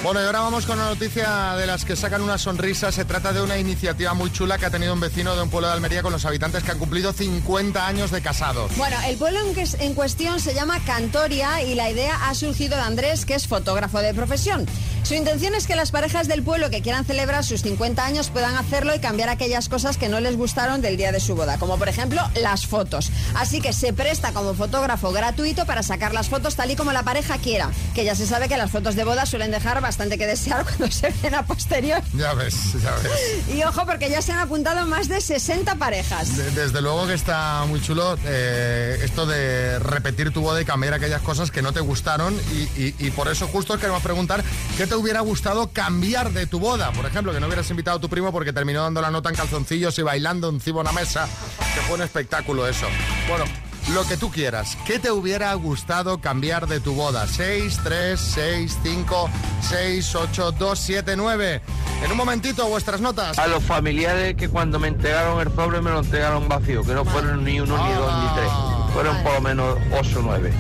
Bueno, 0.04 0.22
y 0.22 0.26
ahora 0.26 0.42
vamos 0.42 0.66
con 0.66 0.78
una 0.78 0.90
noticia 0.90 1.56
de 1.56 1.66
las 1.66 1.86
que 1.86 1.96
sacan 1.96 2.22
una 2.22 2.38
sonrisa. 2.38 2.92
Se 2.92 3.06
trata 3.06 3.32
de 3.32 3.42
una 3.42 3.58
iniciativa 3.58 4.14
muy 4.14 4.34
chula 4.34 4.58
que 4.58 4.66
ha 4.66 4.70
tenido 4.70 4.94
un 4.94 5.00
vecino 5.00 5.34
de 5.34 5.42
un 5.42 5.50
pueblo 5.50 5.68
de 5.70 5.74
Almería 5.76 6.02
con 6.04 6.12
los 6.12 6.26
habitantes 6.26 6.62
que 6.62 6.72
han 6.72 6.78
cumplido 6.78 7.14
50 7.14 7.88
años 7.88 8.12
de 8.12 8.22
casados. 8.22 8.76
Bueno, 8.76 8.98
el 9.08 9.16
pueblo 9.16 9.40
en, 9.40 9.56
que- 9.56 9.64
en 9.80 9.94
cuestión 9.94 10.42
se 10.42 10.54
llama 10.54 10.82
Cantoria 10.86 11.64
y 11.64 11.76
la 11.76 11.90
idea 11.90 12.28
ha 12.30 12.36
surgido 12.36 12.76
de 12.76 12.82
Andrés, 12.82 13.24
que 13.26 13.34
es 13.36 13.48
fotógrafo 13.48 14.00
de 14.00 14.14
profesión. 14.14 14.66
Su 15.04 15.16
intención 15.16 15.54
es 15.54 15.68
que 15.68 15.76
las 15.76 15.92
parejas 15.92 16.30
del 16.30 16.44
pueblo 16.44 16.70
que 16.70 16.82
quieran 16.82 17.04
celebrar 17.04 17.44
sus 17.44 17.62
50 17.62 18.06
años 18.06 18.30
puedan 18.30 18.56
hacerlo 18.56 18.96
y 18.96 19.00
cambiar 19.00 19.28
aquellas 19.28 19.68
cosas 19.68 19.98
que 19.98 20.08
no 20.08 20.22
les 20.22 20.38
gustaron 20.38 20.82
del 20.82 20.96
día 20.96 21.12
de 21.12 21.20
su 21.20 21.36
boda, 21.36 21.58
como 21.60 21.78
por 21.78 21.90
ejemplo 21.90 22.22
las 22.42 22.66
fotos. 22.66 23.12
Así 23.36 23.60
que 23.60 23.74
se 23.74 23.92
presta 23.92 24.32
como 24.32 24.54
fotógrafo 24.54 25.12
gratuito 25.12 25.66
para 25.66 25.84
sacar 25.84 26.14
las 26.14 26.30
fotos 26.30 26.56
tal 26.56 26.72
y 26.72 26.78
como 26.78 26.94
la 26.94 27.04
pareja 27.04 27.38
quiera, 27.38 27.70
que 27.94 28.06
ya 28.06 28.16
se 28.16 28.26
sabe 28.26 28.48
que 28.48 28.56
las 28.56 28.72
fotos 28.72 28.96
de 28.96 29.04
boda 29.04 29.26
suelen 29.26 29.52
dejar 29.52 29.82
bastante 29.82 30.18
que 30.18 30.26
desear 30.26 30.64
cuando 30.78 30.90
se 30.90 31.14
ven 31.22 31.36
a 31.36 31.46
posterior. 31.46 32.02
Ya 32.14 32.34
ves, 32.34 32.56
ya 32.82 32.92
ves. 32.96 33.56
Y 33.56 33.62
ojo, 33.64 33.86
porque 33.86 34.10
ya 34.10 34.22
se 34.22 34.32
han 34.32 34.40
apuntado 34.40 34.88
más 34.88 35.10
de 35.10 35.20
60 35.20 35.76
parejas. 35.76 36.38
De- 36.38 36.52
Desde 36.52 36.82
luego 36.82 37.08
que 37.08 37.14
está 37.16 37.66
muy 37.68 37.82
chulo 37.82 38.18
eh, 38.26 39.00
esto 39.04 39.26
de 39.26 39.80
repetir 39.80 40.32
tu 40.32 40.40
boda 40.42 40.62
y 40.62 40.66
cambiar 40.66 40.94
aquellas 40.94 41.22
cosas 41.22 41.52
que 41.52 41.62
no 41.62 41.74
te 41.74 41.82
gustaron 41.82 42.34
y, 42.54 42.82
y- 42.82 42.96
y 43.00 43.12
por 43.12 43.28
eso 43.28 43.48
justo 43.48 43.74
os 43.74 43.80
queremos 43.82 44.02
preguntar 44.02 44.42
qué 44.78 44.88
te 44.88 44.93
hubiera 44.96 45.22
gustado 45.22 45.68
cambiar 45.72 46.32
de 46.32 46.48
tu 46.48 46.60
boda. 46.60 46.92
Por 46.92 47.06
ejemplo, 47.06 47.34
que 47.34 47.40
no 47.40 47.48
hubieras 47.48 47.70
invitado 47.70 47.98
a 47.98 48.02
tu 48.02 48.10
primo 48.10 48.32
porque 48.32 48.54
terminó 48.54 48.82
dando 48.84 49.02
la 49.02 49.12
nota 49.12 49.30
en 49.30 49.36
calzoncillos 49.36 49.98
y 50.00 50.02
bailando 50.02 50.50
encima 50.50 50.78
de 50.78 50.82
una 50.82 50.92
mesa, 50.92 51.28
que 51.74 51.82
fue 51.82 51.96
un 51.96 52.02
espectáculo 52.02 52.68
eso. 52.68 52.88
Bueno, 53.28 53.46
lo 53.94 54.08
que 54.08 54.18
tú 54.18 54.32
quieras, 54.32 54.78
¿qué 54.86 55.00
te 55.00 55.12
hubiera 55.12 55.54
gustado 55.56 56.20
cambiar 56.20 56.68
de 56.68 56.80
tu 56.80 56.94
boda? 56.94 57.28
6, 57.28 57.80
3, 57.84 58.20
6, 58.20 58.78
5, 58.82 59.30
6, 59.62 60.16
8, 60.16 60.52
2, 60.54 60.80
7, 60.80 61.16
9. 61.18 61.62
En 62.04 62.12
un 62.12 62.18
momentito, 62.18 62.68
vuestras 62.68 63.02
notas. 63.02 63.38
A 63.38 63.48
los 63.48 63.64
familiares 63.64 64.36
que 64.36 64.50
cuando 64.50 64.80
me 64.80 64.88
entregaron 64.88 65.40
el 65.42 65.54
sobre 65.54 65.82
me 65.82 65.92
lo 65.92 66.00
entregaron 66.00 66.48
vacío, 66.48 66.84
que 66.84 66.94
no 66.94 67.04
fueron 67.04 67.44
ni 67.44 67.60
uno, 67.60 67.78
ni 67.86 67.94
dos, 67.94 68.24
ni 68.24 68.36
tres. 68.36 68.52
Fueron 68.94 69.24
por 69.24 69.34
lo 69.34 69.42
menos 69.42 69.78
ocho 70.00 70.20
o 70.20 70.22
nueve. 70.22 70.54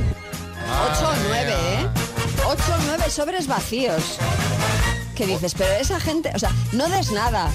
8 0.73 1.07
o 1.07 1.13
9, 1.29 1.51
¿eh? 1.51 1.72
8 2.54 2.64
o 2.72 2.78
9 2.86 3.10
sobres 3.10 3.47
vacíos. 3.47 4.18
¿Qué 5.16 5.26
dices? 5.26 5.56
Pero 5.58 5.72
esa 5.74 5.99
gente, 5.99 6.32
o 6.36 6.39
sea, 6.39 6.51
no 6.72 6.88
des 6.88 7.12
nada. 7.12 7.49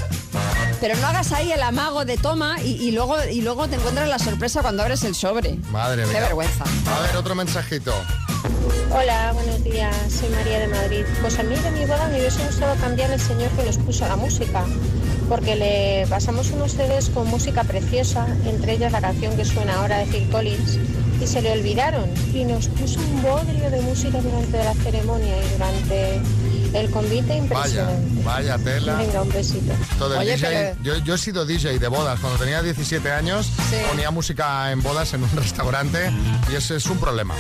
Pero 0.80 0.96
no 0.96 1.06
hagas 1.06 1.30
ahí 1.32 1.52
el 1.52 1.62
amago 1.62 2.04
de 2.04 2.16
toma 2.16 2.60
y, 2.62 2.72
y 2.72 2.90
luego, 2.90 3.16
y 3.30 3.40
luego 3.42 3.68
te 3.68 3.76
encuentras 3.76 4.08
la 4.08 4.18
sorpresa 4.18 4.60
cuando 4.62 4.82
abres 4.82 5.04
el 5.04 5.14
sobre. 5.14 5.54
Madre 5.70 6.02
Qué 6.02 6.08
mía. 6.10 6.20
vergüenza. 6.20 6.64
A 6.64 7.00
ver, 7.02 7.16
otro 7.16 7.34
mensajito. 7.36 7.94
Hola, 8.92 9.32
buenos 9.34 9.62
días. 9.62 9.94
Soy 10.10 10.28
María 10.30 10.60
de 10.60 10.68
Madrid. 10.68 11.04
Pues 11.20 11.38
a 11.38 11.42
mí 11.44 11.54
de 11.54 11.70
mi 11.72 11.80
boda 11.84 12.08
me 12.08 12.18
hubiese 12.18 12.44
gustado 12.44 12.74
cambiar 12.80 13.10
el 13.12 13.20
señor 13.20 13.50
que 13.50 13.64
nos 13.64 13.76
puso 13.78 14.06
la 14.08 14.16
música, 14.16 14.64
porque 15.28 15.54
le 15.56 16.06
pasamos 16.08 16.50
unos 16.50 16.72
CDs 16.72 17.10
con 17.10 17.26
música 17.28 17.62
preciosa, 17.64 18.26
entre 18.46 18.72
ellas 18.74 18.90
la 18.92 19.00
canción 19.00 19.36
que 19.36 19.44
suena 19.44 19.74
ahora 19.80 19.98
de 19.98 20.06
Phil 20.06 20.28
Collins, 20.30 20.78
y 21.20 21.26
se 21.26 21.42
le 21.42 21.52
olvidaron 21.52 22.08
y 22.32 22.44
nos 22.44 22.68
puso 22.68 23.00
un 23.00 23.22
bodrio 23.22 23.70
de 23.70 23.80
música 23.82 24.20
durante 24.20 24.58
la 24.58 24.74
ceremonia 24.74 25.34
y 25.36 25.52
durante 25.52 26.20
el 26.74 26.90
convite 26.90 27.26
Vaya, 27.28 27.38
impresionante. 27.38 28.22
vaya 28.24 28.58
tela. 28.58 28.94
Venga, 28.96 29.22
un 29.22 29.28
besito. 29.30 29.72
Todo 29.98 30.18
Oye, 30.18 30.34
DJ, 30.36 30.48
pero- 30.48 30.82
yo, 30.82 30.96
yo 31.04 31.14
he 31.14 31.18
sido 31.18 31.44
DJ 31.46 31.78
de 31.78 31.88
bodas. 31.88 32.20
Cuando 32.20 32.38
tenía 32.38 32.62
17 32.62 33.10
años 33.10 33.50
ponía 33.90 34.10
música 34.10 34.70
en 34.72 34.82
bodas 34.82 35.12
en 35.14 35.22
un 35.22 35.30
restaurante 35.36 36.10
y 36.50 36.54
ese 36.56 36.76
es 36.76 36.86
un 36.86 36.98
problema. 36.98 37.34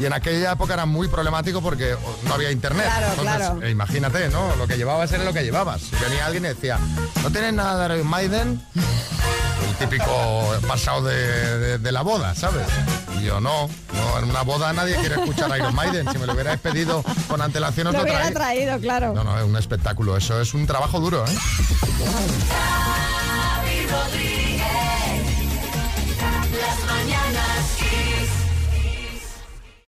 Y 0.00 0.06
en 0.06 0.12
aquella 0.12 0.52
época 0.52 0.74
era 0.74 0.86
muy 0.86 1.08
problemático 1.08 1.60
porque 1.60 1.94
no 2.26 2.34
había 2.34 2.50
internet. 2.50 2.86
Claro, 2.86 3.22
claro. 3.22 3.62
eh, 3.62 3.70
imagínate, 3.70 4.28
¿no? 4.28 4.54
Lo 4.56 4.66
que 4.66 4.76
llevabas 4.76 5.10
era 5.12 5.24
lo 5.24 5.32
que 5.32 5.42
llevabas. 5.44 5.82
Y 5.92 5.96
venía 6.04 6.26
alguien 6.26 6.44
y 6.44 6.48
decía, 6.48 6.78
¿no 7.22 7.30
tienes 7.30 7.52
nada 7.54 7.88
de 7.88 7.94
Iron 7.96 8.06
Maiden? 8.08 8.60
El 9.80 9.88
típico 9.88 10.54
pasado 10.68 11.02
de, 11.04 11.58
de- 11.58 11.78
de 11.78 11.92
la 11.92 12.02
boda, 12.02 12.34
¿sabes? 12.34 12.66
Y 13.18 13.24
yo, 13.24 13.40
no, 13.40 13.68
no, 13.94 14.18
en 14.18 14.24
una 14.30 14.42
boda 14.42 14.72
nadie 14.72 14.94
quiere 14.96 15.14
escuchar 15.16 15.50
a 15.52 15.58
Iron 15.58 15.74
Maiden. 15.74 16.06
Si 16.12 16.18
me 16.18 16.26
lo 16.26 16.34
hubierais 16.34 16.60
pedido 16.60 17.02
con 17.28 17.40
antelación 17.40 17.86
os 17.88 17.92
Lo 17.92 17.98
lo 18.00 18.04
hubiera 18.04 18.20
traía. 18.30 18.34
traído, 18.34 18.71
claro. 18.80 19.12
No, 19.14 19.24
no, 19.24 19.38
es 19.38 19.44
un 19.44 19.56
espectáculo. 19.56 20.16
Eso 20.16 20.40
es 20.40 20.54
un 20.54 20.66
trabajo 20.66 21.00
duro, 21.00 21.24
¿eh? 21.26 21.30
Rodríguez. 23.90 24.62
Las 26.60 26.84
mañanas. 26.86 28.21